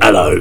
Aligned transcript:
Hello, 0.00 0.40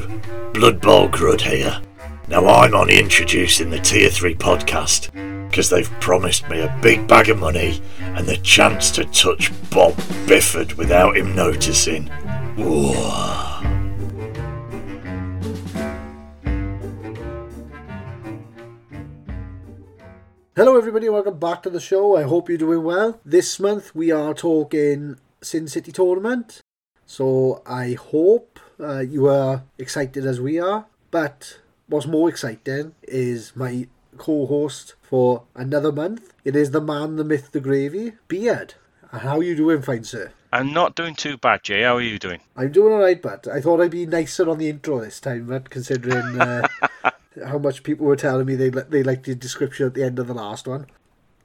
Blood 0.54 0.80
Bowl 0.80 1.10
Grud 1.10 1.42
here. 1.42 1.81
Now 2.29 2.48
I'm 2.48 2.73
only 2.73 2.98
introducing 2.98 3.70
the 3.70 3.79
Tier 3.79 4.09
3 4.09 4.35
podcast 4.35 5.12
because 5.50 5.70
they've 5.70 5.92
promised 6.00 6.50
me 6.50 6.62
a 6.62 6.79
big 6.81 7.05
bag 7.05 7.27
of 7.27 7.38
money 7.38 7.82
and 8.00 8.26
the 8.26 8.38
chance 8.38 8.92
to 8.92 9.04
touch 9.04 9.52
Bob 9.70 9.94
Bifford 10.26 10.74
without 10.78 11.18
him 11.18 11.36
noticing. 11.36 12.10
Ooh. 12.60 12.94
Hello, 20.55 20.77
everybody. 20.77 21.09
Welcome 21.09 21.39
back 21.39 21.61
to 21.63 21.70
the 21.70 21.81
show. 21.81 22.15
I 22.15 22.23
hope 22.23 22.47
you're 22.47 22.57
doing 22.57 22.83
well. 22.83 23.20
This 23.25 23.59
month 23.59 23.93
we 23.93 24.11
are 24.11 24.33
talking 24.33 25.18
Sin 25.41 25.68
City 25.68 25.91
Tournament. 25.91 26.61
So 27.12 27.62
I 27.66 27.98
hope 28.00 28.57
uh, 28.80 29.00
you 29.00 29.28
are 29.28 29.64
excited 29.78 30.25
as 30.25 30.39
we 30.39 30.61
are. 30.61 30.86
But 31.11 31.60
what's 31.88 32.08
more 32.08 32.30
exciting 32.30 32.96
is 33.04 33.54
my 33.54 33.90
co 34.18 34.46
host 34.46 34.96
for 35.02 35.44
another 35.54 35.92
month. 35.92 36.34
It 36.46 36.55
is 36.55 36.72
the 36.72 36.80
man, 36.80 37.18
the 37.18 37.26
myth, 37.26 37.52
the 37.52 37.60
gravy, 37.60 38.14
Beard. 38.30 38.76
And 39.12 39.24
How 39.24 39.40
are 39.40 39.44
you 39.44 39.58
doing, 39.58 39.82
fine 39.82 40.05
sir? 40.05 40.32
I'm 40.54 40.72
not 40.72 40.96
doing 40.96 41.14
too 41.14 41.36
bad, 41.36 41.64
Jay. 41.64 41.82
How 41.82 41.98
are 41.98 42.02
you 42.02 42.18
doing? 42.18 42.40
I'm 42.55 42.72
doing 42.72 42.94
alright, 42.94 43.22
but 43.22 43.46
I 43.46 43.60
thought 43.60 43.82
I'd 43.82 43.91
be 43.91 44.05
nicer 44.05 44.50
on 44.50 44.58
the 44.58 44.70
intro 44.70 45.02
this 45.02 45.20
time, 45.20 45.48
but 45.48 45.70
considering 45.70 46.40
uh, 46.40 46.66
how 47.46 47.58
much 47.58 47.84
people 47.84 48.05
were 48.05 48.16
telling 48.16 48.46
me 48.46 48.55
they 48.55 48.70
they 48.70 49.04
liked 49.04 49.26
the 49.26 49.36
description 49.36 49.86
at 49.86 49.96
the 49.96 50.04
end 50.05 50.18
of 50.18 50.28
the 50.28 50.34
last 50.34 50.66
one. 50.66 50.86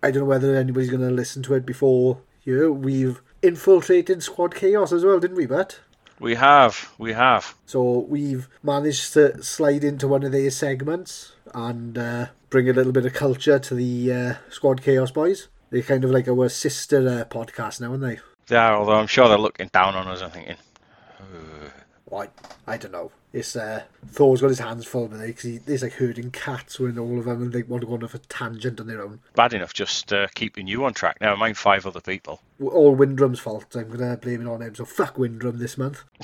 I 0.01 0.13
don't 0.13 0.21
know 0.21 0.27
whether 0.27 0.55
anybody's 0.55 0.91
going 0.91 1.09
to 1.09 1.11
listen 1.11 1.43
to 1.43 1.55
it 1.55 1.67
before 1.67 2.21
you. 2.45 2.73
We've 2.73 3.21
infiltrated 3.47 4.23
Squad 4.23 4.55
Chaos 4.55 4.93
as 4.93 5.05
well, 5.05 5.21
didn't 5.21 5.37
we, 5.37 5.47
But 5.47 5.81
We 6.19 6.35
have, 6.35 6.93
we 6.99 7.13
have. 7.13 7.55
So 7.67 8.01
we've 8.09 8.49
managed 8.63 9.13
to 9.15 9.43
slide 9.43 9.85
into 9.85 10.09
one 10.09 10.25
of 10.25 10.33
their 10.33 10.51
segments 10.51 11.33
and 11.55 11.97
uh, 11.97 12.27
bring 12.51 12.69
a 12.69 12.73
little 12.73 12.93
bit 12.93 13.07
of 13.07 13.13
culture 13.13 13.59
to 13.59 13.75
the 13.75 14.13
uh, 14.13 14.35
Squad 14.51 14.83
Chaos 14.83 15.11
boys. 15.11 15.49
They're 15.71 15.83
kind 15.83 16.05
of 16.05 16.11
like 16.11 16.29
our 16.29 16.49
sister 16.49 16.99
uh, 16.99 17.25
podcast 17.25 17.81
now, 17.81 17.91
aren't 17.91 18.03
they? 18.03 18.19
They 18.47 18.57
are, 18.57 18.77
although 18.77 18.95
I'm 18.97 19.09
sure 19.09 19.29
they're 19.29 19.39
looking 19.39 19.71
down 19.73 19.95
on 19.95 20.07
us 20.07 20.21
and 20.21 20.33
thinking, 20.33 20.57
I, 22.13 22.29
I 22.67 22.77
don't 22.77 22.93
know. 22.93 23.11
It's 23.37 23.55
uh, 23.55 23.83
Thor's 24.07 24.41
got 24.41 24.49
his 24.49 24.61
hands 24.61 24.87
full 24.87 25.09
with 25.09 25.21
it 25.21 25.27
because 25.27 25.61
he's 25.67 25.83
like 25.83 25.93
herding 25.93 26.31
cats 26.31 26.81
when 26.81 26.99
all 26.99 27.19
of 27.19 27.27
them 27.27 27.43
and 27.43 27.53
they 27.53 27.63
want 27.65 27.83
to 27.83 27.87
go 27.87 27.93
on 27.93 28.03
off 28.03 28.15
a 28.15 28.19
tangent 28.19 28.81
on 28.81 28.87
their 28.87 29.03
own. 29.03 29.21
bad 29.35 29.53
enough 29.53 29.75
just 29.75 30.13
uh, 30.13 30.27
keeping 30.35 30.67
you 30.67 30.87
on 30.87 30.95
track. 30.95 31.19
Never 31.21 31.37
mind 31.37 31.59
five 31.59 31.87
other 31.87 32.01
people. 32.01 32.41
All 32.63 32.97
Windrum's 32.97 33.39
fault. 33.39 33.77
I'm 33.77 33.89
going 33.89 33.99
to 33.99 34.17
blame 34.17 34.41
it 34.41 34.51
on 34.51 34.63
him. 34.63 34.75
So 34.75 34.87
fuck 34.87 35.17
Windrum 35.17 35.59
this 35.59 35.77
month. 35.77 36.03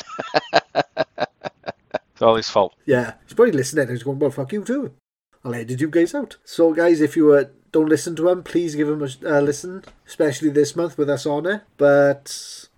It's 2.22 2.22
all 2.22 2.36
his 2.36 2.48
fault. 2.48 2.76
Yeah, 2.86 3.14
he's 3.24 3.34
probably 3.34 3.52
listening 3.52 3.82
and 3.82 3.90
he's 3.90 4.04
going, 4.04 4.20
well, 4.20 4.30
fuck 4.30 4.52
you 4.52 4.62
too. 4.62 4.92
I'll 5.44 5.56
edit 5.56 5.80
you 5.80 5.88
guys 5.88 6.14
out. 6.14 6.36
So, 6.44 6.72
guys, 6.72 7.00
if 7.00 7.16
you 7.16 7.32
uh, 7.32 7.46
don't 7.72 7.88
listen 7.88 8.14
to 8.14 8.28
him, 8.28 8.44
please 8.44 8.76
give 8.76 8.88
him 8.88 9.02
a 9.02 9.38
uh, 9.38 9.40
listen, 9.40 9.82
especially 10.06 10.50
this 10.50 10.76
month 10.76 10.96
with 10.96 11.10
us 11.10 11.26
on 11.26 11.46
it. 11.46 11.62
But, 11.78 12.68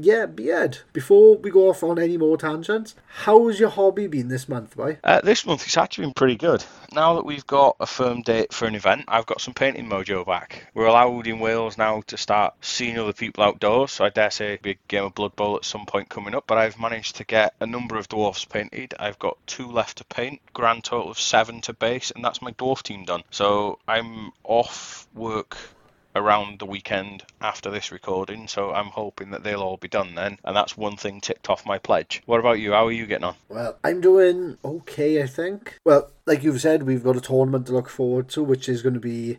yeah, 0.00 0.26
Beard, 0.26 0.78
before 0.92 1.36
we 1.36 1.50
go 1.50 1.68
off 1.68 1.82
on 1.82 1.98
any 1.98 2.16
more 2.16 2.36
tangents, 2.36 2.94
how's 3.06 3.60
your 3.60 3.68
hobby 3.68 4.06
been 4.06 4.28
this 4.28 4.48
month, 4.48 4.76
boy? 4.76 4.98
Uh, 5.04 5.20
this 5.20 5.44
month 5.44 5.64
it's 5.64 5.76
actually 5.76 6.06
been 6.06 6.14
pretty 6.14 6.36
good. 6.36 6.64
Now 6.92 7.14
that 7.14 7.24
we've 7.24 7.46
got 7.46 7.76
a 7.80 7.86
firm 7.86 8.22
date 8.22 8.52
for 8.52 8.66
an 8.66 8.74
event, 8.74 9.04
I've 9.08 9.26
got 9.26 9.40
some 9.40 9.54
painting 9.54 9.88
mojo 9.88 10.26
back. 10.26 10.66
We're 10.74 10.86
allowed 10.86 11.26
in 11.26 11.40
Wales 11.40 11.78
now 11.78 12.02
to 12.06 12.16
start 12.16 12.54
seeing 12.60 12.98
other 12.98 13.12
people 13.12 13.44
outdoors, 13.44 13.92
so 13.92 14.04
I 14.04 14.10
dare 14.10 14.30
say 14.30 14.54
a 14.54 14.58
big 14.58 14.78
game 14.88 15.04
of 15.04 15.14
Blood 15.14 15.36
Bowl 15.36 15.56
at 15.56 15.64
some 15.64 15.86
point 15.86 16.08
coming 16.08 16.34
up. 16.34 16.44
But 16.46 16.58
I've 16.58 16.80
managed 16.80 17.16
to 17.16 17.24
get 17.24 17.54
a 17.60 17.66
number 17.66 17.96
of 17.96 18.08
dwarfs 18.08 18.44
painted. 18.44 18.94
I've 18.98 19.18
got 19.18 19.38
two 19.46 19.70
left 19.70 19.98
to 19.98 20.04
paint, 20.04 20.40
grand 20.52 20.84
total 20.84 21.10
of 21.10 21.18
seven 21.18 21.60
to 21.62 21.72
base, 21.72 22.10
and 22.10 22.24
that's 22.24 22.42
my 22.42 22.52
dwarf 22.52 22.82
team 22.82 23.04
done. 23.04 23.22
So 23.30 23.78
I'm 23.86 24.32
off 24.44 25.06
work 25.14 25.56
around 26.14 26.58
the 26.58 26.66
weekend 26.66 27.24
after 27.40 27.70
this 27.70 27.90
recording, 27.90 28.48
so 28.48 28.72
I'm 28.72 28.86
hoping 28.86 29.30
that 29.30 29.42
they'll 29.42 29.62
all 29.62 29.76
be 29.76 29.88
done 29.88 30.14
then, 30.14 30.38
and 30.44 30.56
that's 30.56 30.76
one 30.76 30.96
thing 30.96 31.20
ticked 31.20 31.48
off 31.48 31.66
my 31.66 31.78
pledge. 31.78 32.22
What 32.26 32.40
about 32.40 32.60
you? 32.60 32.72
How 32.72 32.86
are 32.86 32.92
you 32.92 33.06
getting 33.06 33.24
on? 33.24 33.36
Well, 33.48 33.78
I'm 33.82 34.00
doing 34.00 34.58
okay, 34.64 35.22
I 35.22 35.26
think. 35.26 35.78
Well, 35.84 36.10
like 36.26 36.42
you've 36.42 36.60
said, 36.60 36.82
we've 36.82 37.04
got 37.04 37.16
a 37.16 37.20
tournament 37.20 37.66
to 37.66 37.72
look 37.72 37.88
forward 37.88 38.28
to, 38.30 38.42
which 38.42 38.68
is 38.68 38.82
going 38.82 38.94
to 38.94 39.00
be 39.00 39.38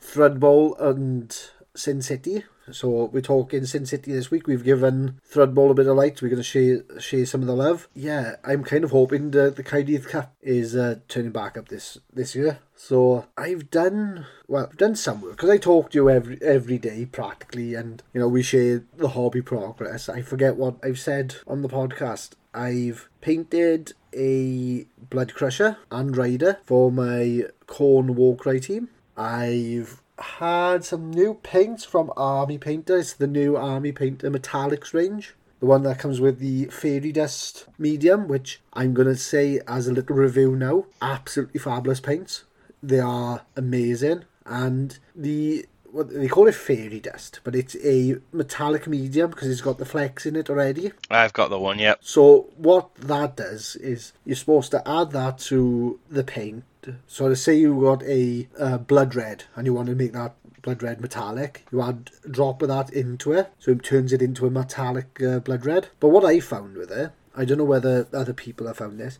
Thread 0.00 0.40
Bowl 0.40 0.74
and 0.76 1.36
Sin 1.74 2.02
City. 2.02 2.44
So 2.72 3.04
we're 3.06 3.20
talking 3.20 3.64
Sin 3.66 3.86
City 3.86 4.12
this 4.12 4.30
week. 4.30 4.46
We've 4.46 4.64
given 4.64 5.20
Threadball 5.30 5.70
a 5.70 5.74
bit 5.74 5.86
of 5.86 5.96
light. 5.96 6.20
We're 6.20 6.28
going 6.28 6.38
to 6.38 6.42
share 6.42 6.82
share 6.98 7.26
some 7.26 7.40
of 7.40 7.46
the 7.46 7.54
love. 7.54 7.88
Yeah, 7.94 8.36
I'm 8.44 8.64
kind 8.64 8.84
of 8.84 8.90
hoping 8.90 9.30
that 9.32 9.56
the 9.56 9.62
Cardiff 9.62 10.08
Cup 10.08 10.34
is 10.42 10.74
uh, 10.74 10.96
turning 11.08 11.32
back 11.32 11.56
up 11.56 11.68
this 11.68 11.98
this 12.12 12.34
year. 12.34 12.58
So 12.74 13.26
I've 13.36 13.70
done 13.70 14.26
well. 14.48 14.68
I've 14.70 14.76
done 14.76 14.96
some 14.96 15.20
work 15.20 15.32
because 15.32 15.50
I 15.50 15.58
talk 15.58 15.90
to 15.90 15.98
you 15.98 16.10
every 16.10 16.38
every 16.42 16.78
day 16.78 17.06
practically, 17.06 17.74
and 17.74 18.02
you 18.12 18.20
know 18.20 18.28
we 18.28 18.42
share 18.42 18.84
the 18.96 19.10
hobby 19.10 19.42
progress. 19.42 20.08
I 20.08 20.22
forget 20.22 20.56
what 20.56 20.76
I've 20.82 20.98
said 20.98 21.36
on 21.46 21.62
the 21.62 21.68
podcast. 21.68 22.32
I've 22.52 23.08
painted 23.20 23.92
a 24.14 24.86
Blood 25.10 25.34
Crusher 25.34 25.76
and 25.90 26.16
Rider 26.16 26.58
for 26.64 26.90
my 26.90 27.44
Khorne 27.66 28.10
Warcry 28.10 28.60
team. 28.60 28.88
I've 29.16 30.02
had 30.18 30.84
some 30.84 31.10
new 31.10 31.34
paints 31.34 31.84
from 31.84 32.12
Army 32.16 32.58
Painter. 32.58 32.98
It's 32.98 33.12
the 33.12 33.26
new 33.26 33.56
Army 33.56 33.92
Painter 33.92 34.30
Metallics 34.30 34.94
range. 34.94 35.34
The 35.60 35.66
one 35.66 35.82
that 35.84 35.98
comes 35.98 36.20
with 36.20 36.38
the 36.38 36.66
Fairy 36.66 37.12
Dust 37.12 37.66
medium, 37.78 38.28
which 38.28 38.60
I'm 38.72 38.92
going 38.92 39.08
to 39.08 39.16
say 39.16 39.60
as 39.66 39.86
a 39.86 39.92
little 39.92 40.16
review 40.16 40.54
now. 40.54 40.86
Absolutely 41.00 41.60
fabulous 41.60 42.00
paints. 42.00 42.44
They 42.82 43.00
are 43.00 43.42
amazing. 43.56 44.24
And 44.44 44.98
the 45.14 45.66
what 45.96 46.10
they 46.10 46.28
call 46.28 46.46
it 46.46 46.54
fairy 46.54 47.00
dust, 47.00 47.40
but 47.42 47.56
it's 47.56 47.74
a 47.82 48.16
metallic 48.30 48.86
medium 48.86 49.30
because 49.30 49.48
it's 49.48 49.62
got 49.62 49.78
the 49.78 49.86
flex 49.86 50.26
in 50.26 50.36
it 50.36 50.50
already. 50.50 50.92
I've 51.10 51.32
got 51.32 51.48
the 51.48 51.58
one, 51.58 51.78
yep. 51.78 52.00
So 52.02 52.50
what 52.56 52.94
that 52.96 53.36
does 53.36 53.76
is 53.76 54.12
you're 54.24 54.36
supposed 54.36 54.70
to 54.72 54.86
add 54.86 55.12
that 55.12 55.38
to 55.38 55.98
the 56.10 56.22
paint. 56.22 56.64
So 57.06 57.28
to 57.28 57.36
say 57.36 57.56
you 57.56 57.80
got 57.80 58.02
a 58.04 58.48
uh, 58.58 58.78
blood 58.78 59.14
red 59.14 59.44
and 59.54 59.66
you 59.66 59.74
want 59.74 59.88
to 59.88 59.94
make 59.94 60.12
that 60.12 60.34
blood 60.62 60.82
red 60.82 61.00
metallic, 61.00 61.64
you 61.70 61.80
add 61.80 62.10
a 62.24 62.28
drop 62.28 62.62
of 62.62 62.68
that 62.68 62.92
into 62.92 63.32
it, 63.32 63.52
so 63.58 63.70
it 63.70 63.82
turns 63.82 64.12
it 64.12 64.20
into 64.20 64.46
a 64.46 64.50
metallic 64.50 65.22
uh, 65.22 65.38
blood 65.38 65.64
red. 65.64 65.88
But 66.00 66.08
what 66.08 66.24
I 66.24 66.40
found 66.40 66.76
with 66.76 66.90
it, 66.90 67.12
I 67.36 67.44
don't 67.44 67.58
know 67.58 67.64
whether 67.64 68.08
other 68.12 68.32
people 68.32 68.66
have 68.66 68.78
found 68.78 68.98
this, 68.98 69.18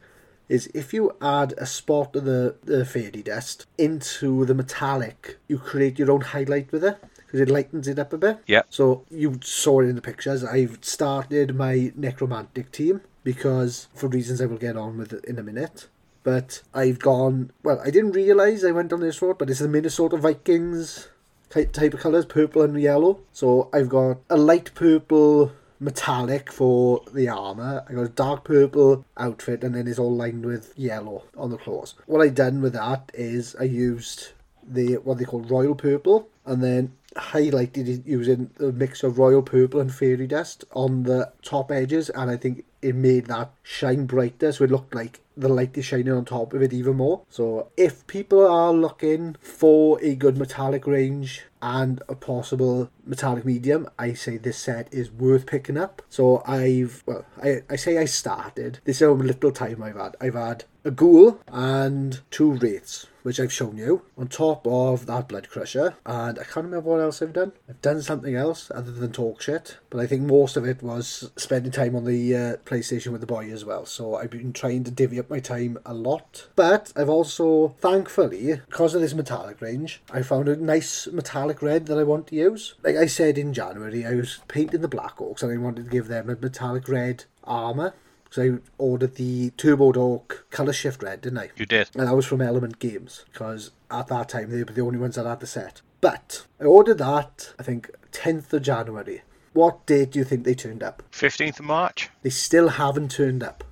is 0.48 0.68
if 0.74 0.92
you 0.92 1.16
add 1.20 1.54
a 1.58 1.66
spot 1.66 2.14
of 2.16 2.24
the, 2.24 2.56
the 2.64 2.84
fairy 2.84 3.22
dust 3.22 3.66
into 3.78 4.44
the 4.44 4.54
metallic, 4.54 5.38
you 5.48 5.58
create 5.58 5.98
your 5.98 6.10
own 6.10 6.20
highlight 6.20 6.70
with 6.72 6.84
it 6.84 6.98
because 7.18 7.40
it 7.40 7.48
lightens 7.48 7.88
it 7.88 7.98
up 7.98 8.12
a 8.12 8.18
bit. 8.18 8.38
Yeah. 8.46 8.62
So 8.70 9.04
you 9.10 9.40
saw 9.42 9.80
it 9.80 9.88
in 9.88 9.96
the 9.96 10.02
pictures. 10.02 10.44
I've 10.44 10.78
started 10.82 11.56
my 11.56 11.92
necromantic 11.96 12.70
team 12.70 13.00
because 13.24 13.88
for 13.94 14.08
reasons 14.08 14.40
I 14.40 14.46
will 14.46 14.58
get 14.58 14.76
on 14.76 14.98
with 14.98 15.12
in 15.24 15.38
a 15.38 15.42
minute. 15.42 15.88
But 16.26 16.62
I've 16.74 16.98
gone 16.98 17.52
well. 17.62 17.80
I 17.84 17.90
didn't 17.90 18.10
realise 18.10 18.64
I 18.64 18.72
went 18.72 18.92
on 18.92 18.98
this 18.98 19.22
road, 19.22 19.38
but 19.38 19.48
it's 19.48 19.60
the 19.60 19.68
Minnesota 19.68 20.16
Vikings 20.16 21.06
type 21.50 21.94
of 21.94 22.00
colours, 22.00 22.24
purple 22.24 22.62
and 22.62 22.80
yellow. 22.80 23.20
So 23.32 23.70
I've 23.72 23.88
got 23.88 24.18
a 24.28 24.36
light 24.36 24.74
purple 24.74 25.52
metallic 25.78 26.50
for 26.50 27.02
the 27.14 27.28
armor. 27.28 27.84
I 27.88 27.92
got 27.92 28.02
a 28.02 28.08
dark 28.08 28.42
purple 28.42 29.04
outfit, 29.16 29.62
and 29.62 29.76
then 29.76 29.86
it's 29.86 30.00
all 30.00 30.16
lined 30.16 30.44
with 30.44 30.72
yellow 30.76 31.22
on 31.36 31.50
the 31.50 31.58
claws. 31.58 31.94
What 32.06 32.22
I 32.22 32.28
done 32.28 32.60
with 32.60 32.72
that 32.72 33.12
is 33.14 33.54
I 33.60 33.62
used 33.62 34.32
the 34.66 34.94
what 34.94 35.18
they 35.18 35.24
call 35.24 35.42
royal 35.42 35.76
purple, 35.76 36.28
and 36.44 36.60
then 36.60 36.90
highlighted 37.14 37.86
it 37.86 38.04
using 38.04 38.50
a 38.58 38.72
mix 38.72 39.04
of 39.04 39.16
royal 39.16 39.42
purple 39.42 39.80
and 39.80 39.94
fairy 39.94 40.26
dust 40.26 40.64
on 40.72 41.04
the 41.04 41.30
top 41.42 41.70
edges, 41.70 42.10
and 42.10 42.32
I 42.32 42.36
think 42.36 42.64
it 42.82 42.96
made 42.96 43.26
that 43.26 43.52
shine 43.62 44.06
brighter, 44.06 44.50
so 44.50 44.64
it 44.64 44.72
looked 44.72 44.92
like 44.92 45.20
the 45.36 45.48
light 45.48 45.76
is 45.76 45.84
shining 45.84 46.12
on 46.12 46.24
top 46.24 46.54
of 46.54 46.62
it 46.62 46.72
even 46.72 46.96
more. 46.96 47.22
So 47.28 47.68
if 47.76 48.06
people 48.06 48.46
are 48.46 48.72
looking 48.72 49.36
for 49.40 50.02
a 50.02 50.14
good 50.14 50.36
metallic 50.38 50.86
range 50.86 51.42
and 51.62 52.02
a 52.08 52.14
possible 52.14 52.90
metallic 53.04 53.44
medium, 53.44 53.88
I 53.98 54.12
say 54.14 54.36
this 54.36 54.58
set 54.58 54.92
is 54.92 55.10
worth 55.10 55.46
picking 55.46 55.76
up. 55.76 56.02
So 56.08 56.42
I've 56.46 57.02
well, 57.06 57.24
I, 57.42 57.62
I 57.70 57.76
say 57.76 57.98
I 57.98 58.04
started. 58.04 58.80
This 58.84 59.00
is 59.00 59.06
how 59.06 59.12
little 59.12 59.52
time 59.52 59.82
I've 59.82 59.96
had. 59.96 60.16
I've 60.20 60.34
had 60.34 60.64
a 60.84 60.90
ghoul 60.92 61.40
and 61.48 62.20
two 62.30 62.52
wraiths, 62.52 63.08
which 63.24 63.40
I've 63.40 63.52
shown 63.52 63.76
you, 63.76 64.02
on 64.16 64.28
top 64.28 64.64
of 64.68 65.06
that 65.06 65.26
blood 65.26 65.50
crusher. 65.50 65.96
And 66.06 66.38
I 66.38 66.44
can't 66.44 66.66
remember 66.66 66.90
what 66.90 67.00
else 67.00 67.20
I've 67.20 67.32
done. 67.32 67.52
I've 67.68 67.82
done 67.82 68.00
something 68.02 68.36
else 68.36 68.70
other 68.72 68.92
than 68.92 69.10
talk 69.10 69.42
shit, 69.42 69.78
but 69.90 69.98
I 69.98 70.06
think 70.06 70.22
most 70.22 70.56
of 70.56 70.64
it 70.64 70.84
was 70.84 71.32
spending 71.36 71.72
time 71.72 71.96
on 71.96 72.04
the 72.04 72.36
uh, 72.36 72.56
PlayStation 72.64 73.08
with 73.08 73.20
the 73.20 73.26
boy 73.26 73.50
as 73.50 73.64
well. 73.64 73.84
So 73.84 74.14
I've 74.14 74.30
been 74.30 74.52
trying 74.52 74.84
to 74.84 74.92
divvy 74.92 75.18
up 75.18 75.28
my 75.28 75.40
time 75.40 75.78
a 75.84 75.92
lot. 75.92 76.46
But 76.54 76.92
I've 76.94 77.08
also, 77.08 77.74
thankfully, 77.80 78.60
because 78.68 78.94
of 78.94 79.00
this 79.00 79.14
metallic 79.14 79.60
range, 79.60 80.02
I 80.12 80.22
found 80.22 80.48
a 80.48 80.54
nice 80.54 81.08
metallic 81.08 81.45
red 81.62 81.86
that 81.86 81.98
I 81.98 82.02
want 82.02 82.26
to 82.28 82.34
use. 82.36 82.74
Like 82.82 82.96
I 82.96 83.06
said 83.06 83.38
in 83.38 83.52
January, 83.52 84.04
I 84.04 84.14
was 84.14 84.40
painting 84.48 84.80
the 84.80 84.88
Black 84.88 85.16
Orcs 85.16 85.42
and 85.42 85.52
I 85.52 85.56
wanted 85.56 85.84
to 85.86 85.90
give 85.90 86.08
them 86.08 86.28
a 86.30 86.36
metallic 86.36 86.88
red 86.88 87.24
armour. 87.44 87.94
because 88.24 88.44
I 88.44 88.58
ordered 88.78 89.14
the 89.16 89.50
Turbo 89.50 89.92
Dork 89.92 90.46
Colour 90.50 90.72
Shift 90.72 91.02
Red, 91.02 91.20
didn't 91.22 91.38
I? 91.38 91.50
You 91.56 91.66
did. 91.66 91.90
And 91.94 92.06
that 92.06 92.14
was 92.16 92.26
from 92.26 92.40
Element 92.40 92.78
Games 92.78 93.24
because 93.32 93.70
at 93.90 94.08
that 94.08 94.28
time 94.28 94.50
they 94.50 94.58
were 94.58 94.72
the 94.72 94.80
only 94.80 94.98
ones 94.98 95.14
that 95.16 95.26
had 95.26 95.40
the 95.40 95.46
set. 95.46 95.80
But 96.00 96.46
I 96.60 96.64
ordered 96.64 96.98
that, 96.98 97.52
I 97.58 97.62
think, 97.62 97.90
10th 98.12 98.52
of 98.52 98.62
January. 98.62 99.22
What 99.52 99.86
date 99.86 100.10
do 100.12 100.18
you 100.18 100.24
think 100.24 100.44
they 100.44 100.54
turned 100.54 100.82
up? 100.82 101.02
15th 101.12 101.60
of 101.60 101.64
March. 101.64 102.10
They 102.22 102.30
still 102.30 102.68
haven't 102.68 103.10
turned 103.10 103.42
up. 103.42 103.64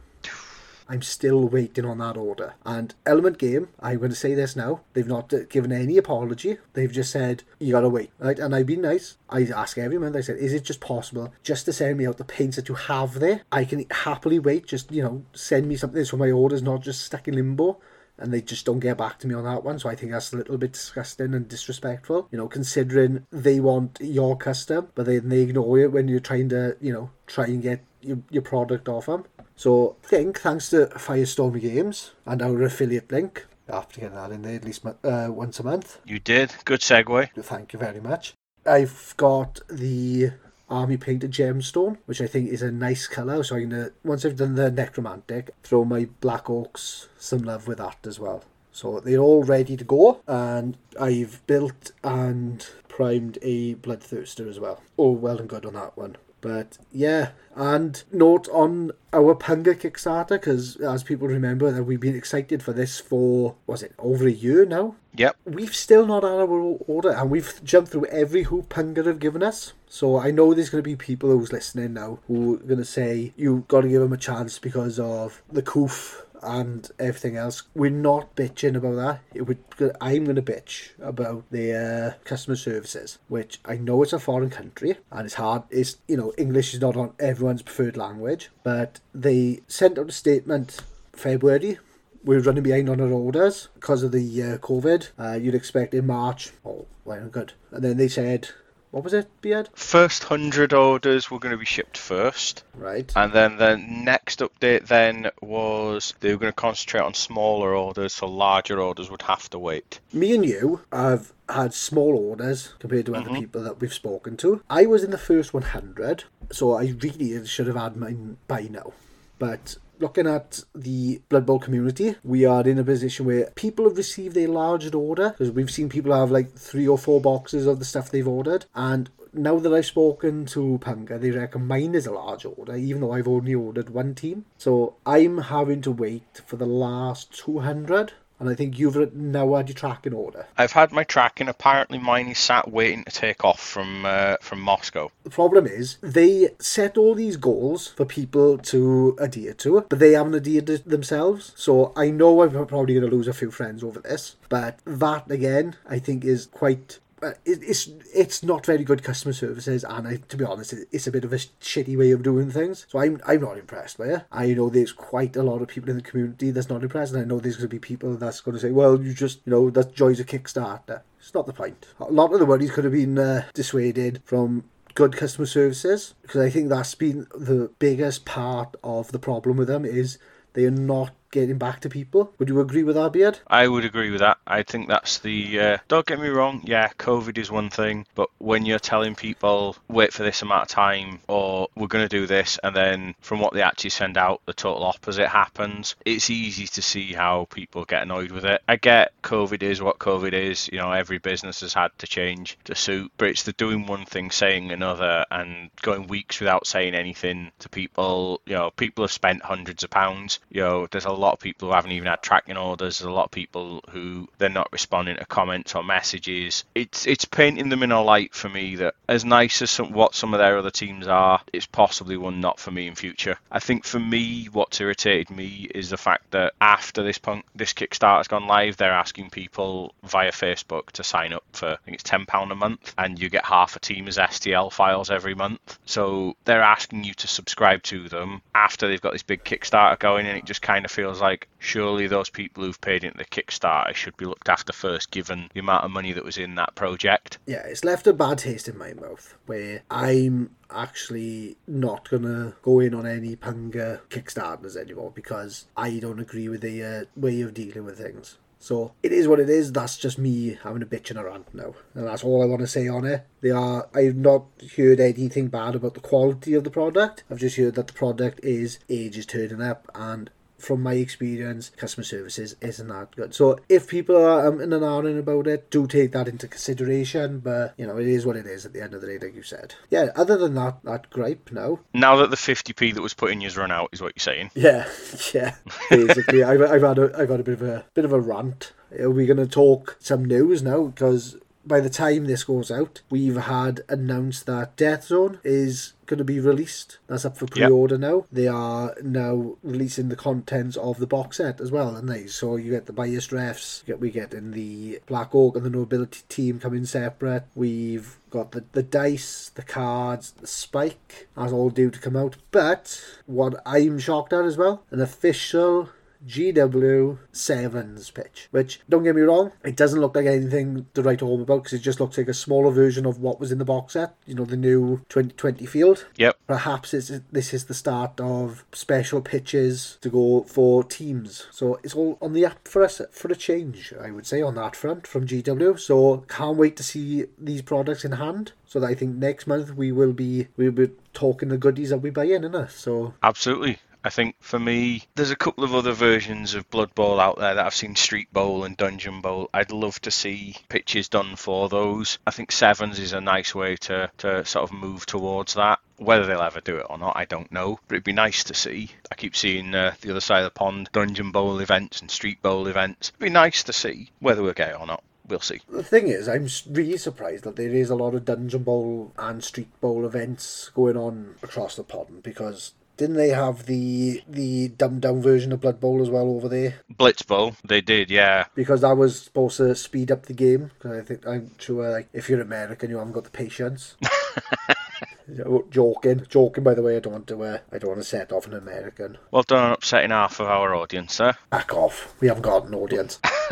I'm 0.88 1.02
still 1.02 1.48
waiting 1.48 1.84
on 1.84 1.98
that 1.98 2.16
order. 2.16 2.54
And 2.64 2.94
Element 3.06 3.38
Game, 3.38 3.68
I'm 3.80 3.98
going 3.98 4.10
to 4.10 4.16
say 4.16 4.34
this 4.34 4.54
now, 4.54 4.82
they've 4.92 5.06
not 5.06 5.32
given 5.48 5.72
any 5.72 5.96
apology. 5.96 6.58
They've 6.74 6.92
just 6.92 7.10
said, 7.10 7.42
you 7.58 7.72
got 7.72 7.80
to 7.80 7.88
wait. 7.88 8.10
Right? 8.18 8.38
And 8.38 8.54
I've 8.54 8.66
been 8.66 8.82
nice. 8.82 9.16
I 9.28 9.42
ask 9.42 9.78
every 9.78 9.98
month, 9.98 10.16
I 10.16 10.20
said, 10.20 10.36
is 10.36 10.52
it 10.52 10.64
just 10.64 10.80
possible 10.80 11.32
just 11.42 11.64
to 11.66 11.72
send 11.72 11.98
me 11.98 12.06
out 12.06 12.18
the 12.18 12.24
paints 12.24 12.56
that 12.56 12.68
you 12.68 12.74
have 12.74 13.20
there? 13.20 13.42
I 13.50 13.64
can 13.64 13.86
happily 13.90 14.38
wait. 14.38 14.66
Just, 14.66 14.92
you 14.92 15.02
know, 15.02 15.24
send 15.32 15.68
me 15.68 15.76
something 15.76 16.04
so 16.04 16.16
my 16.16 16.30
order's 16.30 16.62
not 16.62 16.82
just 16.82 17.02
stuck 17.02 17.28
in 17.28 17.34
limbo 17.34 17.80
and 18.18 18.32
they 18.32 18.40
just 18.40 18.64
don't 18.64 18.80
get 18.80 18.98
back 18.98 19.18
to 19.18 19.26
me 19.26 19.34
on 19.34 19.44
that 19.44 19.64
one. 19.64 19.78
So 19.78 19.88
I 19.88 19.96
think 19.96 20.12
that's 20.12 20.32
a 20.32 20.36
little 20.36 20.58
bit 20.58 20.72
disgusting 20.72 21.34
and 21.34 21.48
disrespectful. 21.48 22.28
You 22.30 22.38
know, 22.38 22.48
considering 22.48 23.26
they 23.30 23.60
want 23.60 23.98
your 24.00 24.36
custom, 24.36 24.88
but 24.94 25.06
then 25.06 25.28
they 25.28 25.40
ignore 25.40 25.78
it 25.78 25.92
when 25.92 26.08
you're 26.08 26.20
trying 26.20 26.48
to, 26.50 26.76
you 26.80 26.92
know, 26.92 27.10
try 27.26 27.46
and 27.46 27.62
get 27.62 27.84
your, 28.00 28.18
your 28.30 28.42
product 28.42 28.88
off 28.88 29.06
them. 29.06 29.24
So 29.56 29.96
I 30.04 30.06
think 30.06 30.40
thanks 30.40 30.70
to 30.70 30.86
Firestorm 30.86 31.60
Games 31.60 32.12
and 32.26 32.42
our 32.42 32.62
affiliate 32.62 33.10
link, 33.10 33.46
I 33.68 33.76
have 33.76 33.88
to 33.92 34.00
get 34.00 34.14
that 34.14 34.30
in 34.32 34.42
there 34.42 34.56
at 34.56 34.64
least 34.64 34.84
uh, 34.84 35.28
once 35.30 35.60
a 35.60 35.62
month. 35.62 36.00
You 36.04 36.18
did. 36.18 36.54
Good 36.64 36.80
segue. 36.80 37.30
Thank 37.34 37.72
you 37.72 37.78
very 37.78 38.00
much. 38.00 38.34
I've 38.66 39.14
got 39.16 39.60
the 39.68 40.32
Army 40.68 40.96
Painter 40.96 41.28
gemstone, 41.28 41.98
which 42.06 42.20
I 42.20 42.26
think 42.26 42.50
is 42.50 42.62
a 42.62 42.72
nice 42.72 43.06
colour. 43.06 43.42
So 43.42 43.56
I'm 43.56 43.68
gonna 43.68 43.90
once 44.02 44.24
I've 44.24 44.36
done 44.36 44.54
the 44.54 44.70
necromantic, 44.70 45.54
throw 45.62 45.84
my 45.84 46.08
black 46.20 46.44
orcs 46.44 47.08
some 47.18 47.42
love 47.42 47.68
with 47.68 47.78
that 47.78 48.06
as 48.06 48.18
well. 48.18 48.44
So 48.72 48.98
they're 48.98 49.18
all 49.18 49.44
ready 49.44 49.76
to 49.76 49.84
go, 49.84 50.20
and 50.26 50.76
I've 51.00 51.46
built 51.46 51.92
and 52.02 52.66
primed 52.88 53.38
a 53.40 53.76
bloodthirster 53.76 54.48
as 54.48 54.58
well. 54.58 54.82
Oh, 54.98 55.12
well 55.12 55.38
and 55.38 55.48
good 55.48 55.64
on 55.64 55.74
that 55.74 55.96
one. 55.96 56.16
But 56.44 56.76
yeah, 56.92 57.30
and 57.56 58.04
note 58.12 58.50
on 58.50 58.92
our 59.14 59.34
Punga 59.34 59.74
Kickstarter, 59.74 60.28
because 60.28 60.76
as 60.76 61.02
people 61.02 61.26
remember, 61.26 61.70
that 61.70 61.84
we've 61.84 61.98
been 61.98 62.14
excited 62.14 62.62
for 62.62 62.74
this 62.74 63.00
for, 63.00 63.54
was 63.66 63.82
it 63.82 63.94
over 63.98 64.28
a 64.28 64.30
year 64.30 64.66
now? 64.66 64.96
Yep. 65.16 65.36
We've 65.46 65.74
still 65.74 66.04
not 66.04 66.22
had 66.22 66.32
our 66.32 66.76
order, 66.86 67.12
and 67.12 67.30
we've 67.30 67.64
jumped 67.64 67.92
through 67.92 68.04
every 68.06 68.42
hoop 68.42 68.68
Punga 68.68 69.06
have 69.06 69.20
given 69.20 69.42
us. 69.42 69.72
So 69.88 70.18
I 70.18 70.32
know 70.32 70.52
there's 70.52 70.68
going 70.68 70.84
to 70.84 70.90
be 70.90 70.96
people 70.96 71.30
who's 71.30 71.50
listening 71.50 71.94
now 71.94 72.18
who 72.26 72.56
are 72.56 72.58
going 72.58 72.76
to 72.76 72.84
say, 72.84 73.32
you've 73.38 73.66
got 73.66 73.80
to 73.80 73.88
give 73.88 74.02
them 74.02 74.12
a 74.12 74.18
chance 74.18 74.58
because 74.58 74.98
of 74.98 75.42
the 75.50 75.62
coof 75.62 76.26
and 76.44 76.88
everything 76.98 77.36
else. 77.36 77.62
We're 77.74 77.90
not 77.90 78.36
bitching 78.36 78.76
about 78.76 78.96
that. 78.96 79.20
It 79.34 79.42
would, 79.42 79.58
I'm 80.00 80.24
going 80.24 80.36
to 80.36 80.42
bitch 80.42 80.90
about 81.00 81.44
the 81.50 81.72
uh, 81.74 82.24
customer 82.24 82.56
services, 82.56 83.18
which 83.28 83.60
I 83.64 83.76
know 83.76 84.02
it's 84.02 84.12
a 84.12 84.18
foreign 84.18 84.50
country 84.50 84.96
and 85.10 85.26
it's 85.26 85.34
hard. 85.34 85.62
It's 85.70 85.96
you 86.06 86.16
know 86.16 86.32
English 86.36 86.74
is 86.74 86.80
not 86.80 86.96
on 86.96 87.14
everyone's 87.18 87.62
preferred 87.62 87.96
language, 87.96 88.50
but 88.62 89.00
they 89.14 89.60
sent 89.68 89.98
out 89.98 90.08
a 90.08 90.12
statement 90.12 90.80
February. 91.12 91.78
We're 92.22 92.40
running 92.40 92.62
behind 92.62 92.88
on 92.88 93.00
our 93.00 93.12
orders 93.12 93.68
because 93.74 94.02
of 94.02 94.12
the 94.12 94.42
uh, 94.42 94.58
COVID. 94.58 95.10
Uh, 95.18 95.32
you'd 95.34 95.54
expect 95.54 95.92
in 95.92 96.06
March. 96.06 96.52
Oh, 96.64 96.86
well, 97.04 97.28
good. 97.28 97.52
And 97.70 97.84
then 97.84 97.98
they 97.98 98.08
said 98.08 98.48
what 98.94 99.02
was 99.02 99.12
it, 99.12 99.28
Beard? 99.40 99.70
First 99.74 100.30
100 100.30 100.72
orders 100.72 101.28
were 101.28 101.40
going 101.40 101.50
to 101.50 101.58
be 101.58 101.64
shipped 101.64 101.98
first. 101.98 102.62
Right. 102.74 103.12
And 103.16 103.32
then 103.32 103.56
the 103.56 103.76
next 103.76 104.38
update 104.38 104.86
then 104.86 105.32
was 105.42 106.14
they 106.20 106.30
were 106.30 106.38
going 106.38 106.52
to 106.52 106.56
concentrate 106.56 107.00
on 107.00 107.12
smaller 107.12 107.74
orders, 107.74 108.12
so 108.12 108.28
larger 108.28 108.80
orders 108.80 109.10
would 109.10 109.22
have 109.22 109.50
to 109.50 109.58
wait. 109.58 109.98
Me 110.12 110.32
and 110.32 110.46
you 110.46 110.82
have 110.92 111.32
had 111.48 111.74
small 111.74 112.16
orders 112.16 112.74
compared 112.78 113.06
to 113.06 113.16
other 113.16 113.30
mm-hmm. 113.30 113.40
people 113.40 113.62
that 113.64 113.80
we've 113.80 113.92
spoken 113.92 114.36
to. 114.36 114.62
I 114.70 114.86
was 114.86 115.02
in 115.02 115.10
the 115.10 115.18
first 115.18 115.52
100, 115.52 116.22
so 116.52 116.74
I 116.74 116.94
really 117.00 117.44
should 117.48 117.66
have 117.66 117.76
had 117.76 117.96
mine 117.96 118.36
by 118.46 118.68
now. 118.70 118.92
But 119.40 119.76
looking 119.98 120.26
at 120.26 120.62
the 120.74 121.20
Blood 121.28 121.46
Bowl 121.46 121.58
community, 121.58 122.16
we 122.22 122.44
are 122.44 122.66
in 122.66 122.78
a 122.78 122.84
position 122.84 123.26
where 123.26 123.50
people 123.54 123.86
have 123.86 123.96
received 123.96 124.36
a 124.36 124.46
larger 124.46 124.96
order 124.96 125.30
because 125.30 125.50
we've 125.50 125.70
seen 125.70 125.88
people 125.88 126.12
have 126.12 126.30
like 126.30 126.52
three 126.52 126.86
or 126.86 126.98
four 126.98 127.20
boxes 127.20 127.66
of 127.66 127.78
the 127.78 127.84
stuff 127.84 128.10
they've 128.10 128.26
ordered, 128.26 128.66
and 128.74 129.10
now 129.34 129.58
that 129.58 129.74
I've 129.74 129.86
spoken 129.86 130.46
to 130.46 130.78
Punga, 130.80 131.20
they 131.20 131.30
reckon 131.30 131.66
mine 131.66 131.94
is 131.94 132.06
a 132.06 132.12
large 132.12 132.44
order, 132.44 132.76
even 132.76 133.00
though 133.00 133.12
I've 133.12 133.28
only 133.28 133.54
ordered 133.54 133.90
one 133.90 134.14
team. 134.14 134.44
So 134.58 134.94
I'm 135.04 135.38
having 135.38 135.82
to 135.82 135.90
wait 135.90 136.40
for 136.46 136.56
the 136.56 136.66
last 136.66 137.36
200 137.36 138.12
and 138.40 138.48
I 138.48 138.54
think 138.54 138.78
you've 138.78 139.14
now 139.14 139.54
had 139.54 139.68
your 139.68 139.76
tracking 139.76 140.12
order. 140.12 140.46
I've 140.58 140.72
had 140.72 140.92
my 140.92 141.04
tracking. 141.04 141.48
Apparently, 141.48 141.98
mine 141.98 142.28
is 142.28 142.38
sat 142.38 142.70
waiting 142.70 143.04
to 143.04 143.10
take 143.10 143.44
off 143.44 143.60
from 143.60 144.04
uh, 144.04 144.36
from 144.40 144.60
Moscow. 144.60 145.10
The 145.22 145.30
problem 145.30 145.66
is 145.66 145.98
they 146.00 146.50
set 146.58 146.96
all 146.96 147.14
these 147.14 147.36
goals 147.36 147.88
for 147.88 148.04
people 148.04 148.58
to 148.58 149.16
adhere 149.20 149.54
to, 149.54 149.84
but 149.88 149.98
they 149.98 150.12
haven't 150.12 150.34
adhered 150.34 150.66
to 150.66 150.78
themselves. 150.78 151.52
So 151.56 151.92
I 151.96 152.10
know 152.10 152.42
I'm 152.42 152.50
probably 152.66 152.94
going 152.94 153.08
to 153.08 153.14
lose 153.16 153.28
a 153.28 153.32
few 153.32 153.50
friends 153.50 153.82
over 153.82 154.00
this, 154.00 154.36
but 154.48 154.78
that 154.84 155.30
again, 155.30 155.76
I 155.88 155.98
think 155.98 156.24
is 156.24 156.46
quite 156.46 156.98
it's 157.44 157.88
it's 158.14 158.42
not 158.42 158.66
very 158.66 158.84
good 158.84 159.02
customer 159.02 159.32
services, 159.32 159.84
and 159.84 160.06
I, 160.06 160.16
to 160.16 160.36
be 160.36 160.44
honest, 160.44 160.74
it's 160.92 161.06
a 161.06 161.12
bit 161.12 161.24
of 161.24 161.32
a 161.32 161.36
shitty 161.36 161.96
way 161.96 162.10
of 162.10 162.22
doing 162.22 162.50
things. 162.50 162.86
So 162.88 162.98
I'm 162.98 163.20
I'm 163.26 163.40
not 163.40 163.58
impressed 163.58 163.98
by 163.98 164.06
it. 164.06 164.22
I 164.32 164.54
know 164.54 164.68
there's 164.68 164.92
quite 164.92 165.36
a 165.36 165.42
lot 165.42 165.62
of 165.62 165.68
people 165.68 165.90
in 165.90 165.96
the 165.96 166.02
community 166.02 166.50
that's 166.50 166.68
not 166.68 166.82
impressed, 166.82 167.12
and 167.12 167.22
I 167.22 167.24
know 167.24 167.40
there's 167.40 167.56
going 167.56 167.68
to 167.68 167.74
be 167.74 167.78
people 167.78 168.16
that's 168.16 168.40
going 168.40 168.54
to 168.54 168.60
say, 168.60 168.70
well, 168.70 169.00
you 169.00 169.14
just 169.14 169.40
you 169.44 169.50
know 169.50 169.70
that 169.70 169.94
joys 169.94 170.20
a 170.20 170.24
Kickstarter. 170.24 171.02
It's 171.18 171.34
not 171.34 171.46
the 171.46 171.52
point. 171.52 171.86
A 172.00 172.04
lot 172.04 172.32
of 172.32 172.38
the 172.38 172.46
worries 172.46 172.70
could 172.70 172.84
have 172.84 172.92
been 172.92 173.18
uh, 173.18 173.44
dissuaded 173.54 174.20
from 174.24 174.64
good 174.94 175.16
customer 175.16 175.46
services 175.46 176.14
because 176.22 176.40
I 176.40 176.50
think 176.50 176.68
that's 176.68 176.94
been 176.94 177.26
the 177.34 177.70
biggest 177.78 178.24
part 178.24 178.76
of 178.84 179.10
the 179.10 179.18
problem 179.18 179.56
with 179.56 179.68
them 179.68 179.84
is 179.84 180.18
they 180.52 180.64
are 180.64 180.70
not 180.70 181.12
getting 181.34 181.58
back 181.58 181.80
to 181.80 181.90
people. 181.90 182.32
Would 182.38 182.48
you 182.48 182.60
agree 182.60 182.84
with 182.84 182.94
that, 182.94 183.12
Beard? 183.12 183.40
I 183.48 183.66
would 183.66 183.84
agree 183.84 184.10
with 184.10 184.20
that. 184.20 184.38
I 184.46 184.62
think 184.62 184.88
that's 184.88 185.18
the. 185.18 185.60
Uh, 185.60 185.78
don't 185.88 186.06
get 186.06 186.20
me 186.20 186.28
wrong. 186.28 186.62
Yeah, 186.64 186.88
COVID 186.96 187.36
is 187.36 187.50
one 187.50 187.70
thing, 187.70 188.06
but 188.14 188.30
when 188.38 188.64
you're 188.64 188.78
telling 188.78 189.16
people 189.16 189.76
wait 189.88 190.12
for 190.12 190.22
this 190.22 190.42
amount 190.42 190.62
of 190.62 190.68
time 190.68 191.18
or 191.28 191.68
we're 191.74 191.88
going 191.88 192.08
to 192.08 192.16
do 192.16 192.26
this, 192.26 192.58
and 192.62 192.74
then 192.74 193.14
from 193.20 193.40
what 193.40 193.52
they 193.52 193.62
actually 193.62 193.90
send 193.90 194.16
out, 194.16 194.42
the 194.46 194.52
total 194.52 194.84
opposite 194.84 195.28
happens, 195.28 195.96
it's 196.04 196.30
easy 196.30 196.68
to 196.68 196.82
see 196.82 197.12
how 197.12 197.46
people 197.50 197.84
get 197.84 198.04
annoyed 198.04 198.30
with 198.30 198.44
it. 198.44 198.62
I 198.68 198.76
get 198.76 199.12
COVID 199.22 199.62
is 199.62 199.82
what 199.82 199.98
COVID 199.98 200.32
is. 200.32 200.68
You 200.72 200.78
know, 200.78 200.92
every 200.92 201.18
business 201.18 201.62
has 201.62 201.74
had 201.74 201.90
to 201.98 202.06
change 202.06 202.56
to 202.64 202.76
suit, 202.76 203.10
but 203.18 203.28
it's 203.28 203.42
the 203.42 203.52
doing 203.52 203.86
one 203.86 204.04
thing, 204.04 204.30
saying 204.30 204.70
another, 204.70 205.24
and 205.32 205.70
going 205.82 206.06
weeks 206.06 206.38
without 206.38 206.68
saying 206.68 206.94
anything 206.94 207.50
to 207.58 207.68
people. 207.68 208.40
You 208.46 208.54
know, 208.54 208.70
people 208.70 209.02
have 209.02 209.12
spent 209.12 209.42
hundreds 209.42 209.82
of 209.82 209.90
pounds. 209.90 210.38
You 210.48 210.60
know, 210.60 210.86
there's 210.86 211.06
a 211.06 211.23
lot 211.24 211.34
of 211.34 211.40
people 211.40 211.68
who 211.68 211.74
haven't 211.74 211.92
even 211.92 212.08
had 212.08 212.22
tracking 212.22 212.56
orders. 212.56 212.98
There's 212.98 213.08
a 213.08 213.12
lot 213.12 213.26
of 213.26 213.30
people 213.30 213.82
who 213.90 214.28
they're 214.38 214.48
not 214.48 214.72
responding 214.72 215.16
to 215.16 215.24
comments 215.24 215.74
or 215.74 215.82
messages. 215.82 216.64
It's 216.74 217.06
it's 217.06 217.24
painting 217.24 217.68
them 217.68 217.82
in 217.82 217.92
a 217.92 218.02
light 218.02 218.34
for 218.34 218.48
me 218.48 218.76
that 218.76 218.94
as 219.08 219.24
nice 219.24 219.62
as 219.62 219.70
some, 219.70 219.92
what 219.92 220.14
some 220.14 220.34
of 220.34 220.38
their 220.38 220.58
other 220.58 220.70
teams 220.70 221.06
are, 221.08 221.40
it's 221.52 221.66
possibly 221.66 222.16
one 222.16 222.40
not 222.40 222.60
for 222.60 222.70
me 222.70 222.86
in 222.86 222.94
future. 222.94 223.36
I 223.50 223.60
think 223.60 223.84
for 223.84 223.98
me, 223.98 224.46
what's 224.46 224.80
irritated 224.80 225.30
me 225.30 225.68
is 225.74 225.90
the 225.90 225.96
fact 225.96 226.30
that 226.32 226.54
after 226.60 227.02
this 227.02 227.18
punk, 227.18 227.44
this 227.54 227.72
Kickstarter 227.72 228.18
has 228.18 228.28
gone 228.28 228.46
live, 228.46 228.76
they're 228.76 228.92
asking 228.92 229.30
people 229.30 229.94
via 230.02 230.32
Facebook 230.32 230.90
to 230.92 231.04
sign 231.04 231.32
up 231.32 231.44
for 231.52 231.68
I 231.68 231.76
think 231.84 231.94
it's 231.94 232.02
ten 232.02 232.26
pound 232.26 232.52
a 232.52 232.54
month, 232.54 232.94
and 232.98 233.18
you 233.18 233.28
get 233.28 233.44
half 233.44 233.76
a 233.76 233.80
team 233.80 234.08
as 234.08 234.18
STL 234.18 234.72
files 234.72 235.10
every 235.10 235.34
month. 235.34 235.78
So 235.86 236.36
they're 236.44 236.62
asking 236.62 237.04
you 237.04 237.14
to 237.14 237.28
subscribe 237.28 237.82
to 237.84 238.08
them 238.08 238.42
after 238.54 238.88
they've 238.88 239.00
got 239.00 239.12
this 239.12 239.22
big 239.22 239.44
Kickstarter 239.44 239.98
going, 239.98 240.26
and 240.26 240.36
it 240.36 240.44
just 240.44 240.62
kind 240.62 240.84
of 240.84 240.90
feels 240.90 241.13
feels 241.14 241.22
like 241.22 241.48
surely 241.58 242.08
those 242.08 242.28
people 242.28 242.64
who've 242.64 242.80
paid 242.80 243.04
into 243.04 243.18
the 243.18 243.24
Kickstarter 243.24 243.94
should 243.94 244.16
be 244.16 244.26
looked 244.26 244.48
after 244.48 244.72
first, 244.72 245.10
given 245.12 245.48
the 245.54 245.60
amount 245.60 245.84
of 245.84 245.90
money 245.90 246.12
that 246.12 246.24
was 246.24 246.38
in 246.38 246.56
that 246.56 246.74
project. 246.74 247.38
Yeah, 247.46 247.62
it's 247.66 247.84
left 247.84 248.06
a 248.08 248.12
bad 248.12 248.38
taste 248.38 248.68
in 248.68 248.76
my 248.76 248.92
mouth 248.94 249.36
where 249.46 249.82
I'm 249.90 250.50
actually 250.70 251.56
not 251.68 252.08
gonna 252.10 252.54
go 252.62 252.80
in 252.80 252.94
on 252.94 253.06
any 253.06 253.36
Punga 253.36 254.00
Kickstarters 254.10 254.76
anymore 254.76 255.12
because 255.14 255.66
I 255.76 255.98
don't 256.00 256.18
agree 256.18 256.48
with 256.48 256.62
the 256.62 256.82
uh, 256.82 257.04
way 257.14 257.40
of 257.42 257.54
dealing 257.54 257.84
with 257.84 257.98
things. 257.98 258.38
So 258.58 258.92
it 259.02 259.12
is 259.12 259.28
what 259.28 259.40
it 259.40 259.50
is. 259.50 259.70
That's 259.70 259.98
just 259.98 260.18
me 260.18 260.58
having 260.62 260.82
a 260.82 260.86
bitch 260.86 261.10
and 261.10 261.18
a 261.18 261.24
rant 261.24 261.54
now, 261.54 261.74
and 261.94 262.06
that's 262.06 262.24
all 262.24 262.42
I 262.42 262.46
want 262.46 262.62
to 262.62 262.66
say 262.66 262.88
on 262.88 263.04
it. 263.04 263.26
They 263.42 263.50
are. 263.50 263.88
I've 263.94 264.16
not 264.16 264.46
heard 264.76 265.00
anything 265.00 265.48
bad 265.48 265.74
about 265.74 265.92
the 265.92 266.00
quality 266.00 266.54
of 266.54 266.64
the 266.64 266.70
product. 266.70 267.24
I've 267.30 267.40
just 267.40 267.56
heard 267.56 267.74
that 267.74 267.88
the 267.88 267.92
product 267.92 268.40
is 268.42 268.78
ages 268.88 269.26
turning 269.26 269.60
up, 269.60 269.90
and 269.94 270.30
from 270.64 270.82
my 270.82 270.94
experience, 270.94 271.70
customer 271.76 272.04
services 272.04 272.56
isn't 272.60 272.88
that 272.88 273.14
good. 273.14 273.34
So 273.34 273.58
if 273.68 273.88
people 273.88 274.16
are 274.16 274.46
um, 274.46 274.60
in 274.60 274.72
an 274.72 274.80
ahhing 274.80 275.18
about 275.18 275.46
it, 275.46 275.70
do 275.70 275.86
take 275.86 276.12
that 276.12 276.28
into 276.28 276.48
consideration. 276.48 277.40
But 277.40 277.74
you 277.76 277.86
know, 277.86 277.98
it 277.98 278.08
is 278.08 278.26
what 278.26 278.36
it 278.36 278.46
is 278.46 278.64
at 278.64 278.72
the 278.72 278.82
end 278.82 278.94
of 278.94 279.00
the 279.00 279.06
day, 279.06 279.18
like 279.18 279.34
you 279.34 279.42
said. 279.42 279.74
Yeah. 279.90 280.08
Other 280.16 280.36
than 280.36 280.54
that, 280.54 280.82
that 280.84 281.10
gripe, 281.10 281.50
no. 281.52 281.80
Now 281.92 282.16
that 282.16 282.30
the 282.30 282.36
50p 282.36 282.94
that 282.94 283.02
was 283.02 283.14
put 283.14 283.30
in 283.30 283.40
you's 283.40 283.56
run 283.56 283.70
out, 283.70 283.90
is 283.92 284.00
what 284.00 284.14
you're 284.16 284.20
saying. 284.20 284.50
Yeah, 284.54 284.88
yeah. 285.34 285.56
Basically, 285.90 286.42
I've, 286.42 286.62
I've 286.62 286.82
had 286.82 286.98
a 286.98 287.12
I've 287.16 287.28
had 287.28 287.40
a 287.40 287.44
bit 287.44 287.54
of 287.54 287.62
a 287.62 287.84
bit 287.94 288.04
of 288.04 288.12
a 288.12 288.20
rant. 288.20 288.72
Are 288.98 289.10
we 289.10 289.26
going 289.26 289.38
to 289.38 289.46
talk 289.46 289.96
some 289.98 290.24
news 290.24 290.62
now? 290.62 290.84
Because 290.84 291.36
by 291.66 291.80
the 291.80 291.90
time 291.90 292.24
this 292.24 292.44
goes 292.44 292.70
out, 292.70 293.02
we've 293.10 293.36
had 293.36 293.82
announced 293.88 294.46
that 294.46 294.76
Death 294.76 295.04
Zone 295.04 295.38
is 295.44 295.94
going 296.06 296.18
to 296.18 296.24
be 296.24 296.38
released. 296.38 296.98
That's 297.06 297.24
up 297.24 297.38
for 297.38 297.46
pre-order 297.46 297.96
now. 297.96 298.26
They 298.30 298.46
are 298.46 298.94
now 299.02 299.56
releasing 299.62 300.08
the 300.08 300.16
contents 300.16 300.76
of 300.76 300.98
the 300.98 301.06
box 301.06 301.38
set 301.38 301.60
as 301.60 301.70
well, 301.70 301.96
and 301.96 302.08
they 302.08 302.26
so 302.26 302.56
you 302.56 302.70
get 302.70 302.86
the 302.86 302.92
biased 302.92 303.30
refs. 303.30 303.84
Get, 303.86 304.00
we 304.00 304.10
get 304.10 304.34
in 304.34 304.50
the 304.50 305.00
Black 305.06 305.34
Orc 305.34 305.56
and 305.56 305.64
the 305.64 305.70
Nobility 305.70 306.20
team 306.28 306.60
coming 306.60 306.84
separate. 306.84 307.44
We've 307.54 308.18
got 308.30 308.52
the, 308.52 308.64
the 308.72 308.82
dice, 308.82 309.50
the 309.54 309.62
cards, 309.62 310.32
the 310.32 310.46
spike. 310.46 311.28
That's 311.36 311.52
all 311.52 311.70
due 311.70 311.90
to 311.90 311.98
come 311.98 312.16
out. 312.16 312.36
But 312.50 313.02
what 313.26 313.60
I'm 313.64 313.98
shocked 313.98 314.32
at 314.32 314.44
as 314.44 314.56
well, 314.56 314.82
an 314.90 315.00
official 315.00 315.88
GW 316.26 317.18
Sevens 317.32 318.10
pitch, 318.10 318.48
which 318.50 318.80
don't 318.88 319.04
get 319.04 319.16
me 319.16 319.22
wrong, 319.22 319.52
it 319.64 319.76
doesn't 319.76 320.00
look 320.00 320.16
like 320.16 320.26
anything 320.26 320.86
to 320.94 321.02
write 321.02 321.20
home 321.20 321.42
about 321.42 321.64
because 321.64 321.78
it 321.78 321.82
just 321.82 322.00
looks 322.00 322.18
like 322.18 322.28
a 322.28 322.34
smaller 322.34 322.70
version 322.70 323.06
of 323.06 323.18
what 323.18 323.40
was 323.40 323.52
in 323.52 323.58
the 323.58 323.64
box 323.64 323.94
set. 323.94 324.14
You 324.26 324.34
know, 324.34 324.44
the 324.44 324.56
new 324.56 324.98
2020 325.08 325.66
field. 325.66 326.06
Yep. 326.16 326.38
Perhaps 326.46 326.94
it's, 326.94 327.12
this 327.30 327.54
is 327.54 327.66
the 327.66 327.74
start 327.74 328.20
of 328.20 328.64
special 328.72 329.20
pitches 329.20 329.98
to 330.00 330.08
go 330.08 330.44
for 330.44 330.84
teams. 330.84 331.46
So 331.50 331.80
it's 331.82 331.94
all 331.94 332.18
on 332.20 332.32
the 332.32 332.46
up 332.46 332.66
for 332.66 332.82
us 332.82 333.00
for 333.10 333.30
a 333.30 333.36
change, 333.36 333.92
I 334.00 334.10
would 334.10 334.26
say, 334.26 334.42
on 334.42 334.54
that 334.56 334.76
front 334.76 335.06
from 335.06 335.26
GW. 335.26 335.78
So 335.78 336.24
can't 336.28 336.56
wait 336.56 336.76
to 336.76 336.82
see 336.82 337.26
these 337.38 337.62
products 337.62 338.04
in 338.04 338.12
hand. 338.12 338.52
So 338.66 338.80
that 338.80 338.90
I 338.90 338.94
think 338.94 339.16
next 339.16 339.46
month 339.46 339.74
we 339.74 339.92
will 339.92 340.12
be 340.12 340.48
we'll 340.56 340.72
be 340.72 340.90
talking 341.12 341.48
the 341.48 341.58
goodies 341.58 341.90
that 341.90 341.98
we 341.98 342.10
buy 342.10 342.24
in, 342.24 342.42
innit? 342.42 342.70
So 342.70 343.14
Absolutely. 343.22 343.78
I 344.04 344.10
think 344.10 344.36
for 344.40 344.58
me, 344.58 345.04
there's 345.14 345.30
a 345.30 345.36
couple 345.36 345.64
of 345.64 345.74
other 345.74 345.92
versions 345.92 346.52
of 346.52 346.68
Blood 346.68 346.94
Bowl 346.94 347.18
out 347.18 347.38
there 347.38 347.54
that 347.54 347.64
I've 347.64 347.74
seen 347.74 347.96
Street 347.96 348.30
Bowl 348.34 348.64
and 348.64 348.76
Dungeon 348.76 349.22
Bowl. 349.22 349.48
I'd 349.54 349.72
love 349.72 349.98
to 350.02 350.10
see 350.10 350.56
pitches 350.68 351.08
done 351.08 351.36
for 351.36 351.70
those. 351.70 352.18
I 352.26 352.30
think 352.30 352.52
Sevens 352.52 352.98
is 352.98 353.14
a 353.14 353.22
nice 353.22 353.54
way 353.54 353.76
to, 353.76 354.10
to 354.18 354.44
sort 354.44 354.70
of 354.70 354.76
move 354.76 355.06
towards 355.06 355.54
that. 355.54 355.80
Whether 355.96 356.26
they'll 356.26 356.42
ever 356.42 356.60
do 356.60 356.76
it 356.76 356.86
or 356.90 356.98
not, 356.98 357.16
I 357.16 357.24
don't 357.24 357.50
know. 357.50 357.80
But 357.88 357.94
it'd 357.94 358.04
be 358.04 358.12
nice 358.12 358.44
to 358.44 358.54
see. 358.54 358.90
I 359.10 359.14
keep 359.14 359.34
seeing 359.34 359.74
uh, 359.74 359.94
the 360.02 360.10
other 360.10 360.20
side 360.20 360.40
of 360.40 360.52
the 360.52 360.58
pond 360.58 360.90
Dungeon 360.92 361.30
Bowl 361.32 361.60
events 361.60 362.02
and 362.02 362.10
Street 362.10 362.42
Bowl 362.42 362.66
events. 362.66 363.08
It'd 363.08 363.20
be 363.20 363.30
nice 363.30 363.62
to 363.62 363.72
see 363.72 364.10
whether 364.18 364.42
we'll 364.42 364.52
get 364.52 364.72
it 364.72 364.80
or 364.80 364.86
not. 364.86 365.02
We'll 365.26 365.40
see. 365.40 365.62
The 365.70 365.82
thing 365.82 366.08
is, 366.08 366.28
I'm 366.28 366.46
really 366.70 366.98
surprised 366.98 367.44
that 367.44 367.56
there 367.56 367.70
is 367.70 367.88
a 367.88 367.96
lot 367.96 368.14
of 368.14 368.26
Dungeon 368.26 368.64
Bowl 368.64 369.12
and 369.16 369.42
Street 369.42 369.80
Bowl 369.80 370.04
events 370.04 370.70
going 370.74 370.98
on 370.98 371.36
across 371.42 371.76
the 371.76 371.84
pond 371.84 372.22
because 372.22 372.74
didn't 372.96 373.16
they 373.16 373.30
have 373.30 373.66
the 373.66 374.22
the 374.28 374.68
dumbed 374.68 375.02
down 375.02 375.20
version 375.20 375.52
of 375.52 375.60
Blood 375.60 375.80
Bowl 375.80 376.00
as 376.02 376.10
well 376.10 376.28
over 376.30 376.48
there? 376.48 376.76
Blitz 376.88 377.22
Bowl, 377.22 377.54
they 377.64 377.80
did, 377.80 378.10
yeah. 378.10 378.46
Because 378.54 378.82
that 378.82 378.96
was 378.96 379.20
supposed 379.20 379.56
to 379.56 379.74
speed 379.74 380.10
up 380.12 380.26
the 380.26 380.32
game. 380.32 380.70
Because 380.78 380.98
I 380.98 381.02
think 381.02 381.26
I'm 381.26 381.50
sure, 381.58 381.90
like, 381.90 382.08
if 382.12 382.28
you're 382.28 382.40
American, 382.40 382.90
you 382.90 382.98
haven't 382.98 383.12
got 383.12 383.24
the 383.24 383.30
patience. 383.30 383.96
joking, 385.70 386.26
joking. 386.28 386.64
By 386.64 386.74
the 386.74 386.82
way, 386.82 386.96
I 386.96 387.00
don't 387.00 387.12
want 387.12 387.26
to. 387.28 387.42
Uh, 387.42 387.58
I 387.72 387.78
don't 387.78 387.90
want 387.90 388.02
to 388.02 388.08
set 388.08 388.32
off 388.32 388.46
an 388.46 388.54
American. 388.54 389.18
Well 389.30 389.42
done 389.42 389.64
on 389.64 389.72
upsetting 389.72 390.10
half 390.10 390.40
of 390.40 390.46
our 390.46 390.74
audience, 390.74 391.14
sir. 391.14 391.34
Back 391.50 391.74
off. 391.74 392.14
We 392.20 392.28
haven't 392.28 392.42
got 392.42 392.66
an 392.66 392.74
audience. 392.74 393.18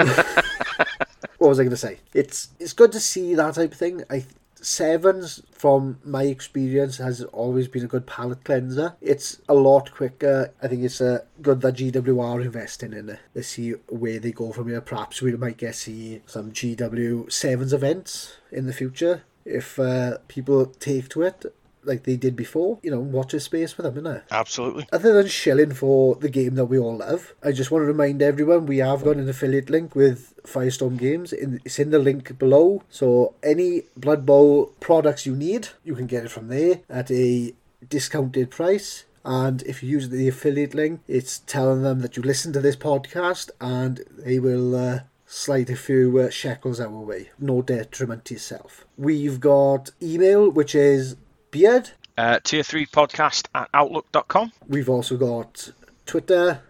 what 1.39 1.49
was 1.49 1.59
I 1.59 1.65
going 1.65 1.71
to 1.71 1.77
say? 1.77 1.99
It's 2.15 2.49
it's 2.61 2.73
good 2.73 2.93
to 2.93 3.01
see 3.01 3.35
that 3.35 3.55
type 3.55 3.73
of 3.73 3.79
thing. 3.79 4.05
I 4.11 4.25
Sevens, 4.63 5.43
from 5.53 5.99
my 6.05 6.25
experience, 6.25 6.99
has 6.99 7.23
always 7.25 7.69
been 7.69 7.85
a 7.85 7.89
good 7.89 8.07
palate 8.07 8.45
cleanser. 8.45 8.95
It's 9.01 9.41
a 9.49 9.55
lot 9.55 9.93
quicker. 9.93 10.53
I 10.63 10.69
think 10.69 10.85
it's 10.85 11.01
uh, 11.01 11.25
good 11.41 11.61
that 11.63 11.75
GW 11.75 12.23
are 12.23 12.41
investing 12.41 12.93
in 12.93 13.11
it. 13.11 13.19
Let's 13.35 13.49
see 13.49 13.73
where 13.89 14.19
they 14.19 14.33
go 14.33 14.53
from 14.53 14.69
here. 14.69 14.81
Perhaps 14.81 15.21
we 15.21 15.37
might 15.37 15.57
get 15.57 15.75
see 15.75 16.23
some 16.27 16.53
GW 16.53 17.31
Sevens 17.31 17.73
events 17.73 18.37
in 18.51 18.67
the 18.67 18.73
future 18.73 19.25
if 19.45 19.79
uh, 19.79 20.19
people 20.29 20.67
take 20.67 21.09
to 21.11 21.23
it 21.23 21.53
like 21.85 22.05
they 22.05 22.17
did 22.17 22.37
before. 22.37 22.79
You 22.83 22.91
know, 22.91 23.01
watch 23.01 23.35
a 23.35 23.41
space 23.41 23.73
for 23.73 23.83
them, 23.83 23.95
innit? 23.95 24.23
Absolutely. 24.31 24.87
Other 24.93 25.13
than 25.13 25.27
shilling 25.27 25.75
for 25.75 26.17
the 26.17 26.29
game 26.29 26.55
that 26.55 26.67
we 26.67 26.79
all 26.79 26.97
love, 26.97 27.35
I 27.43 27.53
just 27.53 27.71
want 27.71 27.83
to 27.83 27.87
remind 27.87 28.23
everyone 28.23 28.67
we 28.67 28.79
have 28.79 29.05
got 29.05 29.17
an 29.17 29.29
affiliate 29.29 29.71
link 29.71 29.95
with 29.95 30.35
Firestorm 30.45 30.99
Games. 30.99 31.33
In, 31.33 31.61
it's 31.65 31.79
in 31.79 31.91
the 31.91 31.99
link 31.99 32.39
below. 32.39 32.83
So 32.91 33.35
any 33.43 33.83
Blood 33.97 34.27
Bowl 34.27 34.73
products 34.81 35.27
you 35.27 35.37
need, 35.37 35.69
you 35.85 35.95
can 35.95 36.07
get 36.07 36.25
it 36.25 36.31
from 36.31 36.49
there 36.49 36.81
at 36.89 37.11
a 37.11 37.55
discounted 37.89 38.51
price. 38.51 39.05
And 39.25 39.63
if 39.63 39.83
you 39.83 39.89
use 39.89 40.09
the 40.09 40.29
affiliate 40.29 40.75
link, 40.75 41.01
it's 41.07 41.41
telling 41.41 41.83
them 41.83 42.01
that 42.01 42.17
you 42.17 42.23
listen 42.23 42.53
to 42.55 42.61
this 42.61 42.77
podcast 42.77 43.51
and 43.61 44.01
they 44.19 44.41
will 44.41 44.75
uh, 44.75 45.01
slide 45.27 45.71
a 45.71 45.77
few 45.77 46.19
uh, 46.19 46.29
shekels 46.29 46.81
our 46.81 46.91
way. 46.91 47.31
No 47.39 47.63
detriment 47.63 48.25
to 48.27 48.35
yourself. 48.35 48.85
We've 48.99 49.39
got 49.39 49.91
email, 50.03 50.51
which 50.51 50.75
is 50.75 51.17
beard. 51.53 51.91
Uh, 52.19 52.41
tier 52.43 52.65
3 52.65 52.87
podcast 52.87 53.47
at 53.55 53.69
outlook.com. 53.73 54.53
We've 54.69 54.89
also 54.89 55.17
got 55.17 55.71
Twitter, 56.05 56.61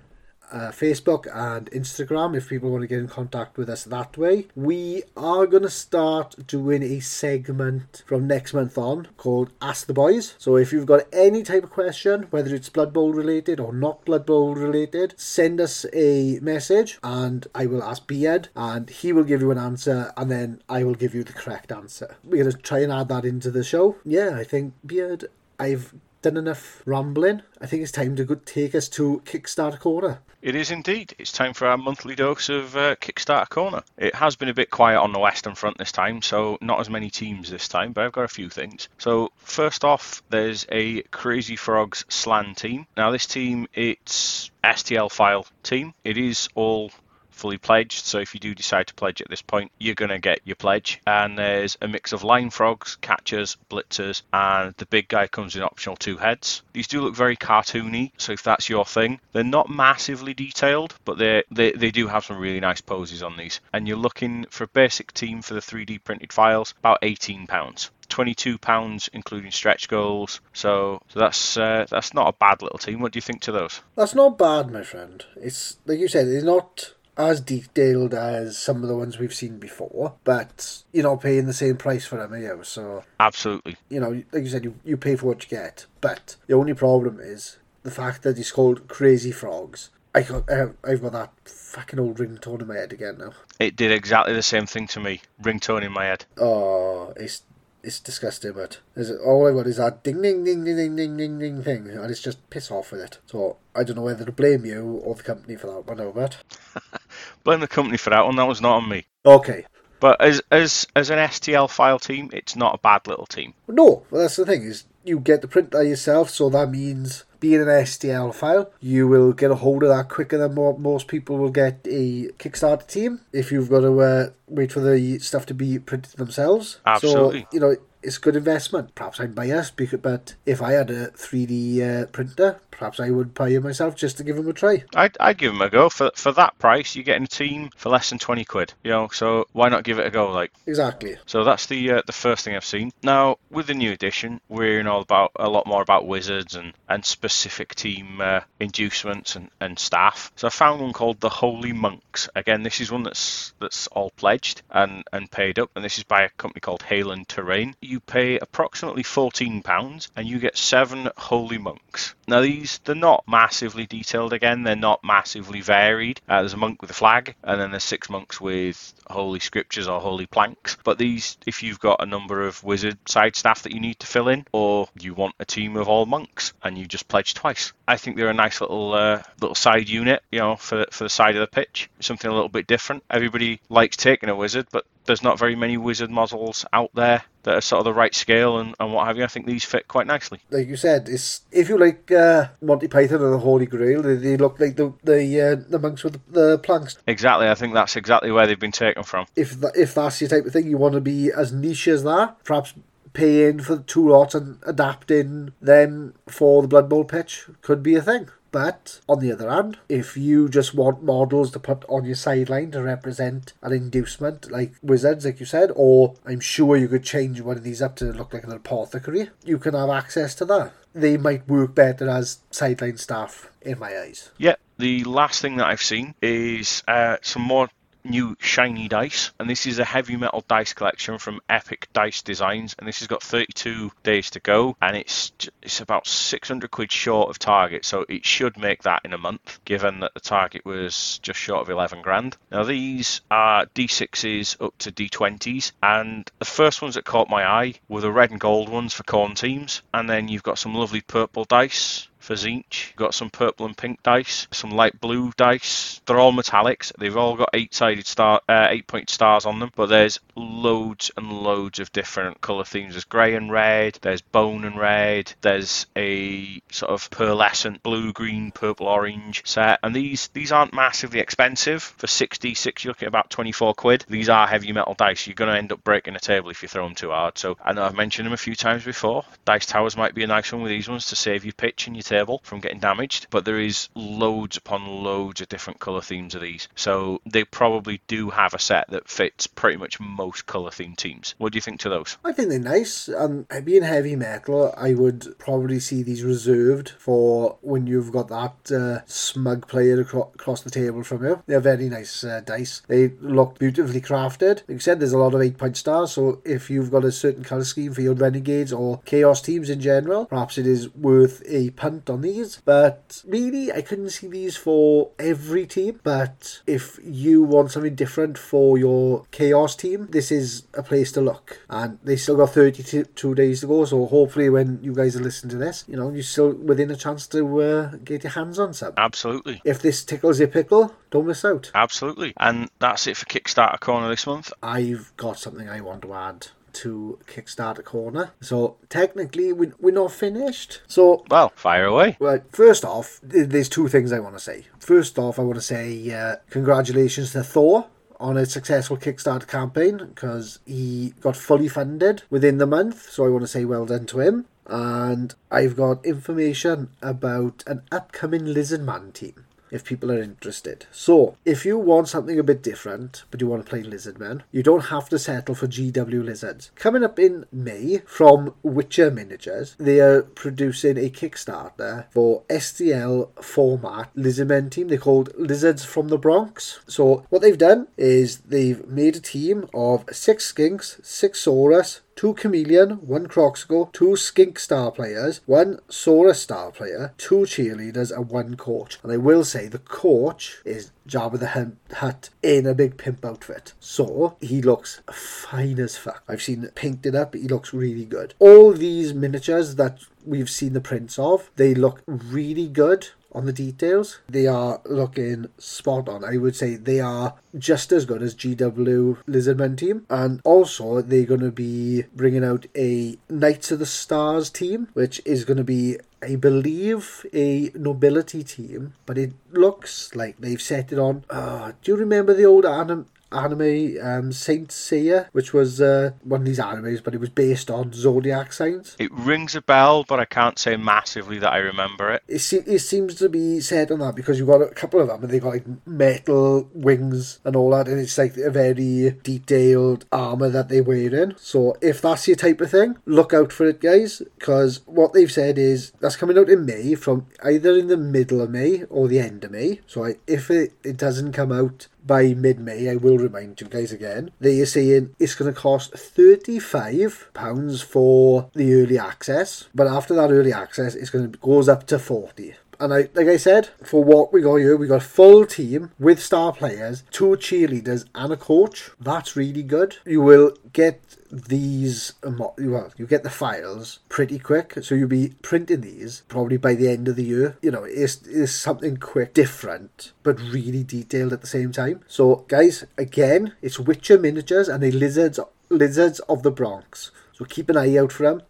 uh, 0.52 0.70
Facebook, 0.70 1.26
and 1.34 1.70
Instagram 1.70 2.36
if 2.36 2.48
people 2.48 2.70
want 2.70 2.82
to 2.82 2.86
get 2.86 2.98
in 2.98 3.08
contact 3.08 3.56
with 3.56 3.68
us 3.68 3.84
that 3.84 4.16
way. 4.16 4.46
We 4.54 5.02
are 5.16 5.46
going 5.46 5.62
to 5.62 5.70
start 5.70 6.46
doing 6.46 6.82
a 6.82 7.00
segment 7.00 8.02
from 8.06 8.26
next 8.26 8.54
month 8.54 8.76
on 8.76 9.08
called 9.16 9.50
Ask 9.60 9.86
the 9.86 9.94
Boys. 9.94 10.34
So 10.38 10.56
if 10.56 10.72
you've 10.72 10.86
got 10.86 11.02
any 11.12 11.42
type 11.42 11.64
of 11.64 11.70
question, 11.70 12.26
whether 12.30 12.54
it's 12.54 12.68
Blood 12.68 12.92
Bowl 12.92 13.12
related 13.12 13.58
or 13.58 13.72
not 13.72 14.04
Blood 14.04 14.26
Bowl 14.26 14.54
related, 14.54 15.14
send 15.16 15.60
us 15.60 15.86
a 15.92 16.38
message 16.40 16.98
and 17.02 17.46
I 17.54 17.66
will 17.66 17.82
ask 17.82 18.06
Beard 18.06 18.48
and 18.54 18.90
he 18.90 19.12
will 19.12 19.24
give 19.24 19.40
you 19.40 19.50
an 19.50 19.58
answer 19.58 20.12
and 20.16 20.30
then 20.30 20.62
I 20.68 20.84
will 20.84 20.94
give 20.94 21.14
you 21.14 21.24
the 21.24 21.32
correct 21.32 21.72
answer. 21.72 22.16
We're 22.24 22.44
going 22.44 22.54
to 22.54 22.62
try 22.62 22.80
and 22.80 22.92
add 22.92 23.08
that 23.08 23.24
into 23.24 23.50
the 23.50 23.64
show. 23.64 23.96
Yeah, 24.04 24.36
I 24.36 24.44
think 24.44 24.74
Beard, 24.84 25.26
I've 25.58 25.94
done 26.22 26.36
enough 26.36 26.82
rambling. 26.86 27.42
I 27.60 27.66
think 27.66 27.82
it's 27.82 27.92
time 27.92 28.16
to 28.16 28.24
go 28.24 28.36
take 28.36 28.74
us 28.74 28.88
to 28.90 29.22
Kickstarter 29.24 29.78
Corner. 29.78 30.20
It 30.40 30.56
is 30.56 30.72
indeed. 30.72 31.14
It's 31.18 31.30
time 31.30 31.54
for 31.54 31.68
our 31.68 31.76
monthly 31.76 32.16
dose 32.16 32.48
of 32.48 32.76
uh, 32.76 32.96
Kickstarter 32.96 33.48
Corner. 33.48 33.82
It 33.96 34.14
has 34.14 34.34
been 34.34 34.48
a 34.48 34.54
bit 34.54 34.70
quiet 34.70 34.98
on 34.98 35.12
the 35.12 35.20
Western 35.20 35.54
Front 35.54 35.78
this 35.78 35.92
time, 35.92 36.20
so 36.20 36.58
not 36.60 36.80
as 36.80 36.90
many 36.90 37.10
teams 37.10 37.48
this 37.48 37.68
time, 37.68 37.92
but 37.92 38.04
I've 38.04 38.12
got 38.12 38.24
a 38.24 38.28
few 38.28 38.48
things. 38.48 38.88
So, 38.98 39.30
first 39.36 39.84
off, 39.84 40.22
there's 40.30 40.66
a 40.72 41.02
Crazy 41.02 41.54
Frogs 41.54 42.04
Slann 42.08 42.56
team. 42.56 42.86
Now, 42.96 43.12
this 43.12 43.26
team, 43.26 43.68
it's 43.74 44.50
STL 44.64 45.12
file 45.12 45.46
team. 45.62 45.94
It 46.02 46.18
is 46.18 46.48
all 46.56 46.90
fully 47.32 47.58
pledged. 47.58 48.04
So 48.04 48.18
if 48.18 48.34
you 48.34 48.40
do 48.40 48.54
decide 48.54 48.86
to 48.88 48.94
pledge 48.94 49.20
at 49.20 49.28
this 49.28 49.42
point, 49.42 49.72
you're 49.78 49.94
going 49.94 50.10
to 50.10 50.18
get 50.18 50.40
your 50.44 50.56
pledge. 50.56 51.00
And 51.06 51.38
there's 51.38 51.76
a 51.80 51.88
mix 51.88 52.12
of 52.12 52.24
line 52.24 52.50
frogs, 52.50 52.96
catchers, 53.00 53.56
blitzers, 53.70 54.22
and 54.32 54.74
the 54.76 54.86
big 54.86 55.08
guy 55.08 55.26
comes 55.26 55.56
in 55.56 55.62
optional 55.62 55.96
two 55.96 56.16
heads. 56.16 56.62
These 56.72 56.88
do 56.88 57.00
look 57.00 57.14
very 57.14 57.36
cartoony, 57.36 58.12
so 58.16 58.32
if 58.32 58.42
that's 58.42 58.68
your 58.68 58.84
thing, 58.84 59.20
they're 59.32 59.44
not 59.44 59.68
massively 59.68 60.34
detailed, 60.34 60.94
but 61.04 61.18
they 61.18 61.42
they 61.50 61.72
they 61.72 61.90
do 61.90 62.08
have 62.08 62.24
some 62.24 62.38
really 62.38 62.60
nice 62.60 62.80
poses 62.80 63.22
on 63.22 63.36
these. 63.36 63.60
And 63.72 63.86
you're 63.86 63.96
looking 63.96 64.46
for 64.50 64.64
a 64.64 64.68
basic 64.68 65.12
team 65.12 65.42
for 65.42 65.54
the 65.54 65.60
3D 65.60 66.04
printed 66.04 66.32
files, 66.32 66.74
about 66.78 66.98
18 67.02 67.46
pounds. 67.46 67.90
22 68.08 68.58
pounds 68.58 69.08
including 69.14 69.50
stretch 69.50 69.88
goals. 69.88 70.40
So, 70.52 71.00
so 71.08 71.18
that's 71.18 71.56
uh, 71.56 71.86
that's 71.88 72.12
not 72.12 72.28
a 72.28 72.36
bad 72.38 72.60
little 72.60 72.78
team. 72.78 73.00
What 73.00 73.12
do 73.12 73.16
you 73.16 73.22
think 73.22 73.40
to 73.42 73.52
those? 73.52 73.80
That's 73.96 74.14
not 74.14 74.36
bad, 74.36 74.70
my 74.70 74.82
friend. 74.82 75.24
It's 75.36 75.78
like 75.86 75.98
you 75.98 76.08
said, 76.08 76.28
it's 76.28 76.44
not 76.44 76.92
as 77.16 77.40
detailed 77.40 78.14
as 78.14 78.56
some 78.56 78.82
of 78.82 78.88
the 78.88 78.96
ones 78.96 79.18
we've 79.18 79.34
seen 79.34 79.58
before, 79.58 80.14
but 80.24 80.82
you're 80.92 81.04
not 81.04 81.20
paying 81.20 81.46
the 81.46 81.52
same 81.52 81.76
price 81.76 82.06
for 82.06 82.16
them, 82.16 82.32
are 82.32 82.38
you? 82.38 82.60
So 82.62 83.04
Absolutely. 83.20 83.76
you 83.88 84.00
know, 84.00 84.10
like 84.32 84.44
you 84.44 84.48
said, 84.48 84.64
you, 84.64 84.74
you 84.84 84.96
pay 84.96 85.16
for 85.16 85.26
what 85.26 85.42
you 85.44 85.48
get. 85.56 85.86
But 86.00 86.36
the 86.46 86.54
only 86.54 86.74
problem 86.74 87.20
is 87.20 87.58
the 87.82 87.90
fact 87.90 88.22
that 88.22 88.38
it's 88.38 88.52
called 88.52 88.88
Crazy 88.88 89.32
Frogs. 89.32 89.90
I 90.14 90.22
got, 90.22 90.50
I've 90.50 91.00
got 91.00 91.12
that 91.12 91.32
fucking 91.46 91.98
old 91.98 92.18
ringtone 92.18 92.60
in 92.60 92.66
my 92.66 92.76
head 92.76 92.92
again 92.92 93.16
now. 93.18 93.32
It 93.58 93.76
did 93.76 93.90
exactly 93.90 94.34
the 94.34 94.42
same 94.42 94.66
thing 94.66 94.86
to 94.88 95.00
me. 95.00 95.22
Ringtone 95.42 95.82
in 95.82 95.92
my 95.92 96.04
head. 96.04 96.26
Oh, 96.36 97.14
it's 97.16 97.42
it's 97.82 97.98
disgusting, 98.00 98.52
but 98.52 98.78
is 98.94 99.10
it, 99.10 99.20
all 99.24 99.48
I 99.48 99.52
got 99.52 99.66
is 99.66 99.76
that 99.76 100.02
ding 100.02 100.22
ding 100.22 100.44
ding 100.44 100.64
ding 100.64 100.76
ding 100.76 100.96
ding 100.96 101.16
ding 101.16 101.38
ding 101.38 101.62
thing, 101.62 101.88
and 101.88 102.10
it's 102.10 102.22
just 102.22 102.48
piss 102.50 102.70
off 102.70 102.92
with 102.92 103.00
it. 103.00 103.18
So 103.26 103.56
I 103.74 103.82
don't 103.84 103.96
know 103.96 104.02
whether 104.02 104.24
to 104.24 104.32
blame 104.32 104.64
you 104.64 105.00
or 105.04 105.14
the 105.14 105.22
company 105.22 105.56
for 105.56 105.66
that 105.68 105.86
one, 105.86 106.00
Albert. 106.00 106.36
Blame 107.44 107.60
the 107.60 107.68
company 107.68 107.96
for 107.96 108.10
that 108.10 108.24
one. 108.24 108.36
That 108.36 108.46
was 108.46 108.60
not 108.60 108.82
on 108.82 108.88
me. 108.88 109.06
Okay. 109.24 109.64
But 110.00 110.20
as 110.20 110.42
as 110.50 110.86
as 110.96 111.10
an 111.10 111.18
STL 111.18 111.70
file 111.70 111.98
team, 111.98 112.30
it's 112.32 112.56
not 112.56 112.74
a 112.74 112.78
bad 112.78 113.06
little 113.06 113.26
team. 113.26 113.54
No, 113.68 114.04
well, 114.10 114.22
that's 114.22 114.36
the 114.36 114.44
thing 114.44 114.62
is 114.62 114.84
you 115.04 115.20
get 115.20 115.42
the 115.42 115.48
printer 115.48 115.82
yourself, 115.82 116.30
so 116.30 116.50
that 116.50 116.70
means 116.70 117.24
being 117.42 117.60
an 117.60 117.66
STL 117.66 118.32
file, 118.32 118.70
you 118.80 119.08
will 119.08 119.32
get 119.32 119.50
a 119.50 119.56
hold 119.56 119.82
of 119.82 119.88
that 119.88 120.08
quicker 120.08 120.38
than 120.38 120.54
more, 120.54 120.78
most 120.78 121.08
people 121.08 121.36
will 121.38 121.50
get 121.50 121.80
a 121.86 122.28
Kickstarter 122.38 122.86
team 122.86 123.20
if 123.32 123.50
you've 123.50 123.68
got 123.68 123.80
to 123.80 124.00
uh, 124.00 124.30
wait 124.46 124.70
for 124.70 124.78
the 124.78 125.18
stuff 125.18 125.44
to 125.46 125.54
be 125.54 125.78
printed 125.80 126.12
themselves. 126.12 126.78
Absolutely. 126.86 127.40
So, 127.40 127.46
you 127.52 127.60
know, 127.60 127.76
it's 128.02 128.16
a 128.18 128.20
good 128.20 128.36
investment. 128.36 128.94
Perhaps 128.94 129.20
I'm 129.20 129.32
biased, 129.32 129.76
because, 129.76 130.00
but 130.00 130.34
if 130.46 130.60
I 130.62 130.72
had 130.72 130.90
a 130.90 131.08
3D 131.08 131.80
uh, 132.02 132.06
printer, 132.06 132.60
perhaps 132.70 132.98
I 133.00 133.10
would 133.10 133.34
buy 133.34 133.50
it 133.50 133.62
myself 133.62 133.94
just 133.96 134.16
to 134.18 134.24
give 134.24 134.36
them 134.36 134.48
a 134.48 134.52
try. 134.52 134.84
I'd, 134.94 135.16
I'd 135.20 135.38
give 135.38 135.52
them 135.52 135.62
a 135.62 135.68
go 135.70 135.88
for 135.88 136.10
for 136.14 136.32
that 136.32 136.58
price. 136.58 136.96
You're 136.96 137.04
getting 137.04 137.24
a 137.24 137.28
team 137.28 137.70
for 137.76 137.88
less 137.90 138.10
than 138.10 138.18
twenty 138.18 138.44
quid. 138.44 138.72
You 138.82 138.90
know, 138.90 139.08
so 139.12 139.46
why 139.52 139.68
not 139.68 139.84
give 139.84 139.98
it 139.98 140.06
a 140.06 140.10
go? 140.10 140.30
Like, 140.32 140.52
Exactly. 140.66 141.16
so 141.26 141.44
that's 141.44 141.66
the 141.66 141.92
uh, 141.92 142.02
the 142.06 142.12
first 142.12 142.44
thing 142.44 142.56
I've 142.56 142.64
seen. 142.64 142.92
Now 143.02 143.36
with 143.50 143.66
the 143.66 143.74
new 143.74 143.92
edition, 143.92 144.40
we're 144.48 144.80
in 144.80 144.86
all 144.86 145.00
about 145.02 145.32
a 145.36 145.48
lot 145.48 145.66
more 145.66 145.82
about 145.82 146.06
wizards 146.06 146.54
and 146.56 146.72
and 146.88 147.04
specific 147.04 147.74
team 147.74 148.20
uh, 148.20 148.40
inducements 148.58 149.36
and, 149.36 149.48
and 149.60 149.78
staff. 149.78 150.32
So 150.36 150.46
I 150.46 150.50
found 150.50 150.80
one 150.80 150.92
called 150.92 151.20
the 151.20 151.28
Holy 151.28 151.72
Monks. 151.72 152.28
Again, 152.34 152.62
this 152.62 152.80
is 152.80 152.90
one 152.90 153.02
that's 153.02 153.52
that's 153.60 153.86
all 153.88 154.10
pledged 154.10 154.62
and 154.70 155.04
and 155.12 155.30
paid 155.30 155.58
up, 155.58 155.70
and 155.76 155.84
this 155.84 155.98
is 155.98 156.04
by 156.04 156.22
a 156.22 156.28
company 156.30 156.60
called 156.60 156.80
Hayland 156.82 157.28
Terrain. 157.28 157.74
You 157.80 157.91
pay 158.00 158.38
approximately 158.38 159.02
fourteen 159.02 159.62
pounds, 159.62 160.10
and 160.16 160.28
you 160.28 160.38
get 160.38 160.56
seven 160.56 161.08
Holy 161.16 161.58
Monks. 161.58 162.14
Now 162.28 162.40
these 162.40 162.78
they're 162.84 162.94
not 162.94 163.24
massively 163.28 163.86
detailed. 163.86 164.32
Again, 164.32 164.62
they're 164.62 164.76
not 164.76 165.04
massively 165.04 165.60
varied. 165.60 166.20
Uh, 166.28 166.40
there's 166.40 166.54
a 166.54 166.56
monk 166.56 166.80
with 166.80 166.90
a 166.90 166.94
flag, 166.94 167.34
and 167.42 167.60
then 167.60 167.70
there's 167.70 167.84
six 167.84 168.08
monks 168.08 168.40
with 168.40 168.94
holy 169.08 169.40
scriptures 169.40 169.88
or 169.88 170.00
holy 170.00 170.26
planks. 170.26 170.76
But 170.84 170.98
these, 170.98 171.36
if 171.46 171.62
you've 171.62 171.80
got 171.80 172.02
a 172.02 172.06
number 172.06 172.46
of 172.46 172.62
wizard 172.64 172.96
side 173.08 173.36
staff 173.36 173.64
that 173.64 173.72
you 173.72 173.80
need 173.80 173.98
to 174.00 174.06
fill 174.06 174.28
in, 174.28 174.46
or 174.52 174.88
you 174.98 175.14
want 175.14 175.34
a 175.38 175.44
team 175.44 175.76
of 175.76 175.88
all 175.88 176.06
monks 176.06 176.52
and 176.62 176.78
you 176.78 176.86
just 176.86 177.08
pledge 177.08 177.34
twice, 177.34 177.72
I 177.86 177.96
think 177.96 178.16
they're 178.16 178.28
a 178.28 178.34
nice 178.34 178.60
little 178.60 178.94
uh, 178.94 179.22
little 179.40 179.54
side 179.54 179.88
unit, 179.88 180.22
you 180.30 180.38
know, 180.38 180.56
for 180.56 180.86
for 180.90 181.04
the 181.04 181.10
side 181.10 181.36
of 181.36 181.40
the 181.40 181.46
pitch. 181.46 181.90
Something 182.00 182.30
a 182.30 182.34
little 182.34 182.48
bit 182.48 182.66
different. 182.66 183.04
Everybody 183.10 183.60
likes 183.68 183.96
taking 183.96 184.28
a 184.28 184.36
wizard, 184.36 184.66
but 184.70 184.86
there's 185.06 185.22
not 185.22 185.38
very 185.38 185.56
many 185.56 185.76
wizard 185.76 186.10
models 186.10 186.64
out 186.72 186.90
there 186.94 187.22
that 187.42 187.54
are 187.56 187.60
sort 187.60 187.80
of 187.80 187.84
the 187.84 187.92
right 187.92 188.14
scale 188.14 188.58
and, 188.58 188.74
and 188.78 188.92
what 188.92 189.06
have 189.06 189.16
you. 189.16 189.24
I 189.24 189.26
think 189.26 189.46
these 189.46 189.64
fit 189.64 189.88
quite 189.88 190.06
nicely. 190.06 190.40
Like 190.50 190.68
you 190.68 190.76
said, 190.76 191.08
it's 191.08 191.42
if 191.50 191.68
you 191.68 191.78
like 191.78 192.10
uh, 192.10 192.48
Monty 192.60 192.88
Python 192.88 193.22
and 193.22 193.32
the 193.32 193.38
Holy 193.38 193.66
Grail, 193.66 194.02
they, 194.02 194.16
they 194.16 194.36
look 194.36 194.60
like 194.60 194.76
the 194.76 194.92
the 195.02 195.40
uh, 195.40 195.56
the 195.68 195.78
monks 195.78 196.04
with 196.04 196.14
the, 196.32 196.40
the 196.40 196.58
planks. 196.58 196.98
Exactly, 197.06 197.48
I 197.48 197.54
think 197.54 197.74
that's 197.74 197.96
exactly 197.96 198.30
where 198.30 198.46
they've 198.46 198.58
been 198.58 198.72
taken 198.72 199.02
from. 199.02 199.26
If 199.36 199.56
if 199.74 199.94
that's 199.94 200.20
your 200.20 200.30
type 200.30 200.46
of 200.46 200.52
thing, 200.52 200.68
you 200.68 200.78
want 200.78 200.94
to 200.94 201.00
be 201.00 201.30
as 201.32 201.52
niche 201.52 201.88
as 201.88 202.04
that. 202.04 202.44
Perhaps 202.44 202.74
paying 203.12 203.60
for 203.60 203.76
the 203.76 203.82
two 203.82 204.08
lots 204.08 204.34
and 204.34 204.58
adapting 204.62 205.52
them 205.60 206.14
for 206.28 206.62
the 206.62 206.68
Blood 206.68 206.88
Bowl 206.88 207.04
pitch 207.04 207.46
could 207.60 207.82
be 207.82 207.94
a 207.94 208.02
thing. 208.02 208.30
But 208.52 209.00
on 209.08 209.18
the 209.18 209.32
other 209.32 209.50
hand, 209.50 209.78
if 209.88 210.16
you 210.16 210.48
just 210.48 210.74
want 210.74 211.02
models 211.02 211.50
to 211.52 211.58
put 211.58 211.84
on 211.88 212.04
your 212.04 212.14
sideline 212.14 212.70
to 212.72 212.82
represent 212.82 213.54
an 213.62 213.72
inducement, 213.72 214.50
like 214.50 214.74
wizards, 214.82 215.24
like 215.24 215.40
you 215.40 215.46
said, 215.46 215.70
or 215.74 216.14
I'm 216.26 216.40
sure 216.40 216.76
you 216.76 216.86
could 216.86 217.02
change 217.02 217.40
one 217.40 217.56
of 217.56 217.64
these 217.64 217.82
up 217.82 217.96
to 217.96 218.12
look 218.12 218.34
like 218.34 218.44
an 218.44 218.52
apothecary, 218.52 219.30
you 219.44 219.58
can 219.58 219.74
have 219.74 219.90
access 219.90 220.34
to 220.36 220.44
that. 220.44 220.74
They 220.94 221.16
might 221.16 221.48
work 221.48 221.74
better 221.74 222.08
as 222.10 222.40
sideline 222.50 222.98
staff, 222.98 223.50
in 223.62 223.78
my 223.78 223.98
eyes. 223.98 224.30
Yeah, 224.36 224.56
the 224.78 225.04
last 225.04 225.40
thing 225.40 225.56
that 225.56 225.66
I've 225.66 225.82
seen 225.82 226.14
is 226.20 226.82
uh, 226.86 227.16
some 227.22 227.42
more 227.42 227.68
new 228.04 228.36
shiny 228.40 228.88
dice, 228.88 229.30
and 229.38 229.48
this 229.48 229.66
is 229.66 229.78
a 229.78 229.84
heavy 229.84 230.16
metal 230.16 230.44
dice 230.48 230.72
collection 230.72 231.18
from 231.18 231.40
Epic 231.48 231.88
Dice 231.92 232.22
Designs, 232.22 232.74
and 232.78 232.86
this 232.86 232.98
has 233.00 233.08
got 233.08 233.22
32 233.22 233.90
days 234.02 234.30
to 234.30 234.40
go, 234.40 234.76
and 234.80 234.96
it's 234.96 235.32
it's 235.62 235.80
about 235.80 236.06
600 236.06 236.70
quid 236.70 236.92
short 236.92 237.30
of 237.30 237.38
target, 237.38 237.84
so 237.84 238.04
it 238.08 238.24
should 238.24 238.56
make 238.56 238.82
that 238.82 239.02
in 239.04 239.12
a 239.12 239.18
month, 239.18 239.60
given 239.64 240.00
that 240.00 240.14
the 240.14 240.20
target 240.20 240.64
was 240.64 241.18
just 241.22 241.38
short 241.38 241.62
of 241.62 241.70
11 241.70 242.02
grand. 242.02 242.36
Now 242.50 242.64
these 242.64 243.20
are 243.30 243.66
D6s 243.66 244.60
up 244.60 244.76
to 244.78 244.92
D20s, 244.92 245.72
and 245.82 246.30
the 246.38 246.44
first 246.44 246.82
ones 246.82 246.94
that 246.94 247.04
caught 247.04 247.30
my 247.30 247.44
eye 247.44 247.74
were 247.88 248.00
the 248.00 248.12
red 248.12 248.30
and 248.30 248.40
gold 248.40 248.68
ones 248.68 248.94
for 248.94 249.04
Khorne 249.04 249.36
teams, 249.36 249.82
and 249.94 250.08
then 250.08 250.28
you've 250.28 250.42
got 250.42 250.58
some 250.58 250.74
lovely 250.74 251.00
purple 251.00 251.44
dice 251.44 252.08
for 252.22 252.34
Tzeentch. 252.34 252.94
Got 252.96 253.14
some 253.14 253.30
purple 253.30 253.66
and 253.66 253.76
pink 253.76 254.02
dice, 254.02 254.46
some 254.50 254.70
light 254.70 255.00
blue 255.00 255.32
dice. 255.36 256.00
They're 256.06 256.18
all 256.18 256.32
metallics. 256.32 256.92
They've 256.98 257.16
all 257.16 257.36
got 257.36 257.50
eight-sided 257.52 258.06
star, 258.06 258.40
uh, 258.48 258.68
eight-point 258.70 259.10
stars 259.10 259.46
on 259.46 259.58
them. 259.58 259.70
But 259.74 259.86
there's 259.86 260.20
loads 260.36 261.10
and 261.16 261.32
loads 261.32 261.78
of 261.78 261.92
different 261.92 262.40
color 262.40 262.64
themes. 262.64 262.94
There's 262.94 263.04
grey 263.04 263.34
and 263.34 263.50
red. 263.50 263.98
There's 264.00 264.22
bone 264.22 264.64
and 264.64 264.78
red. 264.78 265.32
There's 265.40 265.86
a 265.96 266.60
sort 266.70 266.92
of 266.92 267.10
pearlescent 267.10 267.82
blue, 267.82 268.12
green, 268.12 268.52
purple, 268.52 268.86
orange 268.86 269.42
set. 269.44 269.80
And 269.82 269.94
these 269.94 270.28
these 270.28 270.52
aren't 270.52 270.74
massively 270.74 271.20
expensive. 271.20 271.82
For 271.82 272.06
66, 272.06 272.84
you're 272.84 272.90
looking 272.90 273.06
at 273.06 273.10
about 273.10 273.30
24 273.30 273.74
quid. 273.74 274.04
These 274.08 274.28
are 274.28 274.46
heavy 274.46 274.72
metal 274.72 274.94
dice. 274.94 275.26
You're 275.26 275.34
going 275.34 275.50
to 275.50 275.58
end 275.58 275.72
up 275.72 275.84
breaking 275.84 276.16
a 276.16 276.20
table 276.20 276.50
if 276.50 276.62
you 276.62 276.68
throw 276.68 276.84
them 276.84 276.94
too 276.94 277.10
hard. 277.10 277.38
So 277.38 277.56
I 277.62 277.72
know 277.72 277.84
I've 277.84 277.94
mentioned 277.94 278.26
them 278.26 278.32
a 278.32 278.38
few 278.38 278.54
times 278.54 278.84
before. 278.84 279.24
Dice 279.44 279.66
towers 279.66 279.96
might 279.96 280.14
be 280.14 280.22
a 280.22 280.26
nice 280.26 280.52
one 280.52 280.62
with 280.62 280.70
these 280.70 280.88
ones 280.88 281.06
to 281.06 281.16
save 281.16 281.44
you 281.44 281.52
pitch 281.52 281.86
and 281.86 281.96
your 281.96 282.02
from 282.42 282.60
getting 282.60 282.80
damaged. 282.80 283.26
But 283.30 283.44
there 283.44 283.58
is 283.58 283.88
loads 283.94 284.56
upon 284.56 284.86
loads 284.86 285.40
of 285.40 285.48
different 285.48 285.80
color 285.80 286.00
themes 286.00 286.34
of 286.34 286.42
these. 286.42 286.68
So 286.74 287.20
they 287.26 287.44
probably 287.44 288.00
do 288.06 288.30
have 288.30 288.54
a 288.54 288.58
set 288.58 288.88
that 288.90 289.08
fits 289.08 289.46
pretty 289.46 289.76
much 289.76 290.00
most 290.00 290.46
color 290.46 290.70
themed 290.70 290.96
teams. 290.96 291.34
What 291.38 291.52
do 291.52 291.56
you 291.56 291.62
think 291.62 291.80
to 291.80 291.88
those? 291.88 292.16
I 292.24 292.32
think 292.32 292.48
they're 292.48 292.58
nice, 292.58 293.08
and 293.08 293.46
being 293.64 293.82
heavy 293.82 294.16
metal, 294.16 294.74
I 294.76 294.94
would 294.94 295.38
probably 295.38 295.80
see 295.80 296.02
these 296.02 296.22
reserved 296.22 296.90
for 296.90 297.58
when 297.60 297.86
you've 297.86 298.12
got 298.12 298.28
that 298.28 298.72
uh, 298.72 299.04
smug 299.06 299.66
player 299.68 300.00
acro- 300.00 300.30
across 300.34 300.62
the 300.62 300.70
table 300.70 301.02
from 301.02 301.24
you. 301.24 301.42
They're 301.46 301.60
very 301.60 301.88
nice 301.88 302.24
uh, 302.24 302.40
dice. 302.44 302.82
They 302.88 303.08
look 303.20 303.58
beautifully 303.58 304.00
crafted. 304.00 304.56
Like 304.56 304.68
you 304.68 304.78
said, 304.80 305.00
there's 305.00 305.12
a 305.12 305.18
lot 305.18 305.34
of 305.34 305.42
eight 305.42 305.58
point 305.58 305.76
stars, 305.76 306.12
so 306.12 306.40
if 306.44 306.70
you've 306.70 306.90
got 306.90 307.04
a 307.04 307.12
certain 307.12 307.44
colour 307.44 307.64
scheme 307.64 307.92
for 307.92 308.00
your 308.00 308.14
renegades 308.14 308.72
or 308.72 309.00
chaos 309.04 309.40
teams 309.40 309.70
in 309.70 309.80
general, 309.80 310.26
perhaps 310.26 310.58
it 310.58 310.66
is 310.66 310.94
worth 310.94 311.42
a 311.46 311.70
punt 311.70 312.01
on 312.10 312.22
these. 312.22 312.60
But 312.64 313.22
really, 313.26 313.72
I 313.72 313.82
couldn't 313.82 314.10
see 314.10 314.28
these 314.28 314.56
for 314.56 315.10
every 315.18 315.66
team. 315.66 316.00
But 316.02 316.60
if 316.66 316.98
you 317.02 317.42
want 317.42 317.70
something 317.70 317.94
different 317.94 318.38
for 318.38 318.78
your 318.78 319.24
chaos 319.30 319.76
team, 319.76 320.08
this 320.10 320.30
is 320.30 320.64
a 320.74 320.82
place 320.82 321.12
to 321.12 321.20
look. 321.20 321.60
And 321.68 321.98
they 322.02 322.16
still 322.16 322.36
got 322.36 322.50
32 322.50 323.34
days 323.34 323.60
to 323.60 323.66
go, 323.66 323.84
so 323.84 324.06
hopefully 324.06 324.48
when 324.48 324.80
you 324.82 324.94
guys 324.94 325.16
are 325.16 325.20
listening 325.20 325.50
to 325.50 325.56
this, 325.56 325.84
you 325.88 325.96
know, 325.96 326.10
you're 326.10 326.22
still 326.22 326.52
within 326.52 326.90
a 326.90 326.96
chance 326.96 327.26
to 327.28 327.60
uh, 327.60 327.96
get 328.04 328.24
your 328.24 328.32
hands 328.32 328.58
on 328.58 328.74
some. 328.74 328.92
Absolutely. 328.96 329.60
If 329.64 329.82
this 329.82 330.04
tickles 330.04 330.38
your 330.38 330.48
pickle, 330.48 330.94
don't 331.10 331.26
miss 331.26 331.44
out. 331.44 331.70
Absolutely. 331.74 332.34
And 332.38 332.70
that's 332.78 333.06
it 333.06 333.16
for 333.16 333.26
Kickstarter 333.26 333.80
Corner 333.80 334.08
this 334.08 334.26
month. 334.26 334.52
I've 334.62 335.12
got 335.16 335.38
something 335.38 335.68
I 335.68 335.80
want 335.80 336.02
to 336.02 336.14
add 336.14 336.48
to 336.74 337.18
Kickstarter 337.26 337.84
Corner. 337.84 338.32
So 338.40 338.76
technically, 338.88 339.52
we, 339.52 339.72
we're 339.80 339.94
not 339.94 340.12
finished. 340.12 340.80
So 340.86 341.24
Well, 341.30 341.50
fire 341.54 341.84
away. 341.84 342.16
Well, 342.18 342.40
first 342.50 342.84
off, 342.84 343.20
there's 343.22 343.68
two 343.68 343.88
things 343.88 344.12
I 344.12 344.20
want 344.20 344.34
to 344.34 344.40
say. 344.40 344.66
First 344.78 345.18
off, 345.18 345.38
I 345.38 345.42
want 345.42 345.56
to 345.56 345.62
say 345.62 346.12
uh, 346.12 346.36
congratulations 346.50 347.32
to 347.32 347.42
Thor 347.42 347.86
on 348.18 348.36
a 348.36 348.46
successful 348.46 348.96
Kickstarter 348.96 349.48
campaign 349.48 349.98
because 349.98 350.60
he 350.64 351.12
got 351.20 351.36
fully 351.36 351.68
funded 351.68 352.22
within 352.30 352.58
the 352.58 352.66
month. 352.66 353.10
So 353.10 353.26
I 353.26 353.28
want 353.28 353.42
to 353.42 353.48
say 353.48 353.64
well 353.64 353.84
done 353.84 354.06
to 354.06 354.20
him. 354.20 354.46
And 354.66 355.34
I've 355.50 355.76
got 355.76 356.06
information 356.06 356.90
about 357.02 357.64
an 357.66 357.82
upcoming 357.90 358.42
Lizardman 358.42 359.12
team. 359.12 359.44
If 359.72 359.84
people 359.84 360.12
are 360.12 360.22
interested. 360.22 360.86
So, 360.92 361.36
if 361.46 361.64
you 361.64 361.78
want 361.78 362.08
something 362.08 362.38
a 362.38 362.42
bit 362.42 362.62
different, 362.62 363.24
but 363.30 363.40
you 363.40 363.48
want 363.48 363.64
to 363.64 363.70
play 363.70 363.82
Lizardman, 363.82 364.42
you 364.52 364.62
don't 364.62 364.86
have 364.86 365.08
to 365.08 365.18
settle 365.18 365.54
for 365.54 365.66
GW 365.66 366.24
Lizards. 366.24 366.70
Coming 366.74 367.02
up 367.02 367.18
in 367.18 367.46
May 367.50 368.02
from 368.04 368.54
Witcher 368.62 369.10
Miniatures, 369.10 369.74
they 369.78 369.98
are 369.98 370.22
producing 370.22 370.98
a 370.98 371.08
Kickstarter 371.08 372.04
for 372.10 372.42
STL 372.50 373.30
format 373.42 374.14
Lizardmen 374.14 374.70
team. 374.70 374.88
They're 374.88 374.98
called 374.98 375.32
Lizards 375.38 375.84
from 375.84 376.08
the 376.08 376.18
Bronx. 376.18 376.80
So, 376.86 377.24
what 377.30 377.40
they've 377.40 377.56
done 377.56 377.88
is 377.96 378.38
they've 378.40 378.86
made 378.86 379.16
a 379.16 379.20
team 379.20 379.68
of 379.72 380.04
six 380.12 380.52
skinks, 380.52 381.04
six 381.04 381.40
saurus, 381.46 382.00
two 382.22 382.34
chameleon, 382.34 382.90
one 383.04 383.26
Kroxigor, 383.26 383.92
two 383.92 384.14
skink 384.14 384.56
star 384.56 384.92
players, 384.92 385.40
one 385.44 385.80
Saurus 385.88 386.36
star 386.36 386.70
player, 386.70 387.12
two 387.18 387.40
cheerleaders, 387.40 388.16
and 388.16 388.28
one 388.28 388.54
coach. 388.56 389.00
And 389.02 389.10
I 389.10 389.16
will 389.16 389.42
say 389.42 389.66
the 389.66 389.80
coach 389.80 390.62
is 390.64 390.92
Jabba 391.08 391.40
the 391.40 391.96
Hutt 391.96 392.30
in 392.40 392.64
a 392.64 392.76
big 392.76 392.96
pimp 392.96 393.24
outfit. 393.24 393.72
So 393.80 394.36
he 394.40 394.62
looks 394.62 395.00
fine 395.10 395.80
as 395.80 395.96
fuck. 395.96 396.22
I've 396.28 396.42
seen 396.42 396.62
it 396.62 396.76
painted 396.76 397.16
up, 397.16 397.34
he 397.34 397.48
looks 397.48 397.74
really 397.74 398.04
good. 398.04 398.34
All 398.38 398.72
these 398.72 399.12
miniatures 399.12 399.74
that 399.74 399.98
we've 400.24 400.48
seen 400.48 400.74
the 400.74 400.80
prints 400.80 401.18
of, 401.18 401.50
they 401.56 401.74
look 401.74 402.02
really 402.06 402.68
good 402.68 403.08
on 403.32 403.46
the 403.46 403.52
details. 403.52 404.20
They 404.28 404.46
are 404.46 404.80
looking 404.84 405.46
spot 405.58 406.08
on. 406.08 406.24
I 406.24 406.36
would 406.36 406.56
say 406.56 406.76
they 406.76 407.00
are 407.00 407.34
just 407.58 407.92
as 407.92 408.04
good 408.04 408.22
as 408.22 408.34
GW 408.34 409.24
Lizardmen 409.26 409.76
team. 409.76 410.06
And 410.10 410.40
also, 410.44 411.02
they're 411.02 411.24
going 411.24 411.40
to 411.40 411.52
be 411.52 412.04
bringing 412.14 412.44
out 412.44 412.66
a 412.76 413.16
Knights 413.28 413.72
of 413.72 413.78
the 413.78 413.86
Stars 413.86 414.50
team, 414.50 414.88
which 414.94 415.20
is 415.24 415.44
going 415.44 415.58
to 415.58 415.64
be 415.64 415.98
I 416.22 416.36
believe 416.36 417.26
a 417.34 417.72
nobility 417.74 418.44
team, 418.44 418.94
but 419.06 419.18
it 419.18 419.32
looks 419.50 420.14
like 420.14 420.36
they've 420.38 420.62
set 420.62 420.92
it 420.92 420.98
on. 420.98 421.24
Uh, 421.28 421.72
do 421.82 421.90
you 421.90 421.96
remember 421.96 422.32
the 422.32 422.46
old 422.46 422.64
anim- 422.64 423.06
anime 423.32 423.96
um, 424.02 424.32
Saint 424.32 424.68
Seiya, 424.68 425.28
which 425.32 425.52
was 425.52 425.80
uh, 425.80 426.12
one 426.22 426.40
of 426.40 426.46
these 426.46 426.58
animes, 426.58 427.02
but 427.02 427.14
it 427.14 427.20
was 427.20 427.28
based 427.28 427.70
on 427.70 427.92
zodiac 427.92 428.52
signs. 428.52 428.96
It 428.98 429.12
rings 429.12 429.54
a 429.54 429.62
bell, 429.62 430.04
but 430.04 430.20
I 430.20 430.24
can't 430.24 430.58
say 430.58 430.76
massively 430.76 431.38
that 431.38 431.52
I 431.52 431.58
remember 431.58 432.10
it. 432.10 432.22
It, 432.28 432.38
se- 432.40 432.64
it 432.66 432.80
seems 432.80 433.14
to 433.16 433.28
be 433.28 433.60
set 433.60 433.90
on 433.90 434.00
that 434.00 434.14
because 434.14 434.38
you've 434.38 434.48
got 434.48 434.62
a 434.62 434.68
couple 434.68 435.00
of 435.00 435.08
them 435.08 435.22
and 435.22 435.30
they've 435.30 435.42
got 435.42 435.54
like 435.54 435.86
metal 435.86 436.68
wings 436.72 437.40
and 437.44 437.56
all 437.56 437.70
that, 437.70 437.88
and 437.88 437.98
it's 437.98 438.18
like 438.18 438.36
a 438.36 438.50
very 438.50 439.16
detailed 439.22 440.04
armor 440.12 440.48
that 440.48 440.68
they 440.68 440.80
wear 440.80 441.14
in. 441.14 441.34
So 441.38 441.76
if 441.80 442.00
that's 442.00 442.26
your 442.28 442.36
type 442.36 442.60
of 442.60 442.70
thing, 442.70 442.96
look 443.06 443.32
out 443.32 443.52
for 443.52 443.66
it, 443.66 443.80
guys, 443.80 444.22
because 444.38 444.80
what 444.86 445.12
they've 445.12 445.32
said 445.32 445.58
is 445.58 445.92
that's 446.00 446.16
coming 446.16 446.38
out 446.38 446.48
in 446.48 446.66
May 446.66 446.94
from 446.94 447.26
either 447.44 447.76
in 447.76 447.88
the 447.88 447.96
middle 447.96 448.40
of 448.40 448.50
May 448.50 448.84
or 448.84 449.08
the 449.08 449.18
end 449.18 449.44
of 449.44 449.50
May. 449.50 449.80
So 449.86 450.04
I, 450.04 450.16
if 450.26 450.50
it, 450.50 450.72
it 450.82 450.96
doesn't 450.96 451.32
come 451.32 451.52
out 451.52 451.88
by 452.06 452.34
mid 452.34 452.60
May, 452.60 452.88
I 452.88 452.96
will 452.96 453.18
remind 453.18 453.60
you 453.60 453.68
guys 453.68 453.92
again. 453.92 454.30
They 454.40 454.60
are 454.60 454.66
saying 454.66 455.14
it's 455.18 455.34
going 455.34 455.52
to 455.52 455.60
cost 455.60 455.92
£35 455.92 457.84
for 457.84 458.50
the 458.54 458.74
early 458.74 458.98
access, 458.98 459.68
but 459.74 459.86
after 459.86 460.14
that 460.14 460.30
early 460.30 460.52
access, 460.52 460.94
it's 460.94 461.10
going 461.10 461.30
to 461.30 461.38
goes 461.38 461.68
up 461.68 461.86
to 461.88 461.98
40 461.98 462.54
and 462.82 462.92
I, 462.92 463.08
like 463.14 463.28
I 463.28 463.36
said, 463.36 463.68
for 463.84 464.02
what 464.02 464.32
we 464.32 464.42
got 464.42 464.56
here, 464.56 464.76
we 464.76 464.88
got 464.88 465.04
full 465.04 465.46
team 465.46 465.92
with 466.00 466.20
star 466.20 466.52
players, 466.52 467.04
two 467.12 467.36
cheerleaders, 467.36 468.06
and 468.12 468.32
a 468.32 468.36
coach. 468.36 468.90
That's 468.98 469.36
really 469.36 469.62
good. 469.62 469.98
You 470.04 470.20
will 470.20 470.56
get 470.72 471.00
these, 471.32 472.12
um, 472.22 472.38
well, 472.38 472.92
you 472.98 473.06
get 473.06 473.22
the 473.22 473.30
files 473.30 474.00
pretty 474.10 474.38
quick, 474.38 474.74
so 474.82 474.94
you'll 474.94 475.08
be 475.08 475.32
printing 475.40 475.80
these 475.80 476.22
probably 476.28 476.58
by 476.58 476.74
the 476.74 476.88
end 476.88 477.08
of 477.08 477.16
the 477.16 477.24
year. 477.24 477.56
You 477.62 477.70
know, 477.70 477.84
it's, 477.84 478.26
it's 478.26 478.52
something 478.52 478.98
quick, 478.98 479.32
different, 479.32 480.12
but 480.22 480.38
really 480.38 480.84
detailed 480.84 481.32
at 481.32 481.40
the 481.40 481.46
same 481.46 481.72
time. 481.72 482.00
So, 482.06 482.44
guys, 482.48 482.84
again, 482.98 483.54
it's 483.62 483.78
Witcher 483.78 484.18
miniatures 484.18 484.68
and 484.68 484.82
the 484.82 484.92
lizards, 484.92 485.40
lizards 485.70 486.20
of 486.20 486.42
the 486.42 486.50
Bronx. 486.50 487.10
So 487.32 487.46
keep 487.46 487.70
an 487.70 487.78
eye 487.78 487.96
out 487.96 488.12
for 488.12 488.24
them 488.24 488.42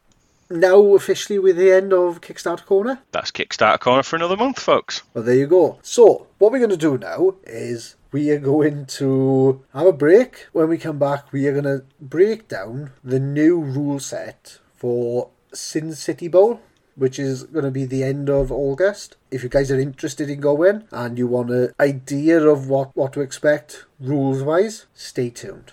now 0.51 0.95
officially 0.95 1.39
with 1.39 1.57
the 1.57 1.73
end 1.73 1.93
of 1.93 2.21
Kickstarter 2.21 2.65
Corner. 2.65 3.01
That's 3.13 3.31
Kickstarter 3.31 3.81
Corner 3.81 4.03
for 4.03 4.17
another 4.17 4.37
month, 4.37 4.59
folks. 4.59 5.03
Well, 5.15 5.25
there 5.25 5.35
you 5.35 5.47
go. 5.47 5.79
So, 5.83 6.27
what 6.39 6.53
we're 6.53 6.59
going 6.59 6.71
to 6.71 6.77
do 6.77 6.99
now 6.99 7.37
is 7.45 7.97
we 8.13 8.31
are 8.31 8.39
going 8.39 8.87
to 8.87 9.65
have 9.73 9.87
a 9.87 9.93
break. 9.93 10.47
When 10.53 10.69
we 10.69 10.79
come 10.79 10.99
back, 10.99 11.33
we 11.33 11.47
are 11.49 11.53
going 11.53 11.65
to 11.65 11.85
break 12.01 12.47
down 12.47 12.93
the 13.03 13.19
new 13.19 13.59
rule 13.59 13.99
set 13.99 14.59
for 14.77 15.31
Sin 15.53 15.95
City 15.95 16.29
Bowl. 16.29 16.61
Which 16.95 17.19
is 17.19 17.45
going 17.45 17.65
to 17.65 17.71
be 17.71 17.87
the 17.87 18.05
end 18.05 18.29
of 18.29 18.53
August. 18.53 19.17
If 19.31 19.43
you 19.43 19.49
guys 19.49 19.71
are 19.71 19.81
interested 19.81 20.29
in 20.29 20.41
going 20.43 20.85
and 20.93 21.17
you 21.17 21.27
want 21.27 21.51
an 21.51 21.73
idea 21.81 22.47
of 22.47 22.69
what, 22.69 22.95
what 22.95 23.15
to 23.15 23.23
expect 23.23 23.87
rules 23.99 24.43
wise, 24.43 24.85
stay 24.93 25.31
tuned. 25.31 25.73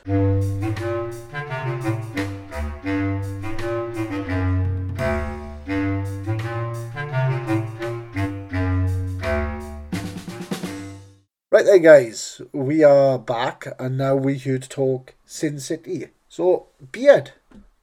Right 11.59 11.65
there, 11.65 11.79
guys, 11.79 12.41
we 12.53 12.85
are 12.85 13.19
back, 13.19 13.67
and 13.77 13.97
now 13.97 14.17
here 14.23 14.59
to 14.59 14.69
talk 14.69 15.15
Sin 15.25 15.59
City. 15.59 16.07
So, 16.29 16.67
Beard, 16.93 17.33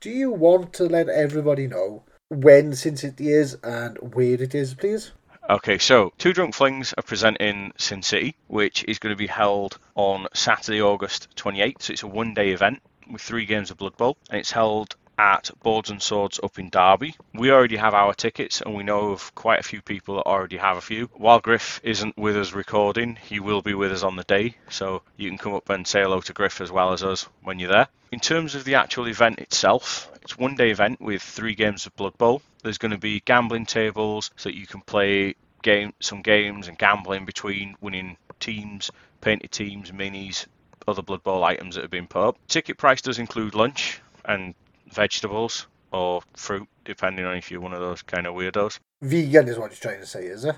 do 0.01 0.09
you 0.09 0.31
want 0.31 0.73
to 0.73 0.85
let 0.85 1.11
everybody 1.11 1.67
know 1.67 2.03
when 2.31 2.75
Sin 2.75 2.97
City 2.97 3.29
is 3.29 3.59
and 3.63 3.99
where 4.15 4.43
it 4.43 4.55
is, 4.55 4.73
please? 4.73 5.13
Okay, 5.51 5.77
so 5.77 6.11
Two 6.17 6.33
Drunk 6.33 6.55
Flings 6.55 6.95
are 6.97 7.03
presenting 7.03 7.71
Sin 7.77 8.01
City, 8.01 8.35
which 8.47 8.83
is 8.85 8.99
going 8.99 9.15
to 9.15 9.19
be 9.19 9.27
held 9.27 9.79
on 9.95 10.27
Saturday, 10.33 10.81
August 10.81 11.29
28th. 11.37 11.83
So 11.83 11.93
it's 11.93 12.03
a 12.03 12.07
one 12.07 12.33
day 12.33 12.53
event 12.53 12.81
with 13.11 13.21
three 13.21 13.45
games 13.45 13.71
of 13.71 13.77
Blood 13.77 13.99
Bowl, 13.99 14.17
and 14.31 14.41
it's 14.41 14.53
held 14.53 14.97
at 15.19 15.51
Boards 15.63 15.91
and 15.91 16.03
Swords 16.03 16.41
up 16.43 16.59
in 16.59 16.71
Derby. 16.71 17.17
We 17.35 17.51
already 17.51 17.77
have 17.77 17.95
our 17.95 18.15
tickets 18.15 18.61
and 18.61 18.75
we 18.75 18.83
know 18.83 19.11
of 19.11 19.35
quite 19.35 19.61
a 19.61 19.65
few 19.65 19.83
people 19.83 20.17
that 20.17 20.27
already 20.27 20.57
have 20.57 20.77
a 20.77 20.83
few. 20.83 21.09
While 21.15 21.41
Griff 21.41 21.81
isn't 21.83 22.19
with 22.19 22.37
us 22.37 22.53
recording, 22.53 23.17
he 23.17 23.41
will 23.41 23.63
be 23.63 23.75
with 23.75 23.93
us 23.93 24.03
on 24.03 24.17
the 24.17 24.25
day, 24.25 24.57
so 24.69 25.03
you 25.17 25.29
can 25.29 25.39
come 25.39 25.55
up 25.55 25.69
and 25.71 25.87
say 25.87 26.03
hello 26.03 26.21
to 26.23 26.33
Griff 26.33 26.61
as 26.61 26.71
well 26.71 26.93
as 26.93 27.03
us 27.03 27.29
when 27.43 27.59
you're 27.59 27.73
there. 27.73 27.89
In 28.13 28.21
terms 28.21 28.55
of 28.55 28.65
the 28.65 28.77
actual 28.77 29.09
event 29.09 29.39
itself, 29.39 30.11
it's 30.23 30.39
one 30.39 30.55
day 30.55 30.71
event 30.71 31.01
with 31.01 31.23
three 31.23 31.55
games 31.55 31.87
of 31.87 31.97
Blood 31.97 32.17
Bowl. 32.19 32.43
There's 32.63 32.79
going 32.79 32.93
to 32.93 32.99
be 32.99 33.21
gambling 33.21 33.67
tables 33.67 34.31
so 34.37 34.49
that 34.49 34.57
you 34.57 34.67
can 34.67 34.81
play 34.81 35.35
game 35.63 35.93
some 36.01 36.23
games 36.23 36.69
and 36.69 36.79
gamble 36.79 37.13
in 37.13 37.25
between 37.25 37.77
winning 37.81 38.17
teams, 38.39 38.91
painted 39.21 39.51
teams, 39.51 39.91
minis, 39.91 40.47
other 40.87 41.03
Blood 41.03 41.23
Bowl 41.23 41.43
items 41.43 41.75
that 41.75 41.83
have 41.83 41.91
been 41.91 42.07
put 42.07 42.29
up. 42.29 42.39
Ticket 42.49 42.79
price 42.79 43.03
does 43.03 43.19
include 43.19 43.55
lunch 43.55 44.01
and 44.25 44.55
vegetables 44.93 45.67
or 45.93 46.23
fruit, 46.35 46.69
depending 46.85 47.25
on 47.25 47.37
if 47.37 47.51
you're 47.51 47.61
one 47.61 47.73
of 47.73 47.81
those 47.81 48.03
kind 48.03 48.27
of 48.27 48.35
weirdos. 48.35 48.79
Vegan 49.03 49.49
is 49.49 49.59
what 49.59 49.71
you're 49.71 49.79
trying 49.79 50.01
to 50.01 50.07
say, 50.07 50.27
is 50.27 50.45
it? 50.45 50.57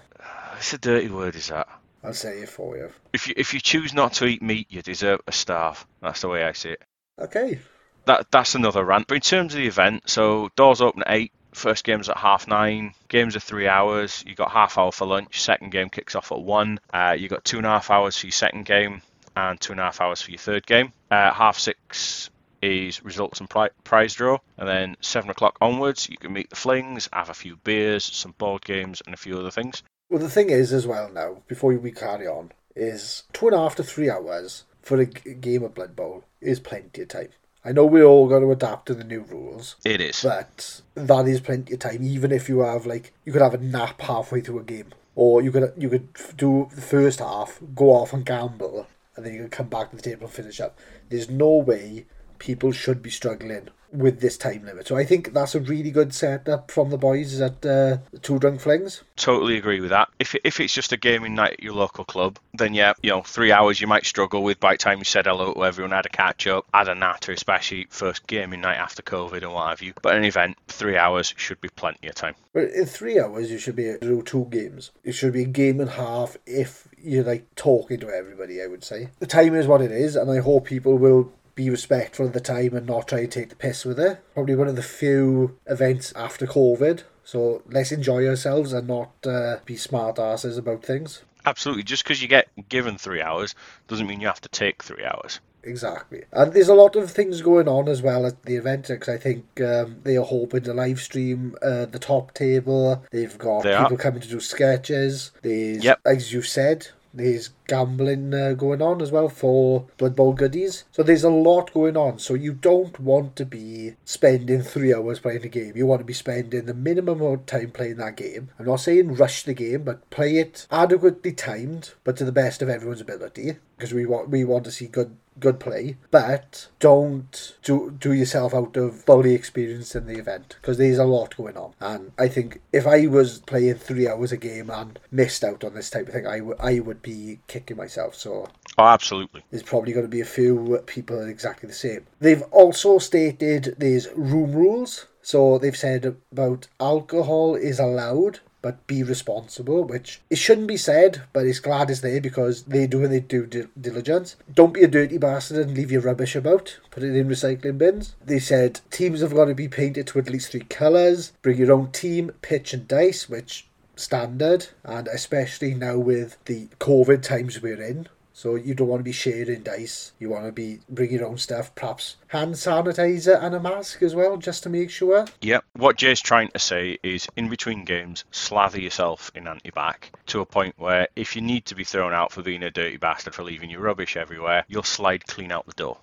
It's 0.57 0.73
a 0.73 0.79
dirty 0.79 1.09
word, 1.09 1.37
is 1.37 1.49
that? 1.49 1.69
I'll 2.03 2.15
say 2.15 2.41
it 2.41 2.49
for 2.49 2.77
you. 2.77 2.93
If 3.13 3.27
you 3.27 3.35
if 3.37 3.55
you 3.55 3.61
choose 3.61 3.93
not 3.93 4.15
to 4.15 4.27
eat 4.27 4.43
meat, 4.43 4.69
you 4.71 4.83
deserve 4.83 5.21
a 5.27 5.33
starve. 5.33 5.85
That's 6.01 6.21
the 6.21 6.29
way 6.29 6.45
I 6.45 6.53
see 6.53 6.71
it. 6.71 6.83
Okay. 7.19 7.59
That 8.05 8.31
that's 8.31 8.55
another 8.55 8.85
rant. 8.85 9.09
But 9.09 9.17
in 9.17 9.21
terms 9.21 9.55
of 9.55 9.59
the 9.59 9.67
event, 9.67 10.09
so 10.09 10.51
doors 10.57 10.81
open 10.81 11.03
at 11.03 11.13
eight. 11.13 11.33
First 11.53 11.83
game's 11.83 12.09
at 12.09 12.17
half 12.17 12.47
nine. 12.47 12.95
Games 13.09 13.35
are 13.35 13.41
three 13.41 13.67
hours. 13.67 14.23
You 14.27 14.35
got 14.35 14.53
half 14.53 14.79
hour 14.79 14.93
for 14.93 15.07
lunch. 15.07 15.41
Second 15.43 15.71
game 15.71 15.89
kicks 15.89 16.15
off 16.15 16.31
at 16.31 16.41
one. 16.41 16.79
Uh, 16.93 17.17
you 17.19 17.29
got 17.29 17.45
two 17.45 17.57
and 17.57 17.67
a 17.67 17.71
half 17.71 17.91
hours 17.91 18.17
for 18.17 18.27
your 18.27 18.33
second 18.33 18.65
game 18.65 19.03
and 19.35 19.61
two 19.61 19.73
and 19.73 19.81
a 19.81 19.85
half 19.85 20.01
hours 20.01 20.23
for 20.23 20.31
your 20.31 20.39
third 20.39 20.67
game. 20.67 20.93
Uh, 21.11 21.33
half 21.33 21.59
six 21.59 22.31
is 22.63 23.05
results 23.05 23.41
and 23.41 23.49
pri- 23.49 23.71
prize 23.85 24.15
draw, 24.15 24.39
and 24.57 24.69
then 24.69 24.97
seven 25.01 25.31
o'clock 25.31 25.57
onwards, 25.61 26.09
you 26.09 26.17
can 26.17 26.33
meet 26.33 26.51
the 26.51 26.57
flings, 26.57 27.09
have 27.13 27.31
a 27.31 27.35
few 27.35 27.57
beers, 27.57 28.05
some 28.05 28.35
board 28.39 28.65
games, 28.65 29.03
and 29.05 29.15
a 29.15 29.19
few 29.19 29.39
other 29.39 29.51
things. 29.51 29.83
Well, 30.11 30.21
the 30.23 30.31
thing 30.31 30.51
is, 30.51 30.73
as 30.73 30.87
well, 30.87 31.11
now 31.11 31.43
before 31.49 31.75
we 31.75 31.91
carry 31.93 32.27
on, 32.27 32.53
is 32.75 33.25
two 33.33 33.49
and 33.49 33.57
a 33.57 33.59
half 33.59 33.75
to 33.77 33.83
three 33.83 34.09
hours 34.11 34.65
for 34.83 34.99
a 35.01 35.07
g- 35.07 35.35
game 35.35 35.63
of 35.65 35.75
Blood 35.75 35.95
Bowl 35.97 36.25
is 36.41 36.61
plenty 36.61 37.03
of 37.03 37.09
time. 37.09 37.29
I 37.65 37.73
know 37.73 37.85
we're 37.85 38.05
all 38.05 38.29
going 38.29 38.43
to 38.43 38.51
adapt 38.53 38.87
to 38.87 38.95
the 38.95 39.05
new 39.05 39.21
rules, 39.23 39.77
It 39.85 40.01
is. 40.01 40.23
but 40.23 40.81
that 40.95 41.27
is 41.27 41.41
plenty 41.41 41.75
of 41.75 41.81
time. 41.81 42.03
Even 42.03 42.33
if 42.33 42.49
you 42.49 42.61
have 42.61 42.87
like, 42.87 43.13
you 43.25 43.33
could 43.33 43.43
have 43.43 43.55
a 43.55 43.59
nap 43.59 44.01
halfway 44.01 44.41
through 44.41 44.61
a 44.61 44.65
game, 44.65 44.87
or 45.17 45.43
you 45.43 45.51
could 45.53 45.73
you 45.77 45.89
could 45.91 46.09
do 46.37 46.69
the 46.75 46.81
first 46.81 47.19
half, 47.19 47.59
go 47.75 47.91
off 47.91 48.13
and 48.13 48.25
gamble, 48.25 48.87
and 49.17 49.27
then 49.27 49.35
you 49.35 49.41
can 49.41 49.51
come 49.51 49.69
back 49.69 49.91
to 49.91 49.97
the 49.97 50.03
table 50.03 50.25
and 50.27 50.33
finish 50.33 50.61
up. 50.61 50.79
There's 51.11 51.29
no 51.29 51.49
way 51.57 52.07
people 52.39 52.73
should 52.73 53.03
be 53.03 53.11
struggling 53.11 53.69
with 53.93 54.21
this 54.21 54.37
time 54.37 54.65
limit. 54.65 54.87
So 54.87 54.97
I 54.97 55.05
think 55.05 55.33
that's 55.33 55.55
a 55.55 55.61
really 55.61 55.91
good 55.91 56.15
setup 56.15 56.71
from 56.71 56.91
the 56.91 56.99
boys 56.99 57.41
at 57.41 57.65
uh, 57.65 57.99
Two 58.23 58.39
Drunk 58.39 58.61
Flings. 58.61 59.03
Totally 59.17 59.57
agree 59.57 59.81
with 59.81 59.91
that. 59.91 60.09
If 60.19 60.35
if 60.45 60.61
it's 60.61 60.75
just 60.75 60.93
a 60.93 60.97
gaming 60.97 61.35
night 61.35 61.55
at 61.55 61.63
your 61.63 61.75
local 61.75 62.05
club, 62.05 62.39
then 62.55 62.75
yeah, 62.75 62.93
you 63.03 63.11
know, 63.11 63.23
three 63.23 63.53
hours 63.53 63.81
you 63.81 63.87
might 63.87 64.07
struggle 64.07 64.43
with. 64.43 64.61
By 64.61 64.75
the 64.75 64.79
time 64.79 64.99
you 64.99 65.05
said 65.05 65.27
hello 65.27 65.55
to 65.55 65.65
everyone, 65.65 65.93
had 65.93 66.07
a 66.07 66.11
catch 66.11 66.47
up, 66.47 66.67
had 66.73 66.89
a 66.89 66.95
natter, 66.95 67.33
especially 67.33 67.87
first 67.91 68.27
gaming 68.27 68.61
night 68.61 68.77
after 68.77 69.03
COVID 69.03 69.43
and 69.43 69.53
what 69.53 69.71
have 69.71 69.83
you. 69.83 69.95
But 70.03 70.15
in 70.15 70.19
an 70.19 70.25
event, 70.25 70.57
three 70.69 70.97
hours 70.97 71.35
should 71.37 71.61
be 71.61 71.69
plenty 71.69 72.09
of 72.09 72.15
time. 72.15 72.35
But 72.53 72.71
in 72.71 72.87
three 72.87 73.21
hours, 73.21 73.51
you 73.51 73.59
should 73.59 73.77
be 73.77 73.89
able 73.89 74.01
to 74.01 74.07
do 74.07 74.23
two 74.23 74.45
games. 74.51 74.91
It 75.05 75.13
should 75.13 75.33
be 75.33 75.43
a 75.43 75.47
game 75.47 75.81
and 75.81 75.89
a 75.89 75.95
half 75.95 76.37
if 76.47 76.89
you're 76.99 77.25
like 77.25 77.55
talking 77.55 78.01
to 78.01 78.11
everybody. 78.11 78.63
I 78.63 78.67
would 78.67 78.85
say 78.85 79.09
the 79.19 79.27
time 79.27 79.55
is 79.55 79.67
what 79.67 79.81
it 79.81 79.93
is, 79.93 80.17
and 80.17 80.31
I 80.31 80.39
hope 80.39 80.67
people 80.67 80.99
will 80.99 81.33
be 81.59 81.69
respectful 81.69 82.27
of 82.27 82.33
the 82.35 82.41
time 82.41 82.73
and 82.77 82.87
not 82.87 83.09
try 83.09 83.23
to 83.23 83.27
take 83.27 83.49
the 83.49 83.57
piss 83.57 83.85
with 83.85 83.99
it. 83.99 84.21
Probably 84.33 84.55
one 84.55 84.69
of 84.69 84.77
the 84.77 84.83
few 84.83 85.59
events 85.67 86.13
after 86.15 86.47
COVID. 86.47 87.03
So 87.25 87.63
let's 87.69 87.91
enjoy 87.91 88.29
ourselves 88.29 88.73
and 88.73 88.87
not 88.87 89.11
uh, 89.27 89.57
be 89.65 89.77
smart 89.77 90.21
asses 90.21 90.57
about 90.57 90.85
things. 90.85 91.23
Absolutely. 91.45 91.83
Just 91.83 92.05
because 92.05 92.23
you 92.23 92.29
get 92.29 92.47
given 92.69 92.97
three 92.97 93.21
hours 93.21 93.57
doesn't 93.89 94.07
mean 94.07 94.21
you 94.21 94.29
have 94.29 94.41
to 94.43 94.49
take 94.49 94.85
three 94.85 95.05
hours. 95.05 95.41
Exactly. 95.65 96.23
And 96.33 96.53
there's 96.53 96.69
a 96.69 96.75
lot 96.75 96.95
of 96.95 97.11
things 97.11 97.43
going 97.43 97.67
on 97.67 97.89
as 97.89 98.01
well 98.03 98.25
at 98.25 98.45
the 98.45 98.55
event 98.55 98.87
because 98.87 99.09
I 99.09 99.19
think 99.19 99.61
um, 99.61 99.97
they 100.05 100.17
are 100.17 100.25
hoping 100.25 100.63
to 100.63 100.73
live 100.73 101.01
stream 101.01 101.57
uh, 101.61 101.87
the 101.87 101.99
top 101.99 102.35
table. 102.35 103.05
They've 103.11 103.37
got 103.37 103.65
They 103.65 103.75
are. 103.75 103.83
people 103.85 103.97
coming 103.99 104.21
to 104.23 104.29
do 104.29 104.39
sketches. 104.41 105.33
There's, 105.43 105.83
Yep. 105.83 106.01
as 106.07 106.33
you 106.33 106.43
said, 106.43 106.89
There's 107.13 107.51
gambling 107.67 108.35
uh, 108.35 108.53
going 108.53 108.83
on 108.83 109.01
as 109.01 109.11
well 109.11 109.29
for 109.29 109.87
Blood 109.97 110.15
Bowl 110.17 110.33
goodies. 110.33 110.85
So 110.93 111.03
there's 111.03 111.25
a 111.25 111.31
lot 111.31 111.73
going 111.73 111.97
on. 111.97 112.19
So 112.19 112.35
you 112.35 112.53
don't 112.53 112.99
want 113.01 113.37
to 113.37 113.47
be 113.47 113.95
spending 114.05 114.63
three 114.63 114.95
hours 114.95 115.21
playing 115.21 115.45
a 115.45 115.49
game. 115.49 115.73
You 115.77 115.87
want 115.87 116.01
to 116.01 116.05
be 116.05 116.13
spending 116.13 116.67
the 116.67 116.75
minimum 116.75 117.21
amount 117.21 117.41
of 117.41 117.47
time 117.47 117.71
playing 117.71 117.97
that 117.97 118.17
game. 118.17 118.51
I'm 118.59 118.67
not 118.67 118.81
saying 118.81 119.15
rush 119.15 119.43
the 119.43 119.55
game, 119.55 119.85
but 119.85 120.09
play 120.11 120.37
it 120.37 120.67
adequately 120.71 121.33
timed, 121.33 121.95
but 122.05 122.17
to 122.19 122.25
the 122.25 122.33
best 122.33 122.63
of 122.63 122.69
everyone's 122.69 123.01
ability. 123.01 123.57
Because 123.77 123.95
we 123.95 124.07
want 124.07 124.29
we 124.31 124.45
want 124.45 124.65
to 124.65 124.73
see 124.73 124.87
good 124.87 125.17
good 125.41 125.61
play, 125.61 125.97
but 126.11 126.69
don't 126.81 127.57
do, 127.63 127.95
do 127.99 128.13
yourself 128.13 128.55
out 128.55 128.77
of 128.77 129.03
fully 129.05 129.35
experiencing 129.35 130.07
the 130.07 130.19
event 130.19 130.57
because 130.61 130.79
there's 130.79 130.99
a 130.99 131.05
lot 131.05 131.37
going 131.37 131.57
on. 131.57 131.75
And 131.81 132.13
I 132.19 132.29
think 132.29 132.61
if 132.73 132.87
I 132.87 133.07
was 133.07 133.41
playing 133.41 133.75
three 133.77 134.09
hours 134.09 134.33
a 134.33 134.37
game 134.37 134.71
and 134.71 134.99
missed 135.11 135.45
out 135.45 135.65
on 135.65 135.75
this 135.75 135.91
type 135.91 136.07
of 136.09 136.13
thing, 136.15 136.27
I, 136.27 136.39
w- 136.39 136.57
I 136.61 136.81
would 136.81 137.03
be 137.03 137.41
kicking 137.47 137.77
myself. 137.77 138.15
So 138.15 138.49
Oh, 138.77 138.85
absolutely. 138.87 139.43
there's 139.51 139.63
probably 139.63 139.93
going 139.93 140.07
to 140.07 140.11
be 140.11 140.21
a 140.21 140.25
few 140.25 140.83
people 140.87 141.17
that 141.19 141.25
are 141.25 141.29
exactly 141.29 141.69
the 141.69 141.75
same. 141.75 142.07
They've 142.21 142.43
also 142.53 142.99
stated 142.99 143.75
there's 143.79 144.09
room 144.15 144.53
rules. 144.53 145.07
So 145.21 145.59
they've 145.59 145.77
said 145.77 146.17
about 146.33 146.69
alcohol 146.81 147.55
is 147.55 147.79
allowed, 147.79 148.41
but 148.63 148.87
be 148.87 149.03
responsible, 149.03 149.85
which 149.85 150.21
it 150.31 150.37
shouldn't 150.37 150.67
be 150.67 150.77
said, 150.77 151.23
but 151.33 151.47
it's 151.47 151.61
glad 151.61 151.91
it's 151.91 152.01
there 152.01 152.21
because 152.21 152.65
they 152.65 152.87
do 152.87 153.01
when 153.01 153.11
they 153.11 153.21
do 153.21 153.47
di- 153.47 153.67
diligence. 153.81 154.37
Don't 154.53 154.75
be 154.75 154.83
a 154.83 154.89
dirty 154.89 155.19
bastard 155.19 155.59
and 155.59 155.77
leave 155.77 155.93
your 155.93 156.03
rubbish 156.03 156.35
about. 156.35 156.79
Put 156.91 157.03
it 157.03 157.15
in 157.15 157.29
recycling 157.29 157.79
bins. 157.79 158.17
They 158.25 158.39
said 158.39 158.81
teams 158.91 159.21
have 159.21 159.35
got 159.35 159.47
to 159.47 159.55
be 159.55 159.69
painted 159.69 160.07
to 160.09 160.19
at 160.19 160.31
least 160.31 160.51
three 160.51 160.61
colours. 160.61 161.33
Bring 161.43 161.59
your 161.59 161.73
own 161.73 161.93
team, 161.93 162.33
pitch 162.43 162.73
and 162.73 162.89
dice, 162.89 163.29
which 163.29 163.69
standard, 163.97 164.69
and 164.85 165.09
especially 165.09 165.75
now 165.75 165.99
with 165.99 166.37
the 166.45 166.69
COVID 166.81 167.23
times 167.23 167.61
we're 167.61 167.83
in. 167.83 168.09
So 168.39 168.55
you 168.55 168.73
don't 168.73 168.87
want 168.87 169.01
to 169.01 169.05
be 169.05 169.11
sharing 169.11 169.65
dice. 169.65 170.13
You 170.21 170.31
want 170.31 170.47
to 170.47 170.53
be 170.53 170.79
bring 170.89 171.11
your 171.11 171.27
own 171.27 171.39
stuff, 171.39 171.75
perhaps 171.75 172.15
hand 172.29 172.55
sanitizer 172.55 173.43
and 173.43 173.53
a 173.53 173.59
mask 173.59 174.01
as 174.01 174.15
well, 174.15 174.37
just 174.37 174.63
to 174.63 174.69
make 174.69 174.91
sure. 174.91 175.27
Yep. 175.41 175.65
What 175.73 175.97
Jay's 175.97 176.21
trying 176.21 176.51
to 176.51 176.61
say 176.61 176.99
is 177.03 177.27
in 177.35 177.49
between 177.49 177.85
games, 177.85 178.25
slather 178.31 178.81
yourself 178.81 179.33
in 179.35 179.49
anti-bac 179.49 180.13
to 180.27 180.41
a 180.41 180.47
point 180.47 180.77
where 180.79 181.09
if 181.17 181.35
you 181.35 181.43
need 181.43 181.65
to 181.65 181.75
be 181.75 181.83
thrown 181.83 182.15
out 182.15 182.31
for 182.31 182.43
being 182.43 182.63
a 182.63 182.71
dirty 182.71 182.97
bastard 182.97 183.35
for 183.35 183.43
leaving 183.43 183.71
your 183.71 183.81
rubbish 183.81 184.17
everywhere, 184.17 184.65
you'll 184.69 184.85
slide 184.85 185.27
clean 185.27 185.51
out 185.51 185.67
the 185.67 185.73
door. 185.73 185.99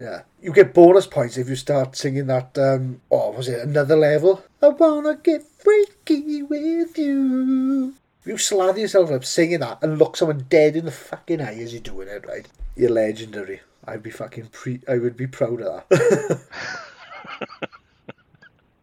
Yeah. 0.00 0.22
You 0.40 0.52
get 0.52 0.72
bonus 0.72 1.08
points 1.08 1.38
if 1.38 1.48
you 1.48 1.56
start 1.56 1.96
singing 1.96 2.28
that, 2.28 2.56
um, 2.56 3.00
oh, 3.10 3.32
was 3.32 3.48
it 3.48 3.66
another 3.66 3.96
level? 3.96 4.44
I 4.62 4.68
wanna 4.68 5.16
get 5.16 5.42
freaky 5.42 6.44
with 6.44 6.96
you. 6.96 7.94
You 8.24 8.36
slather 8.36 8.80
yourself 8.80 9.10
up 9.10 9.24
singing 9.24 9.60
that 9.60 9.82
and 9.82 9.98
look 9.98 10.16
someone 10.16 10.46
dead 10.48 10.76
in 10.76 10.84
the 10.84 10.90
fucking 10.90 11.40
eye 11.40 11.58
as 11.60 11.72
you're 11.72 11.82
doing 11.82 12.08
it, 12.08 12.26
right? 12.26 12.46
You're 12.76 12.90
legendary. 12.90 13.60
I'd 13.86 14.02
be 14.02 14.10
fucking 14.10 14.48
pre. 14.48 14.80
I 14.86 14.98
would 14.98 15.16
be 15.16 15.26
proud 15.26 15.62
of 15.62 15.84
that. 15.88 16.40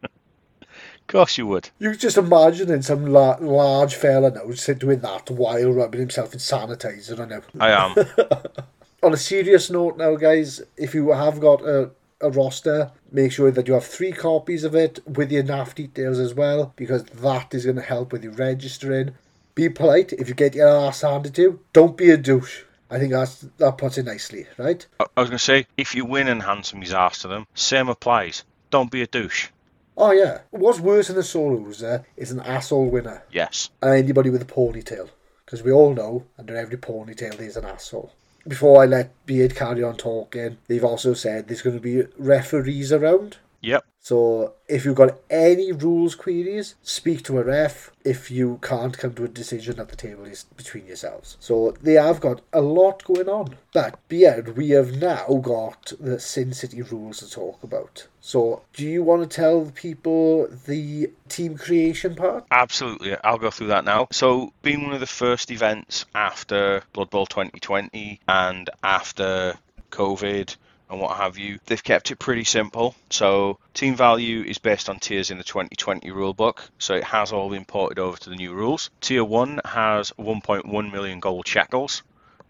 Of 0.02 0.08
course 1.06 1.38
you 1.38 1.46
would. 1.46 1.70
you 1.78 1.94
just 1.94 2.16
imagining 2.16 2.82
some 2.82 3.06
la- 3.06 3.38
large 3.40 3.94
fella 3.94 4.30
now 4.30 4.74
doing 4.74 5.00
that 5.00 5.30
while 5.30 5.70
rubbing 5.70 6.00
himself 6.00 6.32
in 6.32 6.40
sanitizer 6.40 7.20
I 7.20 7.24
know. 7.26 7.42
I 7.60 7.70
am. 7.70 7.94
on 9.02 9.14
a 9.14 9.16
serious 9.16 9.70
note 9.70 9.96
now, 9.96 10.16
guys, 10.16 10.60
if 10.76 10.94
you 10.94 11.10
have 11.12 11.40
got 11.40 11.62
a, 11.62 11.90
a 12.20 12.30
roster, 12.30 12.90
make 13.12 13.32
sure 13.32 13.50
that 13.50 13.68
you 13.68 13.74
have 13.74 13.86
three 13.86 14.12
copies 14.12 14.64
of 14.64 14.74
it 14.74 15.00
with 15.06 15.30
your 15.30 15.44
NAF 15.44 15.74
details 15.74 16.18
as 16.18 16.34
well, 16.34 16.72
because 16.76 17.04
that 17.04 17.54
is 17.54 17.64
going 17.64 17.76
to 17.76 17.82
help 17.82 18.12
with 18.12 18.24
you 18.24 18.30
registering. 18.30 19.14
Be 19.58 19.68
polite. 19.68 20.12
If 20.12 20.28
you 20.28 20.36
get 20.36 20.54
your 20.54 20.68
ass 20.68 21.00
handed 21.00 21.34
to 21.34 21.42
you, 21.42 21.60
don't 21.72 21.96
be 21.96 22.10
a 22.10 22.16
douche. 22.16 22.62
I 22.88 23.00
think 23.00 23.10
that's 23.10 23.40
that 23.56 23.76
puts 23.76 23.98
it 23.98 24.04
nicely, 24.06 24.46
right? 24.56 24.86
I 25.00 25.06
I 25.16 25.20
was 25.20 25.30
going 25.30 25.38
to 25.38 25.44
say, 25.44 25.66
if 25.76 25.96
you 25.96 26.04
win 26.04 26.28
and 26.28 26.40
hand 26.44 26.64
somebody's 26.64 26.94
ass 26.94 27.22
to 27.22 27.28
them, 27.28 27.44
same 27.54 27.88
applies. 27.88 28.44
Don't 28.70 28.88
be 28.88 29.02
a 29.02 29.08
douche. 29.08 29.48
Oh 29.96 30.12
yeah. 30.12 30.42
What's 30.50 30.78
worse 30.78 31.08
than 31.08 31.18
a 31.18 31.24
solo 31.24 31.56
loser 31.58 32.04
is 32.16 32.30
an 32.30 32.38
asshole 32.38 32.88
winner 32.88 33.24
Yes. 33.32 33.70
and 33.82 33.94
anybody 33.94 34.30
with 34.30 34.42
a 34.42 34.44
ponytail, 34.44 35.08
because 35.44 35.64
we 35.64 35.72
all 35.72 35.92
know 35.92 36.24
under 36.38 36.54
every 36.56 36.76
ponytail 36.78 37.36
there's 37.36 37.56
an 37.56 37.64
asshole. 37.64 38.12
Before 38.46 38.80
I 38.80 38.86
let 38.86 39.10
Beard 39.26 39.56
carry 39.56 39.82
on 39.82 39.96
talking, 39.96 40.58
they've 40.68 40.84
also 40.84 41.14
said 41.14 41.48
there's 41.48 41.62
going 41.62 41.74
to 41.76 41.82
be 41.82 42.04
referees 42.16 42.92
around. 42.92 43.38
Yep. 43.60 43.84
So 44.00 44.54
if 44.68 44.86
you've 44.86 44.94
got 44.94 45.18
any 45.28 45.70
rules 45.70 46.14
queries, 46.14 46.76
speak 46.82 47.22
to 47.24 47.38
a 47.38 47.44
ref. 47.44 47.90
If 48.04 48.30
you 48.30 48.58
can't 48.62 48.96
come 48.96 49.12
to 49.14 49.24
a 49.24 49.28
decision 49.28 49.78
at 49.78 49.90
the 49.90 49.96
table, 49.96 50.24
is 50.24 50.44
between 50.56 50.86
yourselves. 50.86 51.36
So 51.40 51.74
they 51.82 51.92
have 51.94 52.18
got 52.20 52.40
a 52.52 52.62
lot 52.62 53.04
going 53.04 53.28
on. 53.28 53.56
But 53.74 53.98
Beard, 54.08 54.56
we 54.56 54.70
have 54.70 54.96
now 54.96 55.26
got 55.42 55.92
the 56.00 56.18
Sin 56.18 56.54
City 56.54 56.80
rules 56.80 57.18
to 57.18 57.30
talk 57.30 57.62
about. 57.62 58.06
So 58.20 58.62
do 58.72 58.86
you 58.86 59.02
want 59.02 59.22
to 59.22 59.36
tell 59.36 59.64
the 59.64 59.72
people 59.72 60.48
the 60.66 61.10
team 61.28 61.58
creation 61.58 62.14
part? 62.14 62.46
Absolutely, 62.50 63.14
I'll 63.22 63.36
go 63.36 63.50
through 63.50 63.68
that 63.68 63.84
now. 63.84 64.08
So, 64.10 64.54
being 64.62 64.84
one 64.84 64.94
of 64.94 65.00
the 65.00 65.06
first 65.06 65.50
events 65.50 66.06
after 66.14 66.82
Blood 66.94 67.10
Bowl 67.10 67.26
2020 67.26 68.20
and 68.26 68.70
after 68.82 69.58
COVID 69.90 70.56
and 70.90 71.00
what 71.00 71.16
have 71.16 71.38
you, 71.38 71.58
they've 71.66 71.82
kept 71.82 72.10
it 72.10 72.16
pretty 72.16 72.44
simple. 72.44 72.94
So, 73.10 73.58
team 73.74 73.94
value 73.96 74.42
is 74.42 74.58
based 74.58 74.88
on 74.88 74.98
tiers 74.98 75.30
in 75.30 75.38
the 75.38 75.44
2020 75.44 76.10
rulebook, 76.10 76.60
so 76.78 76.94
it 76.94 77.04
has 77.04 77.32
all 77.32 77.50
been 77.50 77.64
ported 77.64 77.98
over 77.98 78.16
to 78.16 78.30
the 78.30 78.36
new 78.36 78.54
rules. 78.54 78.90
Tier 79.00 79.24
1 79.24 79.60
has 79.64 80.12
1.1 80.18 80.92
million 80.92 81.20
gold 81.20 81.46
shekels. 81.46 82.02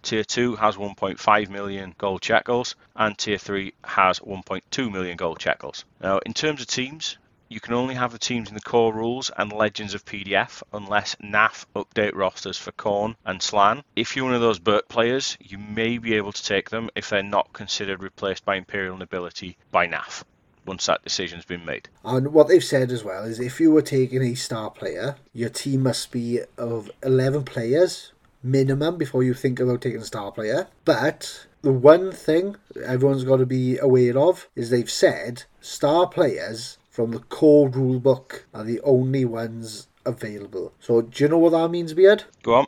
Tier 0.03 0.23
2 0.23 0.57
has 0.57 0.77
1.5 0.77 1.49
million 1.49 1.95
gold 1.99 2.23
shekels, 2.23 2.77
and 2.95 3.19
Tier 3.19 3.39
3 3.39 3.73
has 3.85 4.21
1.2 4.21 4.93
million 4.93 5.17
gold 5.17 5.43
shekels. 5.43 5.85
Now, 6.01 6.19
in 6.19 6.35
terms 6.35 6.61
of 6.61 6.69
teams, 6.69 7.19
you 7.49 7.61
can 7.61 7.75
only 7.75 7.95
have 7.95 8.13
the 8.13 8.19
teams 8.19 8.49
in 8.49 8.55
the 8.55 8.61
core 8.61 8.93
rules 8.93 9.31
and 9.37 9.53
legends 9.53 9.95
of 9.95 10.05
PDF 10.05 10.63
unless 10.73 11.17
NAF 11.17 11.65
update 11.75 12.15
rosters 12.15 12.59
for 12.59 12.73
Khorne 12.73 13.17
and 13.25 13.43
Slann. 13.43 13.83
If 13.97 14.15
you're 14.17 14.27
one 14.27 14.35
of 14.35 14.41
those 14.41 14.59
Burt 14.59 14.89
players, 14.89 15.37
you 15.41 15.59
may 15.59 15.99
be 15.99 16.15
able 16.15 16.33
to 16.33 16.45
take 16.45 16.71
them 16.71 16.91
if 16.95 17.11
they're 17.11 17.23
not 17.23 17.53
considered 17.53 18.03
replaced 18.03 18.45
by 18.45 18.57
Imperial 18.57 18.97
Nobility 18.97 19.57
by 19.71 19.87
NAF 19.87 20.25
once 20.67 20.87
that 20.87 21.03
decision's 21.03 21.47
been 21.47 21.65
made. 21.65 21.89
And 22.05 22.33
what 22.33 22.49
they've 22.49 22.63
said 22.63 22.93
as 22.93 23.03
well 23.03 23.25
is 23.25 23.41
if 23.41 23.59
you 23.59 23.73
were 23.73 23.83
taking 23.83 24.23
a 24.23 24.35
star 24.35 24.71
player, 24.71 25.17
your 25.33 25.49
team 25.49 25.83
must 25.83 26.13
be 26.13 26.41
of 26.59 26.91
11 27.03 27.45
players 27.45 28.13
minimum 28.43 28.97
before 28.99 29.23
you 29.23 29.35
think 29.35 29.59
about 29.59 29.81
taking 29.81 30.01
a 30.01 30.05
star 30.05 30.31
player. 30.31 30.69
But 30.85 31.47
the 31.63 31.73
one 31.73 32.13
thing 32.13 32.57
everyone's 32.85 33.25
got 33.25 33.39
to 33.39 33.47
be 33.47 33.79
aware 33.79 34.17
of 34.19 34.49
is 34.55 34.71
they've 34.71 34.91
said 34.91 35.45
star 35.61 36.07
players 36.07 36.78
from 36.99 37.13
the 37.13 37.21
core 37.21 37.71
rulebook 37.71 38.41
are 38.53 38.65
the 38.65 38.81
only 38.81 39.25
ones 39.25 39.87
available. 40.05 40.73
So 40.81 41.03
do 41.03 41.23
you 41.23 41.29
know 41.29 41.39
what 41.39 41.51
that 41.51 41.69
means, 41.69 41.95
Beard? 41.95 42.25
Go 42.43 42.55
on. 42.55 42.67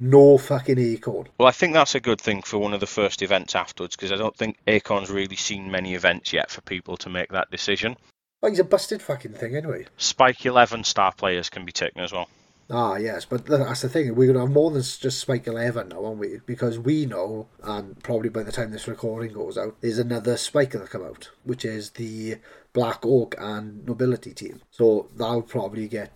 No 0.00 0.38
fucking 0.38 0.76
Akhorne. 0.76 1.26
Well, 1.36 1.48
I 1.48 1.50
think 1.50 1.74
that's 1.74 1.94
a 1.94 2.00
good 2.00 2.18
thing 2.18 2.40
for 2.40 2.56
one 2.56 2.72
of 2.72 2.80
the 2.80 2.86
first 2.86 3.20
events 3.20 3.54
afterwards 3.54 3.94
because 3.94 4.10
I 4.10 4.16
don't 4.16 4.34
think 4.34 4.56
Akhorne's 4.66 5.10
really 5.10 5.36
seen 5.36 5.70
many 5.70 5.92
events 5.92 6.32
yet 6.32 6.50
for 6.50 6.62
people 6.62 6.96
to 6.96 7.10
make 7.10 7.30
that 7.32 7.50
decision. 7.50 7.98
Well, 8.40 8.50
he's 8.50 8.58
a 8.58 8.64
busted 8.64 9.02
fucking 9.02 9.34
thing 9.34 9.54
anyway. 9.54 9.84
Spike 9.98 10.46
11 10.46 10.84
star 10.84 11.12
players 11.12 11.50
can 11.50 11.66
be 11.66 11.72
taken 11.72 12.00
as 12.00 12.10
well. 12.10 12.30
Ah, 12.70 12.96
yes, 12.96 13.24
but 13.24 13.46
that's 13.46 13.80
the 13.80 13.88
thing. 13.88 14.14
We're 14.14 14.32
going 14.32 14.34
to 14.34 14.40
have 14.40 14.50
more 14.50 14.70
than 14.70 14.82
just 14.82 15.20
Spike 15.20 15.46
11 15.46 15.88
now, 15.88 16.04
aren't 16.04 16.18
we? 16.18 16.40
Because 16.44 16.78
we 16.78 17.06
know, 17.06 17.48
and 17.62 18.02
probably 18.02 18.28
by 18.28 18.42
the 18.42 18.52
time 18.52 18.70
this 18.70 18.88
recording 18.88 19.32
goes 19.32 19.56
out, 19.56 19.76
there's 19.80 19.98
another 19.98 20.36
Spike 20.36 20.72
that'll 20.72 20.86
come 20.86 21.04
out, 21.04 21.30
which 21.44 21.64
is 21.64 21.90
the 21.90 22.36
Black 22.78 23.04
Orc 23.04 23.34
and 23.38 23.84
Nobility 23.84 24.32
team. 24.32 24.60
So 24.70 25.08
that'll 25.16 25.42
probably 25.42 25.88
get 25.88 26.12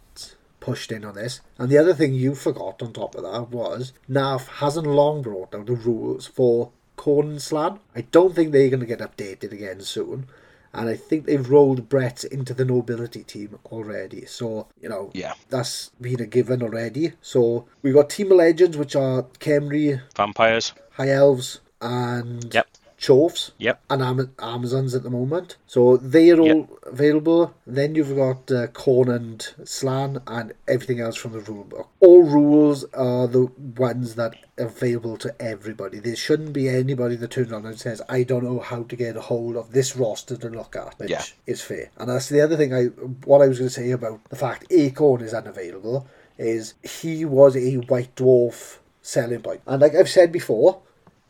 pushed 0.61 0.93
in 0.93 1.05
on 1.05 1.17
this. 1.17 1.41
And 1.59 1.69
the 1.69 1.79
other 1.79 1.93
thing 1.93 2.15
you 2.15 2.37
forgot 2.37 2.81
on 2.81 2.93
top 2.93 3.17
of 3.17 3.25
that 3.25 3.49
was 3.51 3.93
NAF 4.09 4.47
hasn't 4.63 4.87
long 4.87 5.23
brought 5.23 5.53
out 5.57 5.67
the 5.67 5.73
rules 5.75 6.29
for 6.29 6.71
Khorne 6.97 7.53
and 7.53 7.81
I 7.97 8.03
don't 8.13 8.33
think 8.37 8.53
they're 8.53 8.69
going 8.69 8.79
to 8.79 8.87
get 8.95 9.01
updated 9.01 9.51
again 9.51 9.81
soon. 9.81 10.29
And 10.73 10.89
I 10.89 10.95
think 10.95 11.27
they've 11.27 11.51
rolled 11.51 11.89
Brett 11.89 12.23
into 12.23 12.55
the 12.55 12.65
nobility 12.65 13.25
team 13.25 13.59
already. 13.73 14.25
So, 14.27 14.69
you 14.81 14.89
know, 14.89 15.11
Yeah. 15.15 15.35
that's 15.51 15.91
been 16.01 16.21
a 16.21 16.27
given 16.27 16.63
already. 16.63 17.15
So 17.21 17.67
we've 17.83 17.93
got 17.95 18.09
Team 18.09 18.31
of 18.31 18.39
Legends, 18.39 18.77
which 18.77 18.95
are 18.95 19.25
Khemri, 19.41 20.01
Vampires. 20.15 20.73
High 20.93 21.11
Elves, 21.11 21.59
and 21.81 22.55
Yep. 22.55 22.69
Chofs. 23.03 23.51
Yep. 23.59 23.81
And 23.91 24.01
Am- 24.01 24.33
Amazons 24.39 24.95
at 24.95 25.03
the 25.03 25.11
moment. 25.11 25.57
So 25.67 25.97
they 25.97 26.31
are 26.31 26.39
all 26.41 26.47
Yep. 26.47 26.69
available. 26.87 27.53
Then 27.67 27.97
you've 27.97 28.15
got 28.15 28.51
uh, 28.53 28.69
Khorne 28.69 29.13
and 29.15 29.49
Slann 29.65 30.23
and 30.29 30.53
everything 30.69 31.01
else 31.01 31.17
from 31.17 31.33
the 31.33 31.41
rule 31.41 31.65
book. 31.65 31.89
All 32.01 32.23
rules 32.23 32.85
are 32.95 33.27
the 33.27 33.47
ones 33.77 34.15
that 34.15 34.35
are 34.59 34.67
available 34.67 35.17
to 35.19 35.35
everybody. 35.43 35.99
There 35.99 36.15
shouldn't 36.15 36.53
be 36.53 36.69
anybody 36.69 37.17
that 37.17 37.33
turns 37.33 37.53
on 37.53 37.67
and 37.67 37.79
says, 37.79 38.01
I 38.09 38.23
don't 38.23 38.45
know 38.45 38.61
how 38.61 38.85
to 38.85 38.95
get 38.97 39.17
a 39.17 39.21
hold 39.21 39.57
of 39.57 39.73
this 39.73 39.97
roster 39.97 40.37
to 40.37 40.49
look 40.49 40.77
at, 40.77 40.97
which 41.01 41.11
Yeah. 41.11 41.25
is 41.47 41.61
fair. 41.61 41.91
And 41.99 42.09
that's 42.09 42.29
the 42.29 42.41
other 42.41 42.57
thing 42.57 42.73
I 42.73 42.85
what 43.27 43.43
I 43.43 43.49
was 43.49 43.59
going 43.59 43.69
to 43.69 43.75
say 43.75 43.91
about 43.91 44.21
the 44.31 44.37
fact 44.37 44.69
Akhorne 44.71 45.23
is 45.23 45.35
unavailable 45.35 46.07
is 46.39 46.75
he 46.83 47.25
was 47.25 47.57
a 47.57 47.75
White 47.77 48.15
Dwarf 48.15 48.79
selling 49.03 49.43
point. 49.43 49.61
And 49.67 49.83
like 49.83 49.95
I've 49.97 50.09
said 50.09 50.31
before, 50.31 50.81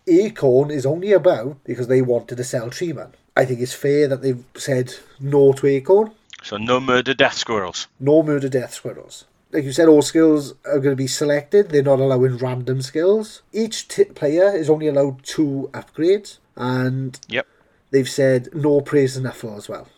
Akhorne 0.06 0.70
is 0.70 0.84
only 0.86 1.12
about 1.12 1.62
because 1.64 1.86
they 1.88 2.02
wanted 2.02 2.36
to 2.36 2.44
sell 2.44 2.70
tree 2.70 2.92
man. 2.92 3.12
I 3.36 3.44
think 3.44 3.60
it's 3.60 3.74
fair 3.74 4.08
that 4.08 4.22
they've 4.22 4.44
said 4.56 4.94
no 5.20 5.52
to 5.54 5.66
Akhorne, 5.66 6.12
So 6.42 6.56
no 6.56 6.80
murder 6.80 7.14
death 7.14 7.34
squirrels. 7.38 7.86
no 8.00 8.22
murder 8.22 8.48
death 8.48 8.74
squirrels. 8.74 9.24
Like 9.52 9.64
you 9.64 9.72
said, 9.72 9.88
all 9.88 10.02
skills 10.02 10.54
are 10.64 10.78
going 10.80 10.92
to 10.96 10.96
be 10.96 11.06
selected. 11.06 11.68
They're 11.68 11.82
not 11.82 12.00
allowing 12.00 12.38
random 12.38 12.80
skills. 12.80 13.42
Each 13.52 13.86
t- 13.86 14.04
player 14.04 14.48
is 14.54 14.70
only 14.70 14.88
allowed 14.88 15.22
two 15.24 15.68
upgrades, 15.74 16.38
and 16.56 17.18
Yep. 17.28 17.46
they've 17.90 18.08
said 18.08 18.48
no 18.54 18.80
praise 18.80 19.16
and 19.16 19.26
as 19.26 19.68
well. 19.68 19.88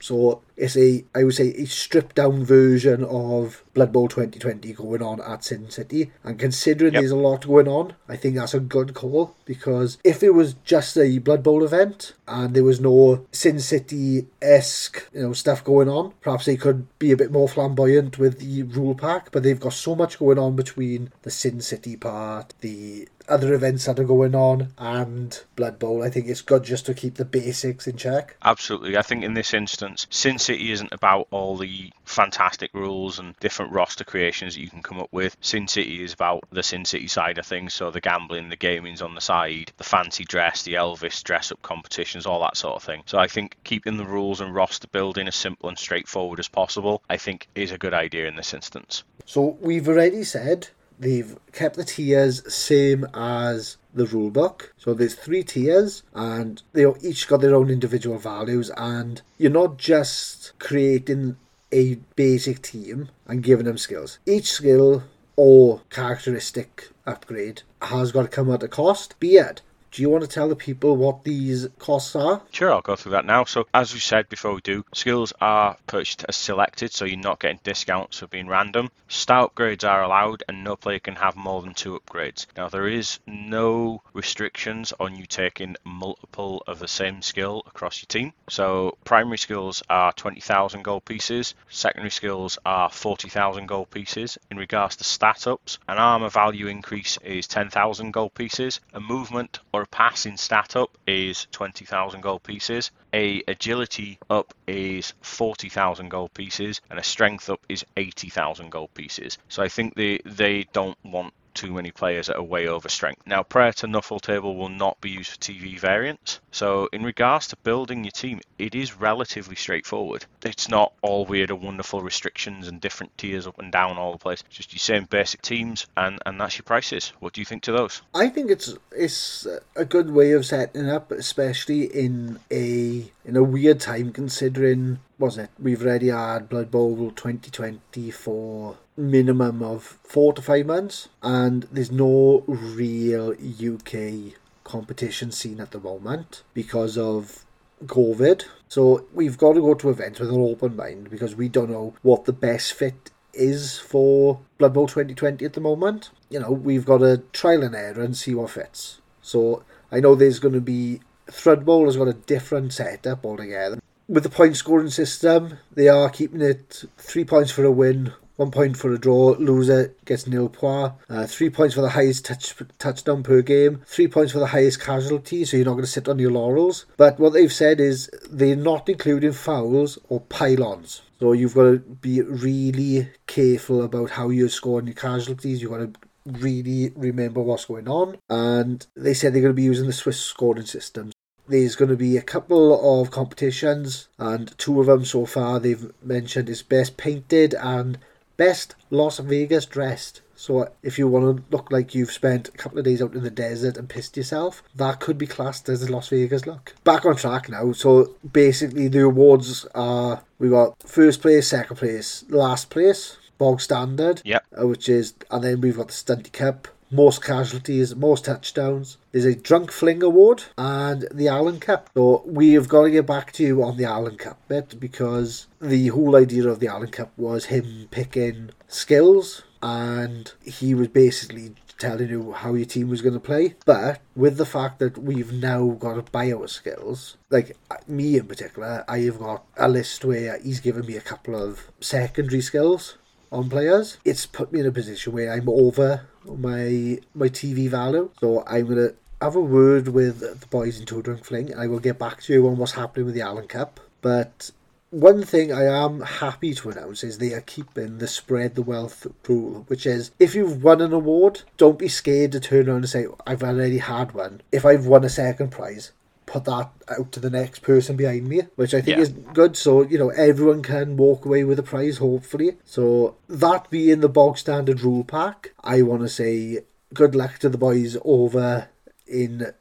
So 0.00 0.42
it's 0.60 0.76
a, 0.76 1.04
I 1.14 1.24
would 1.24 1.34
say, 1.34 1.48
a 1.54 1.64
stripped 1.64 2.16
down 2.16 2.44
version 2.44 3.02
of 3.04 3.64
Blood 3.72 3.92
Bowl 3.92 4.08
2020 4.08 4.72
going 4.74 5.02
on 5.02 5.20
at 5.20 5.44
Sin 5.44 5.70
City. 5.70 6.12
And 6.22 6.38
considering 6.38 6.92
Yep. 6.92 7.00
there's 7.00 7.10
a 7.10 7.16
lot 7.16 7.46
going 7.46 7.68
on, 7.68 7.94
I 8.08 8.16
think 8.16 8.34
that's 8.36 8.54
a 8.54 8.60
good 8.60 8.92
call 8.94 9.34
because 9.44 9.98
if 10.04 10.22
it 10.22 10.34
was 10.34 10.54
just 10.64 10.98
a 10.98 11.18
Blood 11.18 11.42
Bowl 11.42 11.64
event 11.64 12.12
and 12.28 12.54
there 12.54 12.64
was 12.64 12.80
no 12.80 13.26
Sin 13.32 13.58
City 13.58 14.26
esque, 14.42 15.08
you 15.14 15.22
know, 15.22 15.32
stuff 15.32 15.64
going 15.64 15.88
on, 15.88 16.12
perhaps 16.20 16.44
they 16.44 16.56
could 16.56 16.86
be 16.98 17.10
a 17.10 17.16
bit 17.16 17.32
more 17.32 17.48
flamboyant 17.48 18.18
with 18.18 18.38
the 18.38 18.62
rule 18.64 18.94
pack. 18.94 19.30
But 19.32 19.42
they've 19.42 19.58
got 19.58 19.72
so 19.72 19.94
much 19.94 20.18
going 20.18 20.38
on 20.38 20.56
between 20.56 21.10
the 21.22 21.30
Sin 21.30 21.60
City 21.60 21.96
part, 21.96 22.52
the 22.60 23.08
other 23.28 23.54
events 23.54 23.84
that 23.86 23.98
are 24.00 24.04
going 24.04 24.34
on, 24.34 24.72
and 24.76 25.40
Blood 25.54 25.78
Bowl. 25.78 26.02
I 26.02 26.10
think 26.10 26.26
it's 26.26 26.40
good 26.42 26.64
just 26.64 26.84
to 26.86 26.94
keep 26.94 27.14
the 27.14 27.24
basics 27.24 27.86
in 27.86 27.96
check. 27.96 28.36
Absolutely. 28.42 28.96
I 28.96 29.02
think 29.02 29.22
in 29.22 29.34
this 29.34 29.54
instance, 29.54 30.08
Sin 30.10 30.38
City 30.38 30.49
isn't 30.54 30.92
about 30.92 31.28
all 31.30 31.56
the 31.56 31.92
fantastic 32.04 32.72
rules 32.74 33.18
and 33.18 33.36
different 33.40 33.72
roster 33.72 34.04
creations 34.04 34.54
that 34.54 34.60
you 34.60 34.70
can 34.70 34.82
come 34.82 35.00
up 35.00 35.08
with. 35.12 35.36
Sin 35.40 35.68
City 35.68 36.02
is 36.02 36.12
about 36.12 36.44
the 36.50 36.62
Sin 36.62 36.84
City 36.84 37.06
side 37.06 37.38
of 37.38 37.46
things, 37.46 37.74
so 37.74 37.90
the 37.90 38.00
gambling, 38.00 38.48
the 38.48 38.56
gaming's 38.56 39.02
on 39.02 39.14
the 39.14 39.20
side, 39.20 39.72
the 39.76 39.84
fancy 39.84 40.24
dress, 40.24 40.62
the 40.62 40.74
Elvis 40.74 41.22
dress 41.22 41.52
up 41.52 41.62
competitions, 41.62 42.26
all 42.26 42.40
that 42.40 42.56
sort 42.56 42.76
of 42.76 42.82
thing. 42.82 43.02
So 43.06 43.18
I 43.18 43.26
think 43.26 43.56
keeping 43.64 43.96
the 43.96 44.04
rules 44.04 44.40
and 44.40 44.54
roster 44.54 44.88
building 44.88 45.28
as 45.28 45.36
simple 45.36 45.68
and 45.68 45.78
straightforward 45.78 46.38
as 46.38 46.48
possible, 46.48 47.02
I 47.08 47.16
think 47.16 47.48
is 47.54 47.72
a 47.72 47.78
good 47.78 47.94
idea 47.94 48.26
in 48.26 48.36
this 48.36 48.54
instance. 48.54 49.04
So 49.26 49.58
we've 49.60 49.88
already 49.88 50.24
said 50.24 50.68
they've 51.00 51.36
kept 51.52 51.76
the 51.76 51.84
tiers 51.84 52.52
same 52.52 53.06
as 53.14 53.78
the 53.92 54.04
rulebook. 54.04 54.68
So 54.76 54.94
there's 54.94 55.14
three 55.14 55.42
tiers, 55.42 56.04
and 56.14 56.62
they 56.72 56.86
each 57.02 57.26
got 57.26 57.40
their 57.40 57.54
own 57.54 57.70
individual 57.70 58.18
values. 58.18 58.70
And 58.76 59.22
you're 59.38 59.50
not 59.50 59.78
just 59.78 60.52
creating 60.58 61.36
a 61.72 61.96
basic 62.14 62.62
team 62.62 63.08
and 63.26 63.42
giving 63.42 63.66
them 63.66 63.78
skills. 63.78 64.18
Each 64.26 64.52
skill 64.52 65.04
or 65.36 65.80
characteristic 65.90 66.90
upgrade 67.06 67.62
has 67.82 68.12
got 68.12 68.22
to 68.22 68.28
come 68.28 68.50
at 68.52 68.62
a 68.62 68.68
cost, 68.68 69.18
be 69.18 69.36
it 69.36 69.62
do 69.92 70.02
you 70.02 70.08
want 70.08 70.22
to 70.22 70.28
tell 70.28 70.48
the 70.48 70.56
people 70.56 70.96
what 70.96 71.24
these 71.24 71.68
costs 71.78 72.14
are? 72.14 72.42
Sure, 72.52 72.72
I'll 72.72 72.80
go 72.80 72.96
through 72.96 73.12
that 73.12 73.24
now. 73.24 73.44
So, 73.44 73.66
as 73.74 73.92
we 73.92 74.00
said 74.00 74.28
before 74.28 74.54
we 74.54 74.60
do, 74.60 74.84
skills 74.94 75.32
are 75.40 75.76
purchased 75.86 76.24
as 76.28 76.36
selected, 76.36 76.92
so 76.92 77.04
you're 77.04 77.18
not 77.18 77.40
getting 77.40 77.60
discounts 77.64 78.18
for 78.18 78.28
being 78.28 78.46
random. 78.46 78.90
Star 79.08 79.48
upgrades 79.48 79.88
are 79.88 80.02
allowed, 80.02 80.44
and 80.48 80.62
no 80.62 80.76
player 80.76 81.00
can 81.00 81.16
have 81.16 81.34
more 81.34 81.62
than 81.62 81.74
two 81.74 81.98
upgrades. 81.98 82.46
Now, 82.56 82.68
there 82.68 82.86
is 82.86 83.18
no 83.26 84.02
restrictions 84.12 84.92
on 85.00 85.16
you 85.16 85.26
taking 85.26 85.76
multiple 85.84 86.62
of 86.66 86.78
the 86.78 86.88
same 86.88 87.22
skill 87.22 87.62
across 87.66 88.00
your 88.00 88.06
team. 88.06 88.32
So, 88.48 88.96
primary 89.04 89.38
skills 89.38 89.82
are 89.90 90.12
20,000 90.12 90.82
gold 90.82 91.04
pieces, 91.04 91.54
secondary 91.68 92.10
skills 92.10 92.58
are 92.64 92.90
40,000 92.90 93.66
gold 93.66 93.90
pieces. 93.90 94.38
In 94.50 94.56
regards 94.56 94.96
to 94.96 95.04
stat 95.04 95.46
ups, 95.46 95.78
an 95.88 95.98
armor 95.98 96.30
value 96.30 96.68
increase 96.68 97.18
is 97.24 97.48
10,000 97.48 98.12
gold 98.12 98.34
pieces, 98.34 98.80
a 98.94 99.00
movement 99.00 99.58
or 99.72 99.79
a 99.80 99.86
passing 99.86 100.36
stat 100.36 100.76
up 100.76 100.96
is 101.06 101.46
20,000 101.52 102.20
gold 102.20 102.42
pieces, 102.42 102.90
a 103.12 103.42
agility 103.48 104.18
up 104.28 104.54
is 104.66 105.12
40,000 105.22 106.08
gold 106.08 106.32
pieces, 106.34 106.80
and 106.90 106.98
a 106.98 107.02
strength 107.02 107.50
up 107.50 107.60
is 107.68 107.84
80,000 107.96 108.70
gold 108.70 108.92
pieces. 108.94 109.38
So 109.48 109.62
I 109.62 109.68
think 109.68 109.94
they 109.94 110.20
they 110.24 110.64
don't 110.72 110.98
want 111.04 111.34
too 111.54 111.72
many 111.72 111.90
players 111.90 112.26
that 112.26 112.36
are 112.36 112.42
way 112.42 112.66
over 112.66 112.88
strength. 112.88 113.22
Now, 113.26 113.42
prayer 113.42 113.72
to 113.74 113.86
Nuffle 113.86 114.20
table 114.20 114.56
will 114.56 114.68
not 114.68 115.00
be 115.00 115.10
used 115.10 115.30
for 115.30 115.38
TV 115.38 115.78
variants. 115.78 116.40
So, 116.50 116.88
in 116.92 117.02
regards 117.02 117.48
to 117.48 117.56
building 117.56 118.04
your 118.04 118.10
team, 118.12 118.40
it 118.58 118.74
is 118.74 118.96
relatively 118.96 119.56
straightforward. 119.56 120.26
It's 120.44 120.68
not 120.68 120.92
all 121.02 121.24
weird 121.24 121.50
and 121.50 121.62
wonderful 121.62 122.00
restrictions 122.00 122.68
and 122.68 122.80
different 122.80 123.16
tiers 123.18 123.46
up 123.46 123.58
and 123.58 123.72
down 123.72 123.98
all 123.98 124.12
the 124.12 124.18
place. 124.18 124.42
Just 124.48 124.72
your 124.72 124.78
same 124.78 125.04
basic 125.04 125.42
teams, 125.42 125.86
and 125.96 126.18
and 126.26 126.40
that's 126.40 126.58
your 126.58 126.64
prices. 126.64 127.12
What 127.20 127.32
do 127.32 127.40
you 127.40 127.44
think 127.44 127.62
to 127.64 127.72
those? 127.72 128.02
I 128.14 128.28
think 128.28 128.50
it's 128.50 128.74
it's 128.92 129.46
a 129.76 129.84
good 129.84 130.10
way 130.10 130.32
of 130.32 130.46
setting 130.46 130.88
up, 130.88 131.10
especially 131.10 131.84
in 131.84 132.40
a 132.50 133.10
in 133.24 133.36
a 133.36 133.42
weird 133.42 133.80
time 133.80 134.12
considering 134.12 134.98
was 135.18 135.36
it 135.36 135.50
we've 135.58 135.82
already 135.82 136.08
had 136.08 136.48
Blood 136.48 136.70
Bowl 136.70 137.10
2020 137.10 138.10
for 138.10 138.76
minimum 139.00 139.62
of 139.62 139.98
four 140.04 140.32
to 140.34 140.42
five 140.42 140.66
months, 140.66 141.08
and 141.22 141.64
there's 141.72 141.90
no 141.90 142.44
real 142.46 143.32
UK 143.32 144.34
competition 144.64 145.32
scene 145.32 145.60
at 145.60 145.70
the 145.70 145.80
moment 145.80 146.42
because 146.54 146.96
of 146.96 147.44
COVID. 147.86 148.44
So 148.68 149.06
we've 149.12 149.38
got 149.38 149.54
to 149.54 149.60
go 149.60 149.74
to 149.74 149.90
events 149.90 150.20
with 150.20 150.30
an 150.30 150.40
open 150.40 150.76
mind 150.76 151.10
because 151.10 151.34
we 151.34 151.48
don't 151.48 151.70
know 151.70 151.94
what 152.02 152.24
the 152.24 152.32
best 152.32 152.72
fit 152.72 153.10
is 153.32 153.78
for 153.78 154.40
Blood 154.58 154.74
Bowl 154.74 154.86
2020 154.86 155.44
at 155.44 155.54
the 155.54 155.60
moment. 155.60 156.10
You 156.28 156.40
know, 156.40 156.50
we've 156.50 156.84
got 156.84 156.98
to 156.98 157.18
trial 157.32 157.62
and 157.62 157.74
error 157.74 158.02
and 158.02 158.16
see 158.16 158.34
what 158.34 158.50
fits. 158.50 159.00
So 159.22 159.64
I 159.90 160.00
know 160.00 160.14
there's 160.14 160.38
going 160.38 160.54
to 160.54 160.60
be 160.60 161.00
Thread 161.30 161.64
Bowl 161.64 161.86
has 161.86 161.96
got 161.96 162.08
a 162.08 162.12
different 162.12 162.72
setup 162.72 163.24
altogether. 163.24 163.80
With 164.08 164.24
the 164.24 164.30
point 164.30 164.56
scoring 164.56 164.90
system, 164.90 165.58
they 165.72 165.88
are 165.88 166.10
keeping 166.10 166.40
it 166.40 166.84
three 166.98 167.24
points 167.24 167.52
for 167.52 167.64
a 167.64 167.70
win, 167.70 168.12
one 168.40 168.50
point 168.50 168.74
for 168.74 168.90
a 168.90 168.98
draw. 168.98 169.36
Loser 169.38 169.94
gets 170.06 170.26
nil 170.26 170.48
points. 170.48 170.94
Uh, 171.10 171.26
three 171.26 171.50
points 171.50 171.74
for 171.74 171.82
the 171.82 171.90
highest 171.90 172.24
touch, 172.24 172.54
touchdown 172.78 173.22
per 173.22 173.42
game. 173.42 173.82
Three 173.86 174.08
points 174.08 174.32
for 174.32 174.38
the 174.38 174.46
highest 174.46 174.80
casualty, 174.80 175.44
so 175.44 175.58
you're 175.58 175.66
not 175.66 175.72
going 175.72 175.84
to 175.84 175.90
sit 175.90 176.08
on 176.08 176.18
your 176.18 176.30
laurels. 176.30 176.86
But 176.96 177.20
what 177.20 177.34
they've 177.34 177.52
said 177.52 177.80
is 177.80 178.10
they're 178.30 178.56
not 178.56 178.88
including 178.88 179.32
fouls 179.32 179.98
or 180.08 180.20
pylons. 180.20 181.02
So 181.18 181.32
you've 181.32 181.54
got 181.54 181.64
to 181.64 181.78
be 181.80 182.22
really 182.22 183.10
careful 183.26 183.84
about 183.84 184.12
how 184.12 184.30
you're 184.30 184.48
scoring 184.48 184.86
your 184.86 184.94
casualties. 184.94 185.60
You've 185.60 185.72
got 185.72 185.78
to 185.78 185.92
really 186.24 186.92
remember 186.96 187.42
what's 187.42 187.66
going 187.66 187.88
on. 187.88 188.16
And 188.30 188.86
they 188.96 189.12
said 189.12 189.34
they're 189.34 189.42
going 189.42 189.52
to 189.52 189.62
be 189.62 189.64
using 189.64 189.86
the 189.86 189.92
Swiss 189.92 190.18
scoring 190.18 190.64
system. 190.64 191.12
There's 191.46 191.76
going 191.76 191.90
to 191.90 191.96
be 191.96 192.16
a 192.16 192.22
couple 192.22 193.02
of 193.02 193.10
competitions, 193.10 194.08
and 194.18 194.56
two 194.56 194.80
of 194.80 194.86
them 194.86 195.04
so 195.04 195.26
far 195.26 195.58
they've 195.58 195.90
mentioned 196.00 196.48
is 196.48 196.62
best 196.62 196.96
painted 196.96 197.54
and 197.54 197.98
best 198.40 198.74
Las 198.88 199.18
Vegas 199.18 199.66
dressed. 199.66 200.22
So 200.34 200.72
if 200.82 200.98
you 200.98 201.06
want 201.06 201.24
to 201.36 201.44
look 201.54 201.70
like 201.70 201.94
you've 201.94 202.10
spent 202.10 202.48
a 202.48 202.52
couple 202.52 202.78
of 202.78 202.86
days 202.86 203.02
out 203.02 203.14
in 203.14 203.22
the 203.22 203.30
desert 203.30 203.76
and 203.76 203.86
pissed 203.86 204.16
yourself, 204.16 204.62
that 204.74 204.98
could 204.98 205.18
be 205.18 205.26
classed 205.26 205.68
as 205.68 205.82
a 205.82 205.92
Las 205.92 206.08
Vegas 206.08 206.46
look. 206.46 206.74
Back 206.82 207.04
on 207.04 207.16
track 207.16 207.50
now. 207.50 207.72
So 207.72 208.14
basically 208.32 208.88
the 208.88 209.04
awards 209.04 209.66
are 209.74 210.22
we 210.38 210.48
got 210.48 210.82
first 210.82 211.20
place, 211.20 211.48
second 211.48 211.76
place, 211.76 212.24
last 212.30 212.70
place, 212.70 213.18
bog 213.36 213.60
standard. 213.60 214.22
Yep. 214.24 214.46
uh, 214.58 214.66
Which 214.66 214.88
is 214.88 215.12
and 215.30 215.44
then 215.44 215.60
we've 215.60 215.76
got 215.76 215.88
the 215.88 215.92
Stunty 215.92 216.32
Cup, 216.32 216.66
most 216.90 217.22
casualties, 217.22 217.94
most 217.94 218.24
touchdowns. 218.24 218.98
There's 219.12 219.24
a 219.24 219.34
Drunk 219.34 219.70
Fling 219.70 220.02
Award 220.02 220.44
and 220.58 221.06
the 221.12 221.28
Allen 221.28 221.60
Cup. 221.60 221.90
So 221.94 222.22
we've 222.26 222.68
got 222.68 222.84
to 222.84 222.90
get 222.90 223.06
back 223.06 223.32
to 223.32 223.44
you 223.44 223.62
on 223.62 223.76
the 223.76 223.84
Allen 223.84 224.16
Cup 224.16 224.40
bit 224.48 224.78
because 224.80 225.46
the 225.60 225.88
whole 225.88 226.16
idea 226.16 226.48
of 226.48 226.60
the 226.60 226.68
Allen 226.68 226.90
Cup 226.90 227.12
was 227.16 227.46
him 227.46 227.88
picking 227.90 228.50
skills 228.68 229.42
and 229.62 230.32
he 230.42 230.74
was 230.74 230.88
basically 230.88 231.54
telling 231.80 232.10
you 232.10 232.32
how 232.32 232.54
your 232.54 232.66
team 232.66 232.88
was 232.88 233.02
going 233.02 233.14
to 233.14 233.20
play. 233.20 233.56
But 233.64 234.00
with 234.14 234.36
the 234.36 234.46
fact 234.46 234.78
that 234.78 234.98
we've 234.98 235.32
now 235.32 235.70
got 235.70 235.94
to 235.94 236.02
buy 236.02 236.30
our 236.32 236.46
skills, 236.46 237.16
like 237.30 237.56
uh, 237.70 237.76
me 237.88 238.16
in 238.16 238.26
particular, 238.26 238.84
I 238.86 238.98
have 239.00 239.18
got 239.18 239.44
a 239.56 239.68
list 239.68 240.04
where 240.04 240.38
he's 240.38 240.60
given 240.60 240.86
me 240.86 240.96
a 240.96 241.00
couple 241.00 241.34
of 241.34 241.70
secondary 241.80 242.42
skills 242.42 242.98
on 243.32 243.48
players. 243.48 243.98
It's 244.04 244.26
put 244.26 244.52
me 244.52 244.60
in 244.60 244.66
a 244.66 244.72
position 244.72 245.12
where 245.12 245.32
I'm 245.32 245.48
over 245.48 246.06
my 246.26 246.98
my 247.14 247.28
TV 247.28 247.68
value. 247.68 248.10
So 248.20 248.44
I'm 248.46 248.68
gonna 248.68 248.92
have 249.20 249.36
a 249.36 249.40
word 249.40 249.88
with 249.88 250.20
the 250.20 250.46
boys 250.46 250.78
in 250.78 250.86
Two 250.86 251.02
Fling. 251.02 251.54
I 251.54 251.66
will 251.66 251.80
get 251.80 251.98
back 251.98 252.22
to 252.22 252.32
you 252.32 252.48
on 252.48 252.56
what's 252.56 252.72
happening 252.72 253.06
with 253.06 253.14
the 253.14 253.22
Allen 253.22 253.46
Cup. 253.46 253.80
But 254.00 254.50
one 254.90 255.22
thing 255.22 255.52
I 255.52 255.64
am 255.64 256.00
happy 256.00 256.52
to 256.54 256.70
announce 256.70 257.04
is 257.04 257.18
they 257.18 257.32
are 257.32 257.42
keeping 257.42 257.98
the 257.98 258.08
spread 258.08 258.56
the 258.56 258.62
wealth 258.62 259.06
rule, 259.28 259.64
which 259.68 259.86
is 259.86 260.10
if 260.18 260.34
you've 260.34 260.64
won 260.64 260.80
an 260.80 260.92
award, 260.92 261.42
don't 261.58 261.78
be 261.78 261.88
scared 261.88 262.32
to 262.32 262.40
turn 262.40 262.68
around 262.68 262.78
and 262.78 262.88
say, 262.88 263.06
I've 263.26 263.44
already 263.44 263.78
had 263.78 264.12
one. 264.12 264.40
If 264.50 264.64
I've 264.66 264.86
won 264.86 265.04
a 265.04 265.08
second 265.08 265.50
prize, 265.50 265.92
put 266.30 266.44
that 266.44 266.70
out 266.88 267.10
to 267.12 267.18
the 267.20 267.30
next 267.30 267.60
person 267.62 267.96
behind 267.96 268.28
me, 268.28 268.42
which 268.54 268.72
I 268.72 268.80
think 268.80 268.96
Yeah. 268.98 269.02
is 269.02 269.08
good. 269.34 269.56
So, 269.56 269.82
you 269.82 269.98
know, 269.98 270.10
everyone 270.10 270.62
can 270.62 270.96
walk 270.96 271.24
away 271.24 271.42
with 271.44 271.58
a 271.58 271.62
prize, 271.64 271.98
hopefully. 271.98 272.56
So, 272.64 273.16
that 273.28 273.68
being 273.70 274.00
the 274.00 274.08
bog 274.08 274.38
standard 274.38 274.80
rule 274.80 275.04
pack, 275.04 275.52
I 275.62 275.82
want 275.82 276.02
to 276.02 276.08
say 276.08 276.60
good 276.94 277.14
luck 277.14 277.38
to 277.40 277.48
the 277.48 277.58
boys 277.58 277.96
over 278.04 278.68
in 279.06 279.52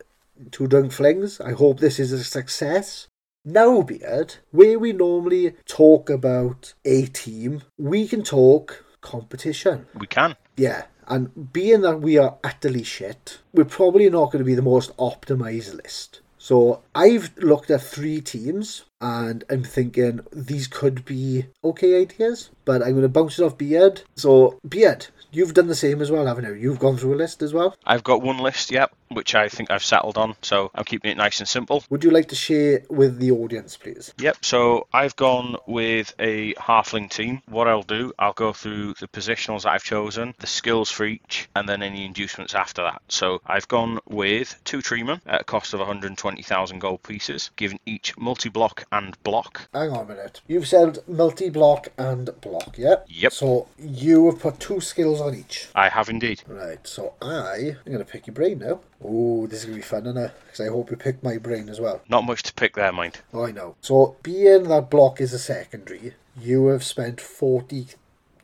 Two 0.51 0.67
Drunk 0.67 0.91
Flings. 0.91 1.41
I 1.41 1.51
hope 1.53 1.79
this 1.79 1.99
is 1.99 2.11
a 2.11 2.23
success. 2.23 3.07
Now, 3.43 3.81
Beard, 3.81 4.35
where 4.51 4.77
we 4.77 4.93
normally 4.93 5.55
talk 5.65 6.09
about 6.09 6.73
a 6.85 7.05
team, 7.07 7.63
we 7.77 8.07
can 8.07 8.21
talk 8.21 8.85
competition. 9.01 9.87
We 9.97 10.07
can. 10.07 10.35
Yeah, 10.55 10.83
and 11.07 11.51
being 11.51 11.81
that 11.81 11.99
we 12.01 12.17
are 12.17 12.37
utterly 12.43 12.83
shit, 12.83 13.39
we're 13.53 13.63
probably 13.65 14.09
not 14.09 14.31
going 14.31 14.39
to 14.43 14.51
be 14.51 14.55
the 14.55 14.61
most 14.61 14.95
optimized 14.97 15.73
list. 15.73 16.19
So 16.49 16.81
I've 16.95 17.37
looked 17.37 17.69
at 17.69 17.83
three 17.83 18.21
teams 18.21 18.85
and 18.99 19.43
I'm 19.51 19.63
thinking 19.63 20.21
these 20.33 20.65
could 20.65 21.05
be 21.05 21.45
okay 21.63 22.01
ideas, 22.01 22.49
but 22.69 22.83
I'm 22.83 22.91
going 22.91 23.01
to 23.01 23.09
bounce 23.09 23.39
it 23.39 23.43
off 23.43 23.57
Beard. 23.57 24.03
So, 24.15 24.59
Beard, 24.67 25.07
you've 25.31 25.55
done 25.55 25.65
the 25.65 25.73
same 25.73 26.03
as 26.03 26.11
well, 26.11 26.27
haven't 26.27 26.45
you? 26.45 26.53
You've 26.53 26.77
gone 26.77 26.97
through 26.97 27.15
a 27.15 27.15
list 27.15 27.41
as 27.41 27.51
well. 27.51 27.75
I've 27.83 28.03
got 28.03 28.21
one 28.21 28.37
list, 28.37 28.69
yep, 28.69 28.93
which 29.09 29.35
I 29.35 29.49
think 29.49 29.71
I've 29.71 29.83
settled 29.83 30.17
on, 30.17 30.35
so 30.41 30.71
I'm 30.75 30.83
keeping 30.83 31.11
it 31.11 31.17
nice 31.17 31.39
and 31.39 31.47
simple. 31.47 31.83
Would 31.89 32.03
you 32.03 32.11
like 32.11 32.27
to 32.29 32.35
share 32.35 32.83
with 32.89 33.19
the 33.19 33.31
audience, 33.31 33.77
please? 33.77 34.13
Yep, 34.19 34.45
so 34.45 34.87
I've 34.93 35.15
gone 35.15 35.55
with 35.65 36.13
a 36.19 36.53
halfling 36.55 37.09
team. 37.09 37.41
What 37.47 37.67
I'll 37.67 37.81
do, 37.81 38.13
I'll 38.19 38.33
go 38.33 38.53
through 38.53 38.93
the 38.99 39.07
positionals 39.07 39.63
that 39.63 39.71
I've 39.71 39.83
chosen, 39.83 40.33
the 40.39 40.47
skills 40.47 40.89
for 40.89 41.05
each, 41.05 41.49
and 41.55 41.67
then 41.67 41.81
any 41.81 42.05
inducements 42.05 42.53
after 42.53 42.83
that. 42.83 43.01
So 43.07 43.41
I've 43.45 43.67
gone 43.67 43.99
with 44.07 44.59
two 44.63 44.79
treemen 44.79 45.21
at 45.25 45.41
a 45.41 45.43
cost 45.43 45.73
of 45.73 45.79
120,000 45.79 46.79
gold 46.79 47.03
pieces, 47.03 47.51
giving 47.55 47.79
each 47.85 48.15
multi 48.17 48.49
block 48.49 48.85
and 48.91 49.21
block. 49.23 49.67
Hang 49.73 49.91
on 49.91 50.05
a 50.05 50.07
minute. 50.07 50.41
You've 50.47 50.67
said 50.67 50.99
multi 51.07 51.49
block 51.49 51.89
and 51.97 52.29
block, 52.41 52.58
yeah? 52.77 52.95
Yep. 53.07 53.31
So 53.33 53.67
you 53.77 54.27
have 54.27 54.39
put 54.39 54.59
two 54.59 54.79
skills 54.81 55.21
on 55.21 55.35
each. 55.35 55.67
I 55.75 55.89
have 55.89 56.09
indeed. 56.09 56.43
Right, 56.47 56.85
so 56.87 57.13
I 57.21 57.75
am 57.85 57.93
going 57.93 57.99
to 57.99 58.05
pick 58.05 58.27
your 58.27 58.33
brain 58.33 58.59
now. 58.59 58.81
Oh, 59.03 59.47
this 59.47 59.59
is 59.59 59.65
going 59.65 59.79
to 59.79 59.81
be 59.81 59.87
fun, 59.87 60.05
isn't 60.05 60.17
it? 60.17 60.31
Because 60.45 60.61
I 60.61 60.69
hope 60.69 60.91
you 60.91 60.97
pick 60.97 61.23
my 61.23 61.37
brain 61.37 61.69
as 61.69 61.79
well. 61.79 62.01
Not 62.09 62.25
much 62.25 62.43
to 62.43 62.53
pick 62.53 62.75
there, 62.75 62.91
mind. 62.91 63.19
Oh, 63.33 63.45
I 63.45 63.51
know. 63.51 63.75
So, 63.81 64.17
being 64.23 64.63
that 64.63 64.89
block 64.89 65.21
is 65.21 65.33
a 65.33 65.39
secondary, 65.39 66.13
you 66.39 66.67
have 66.67 66.83
spent 66.83 67.21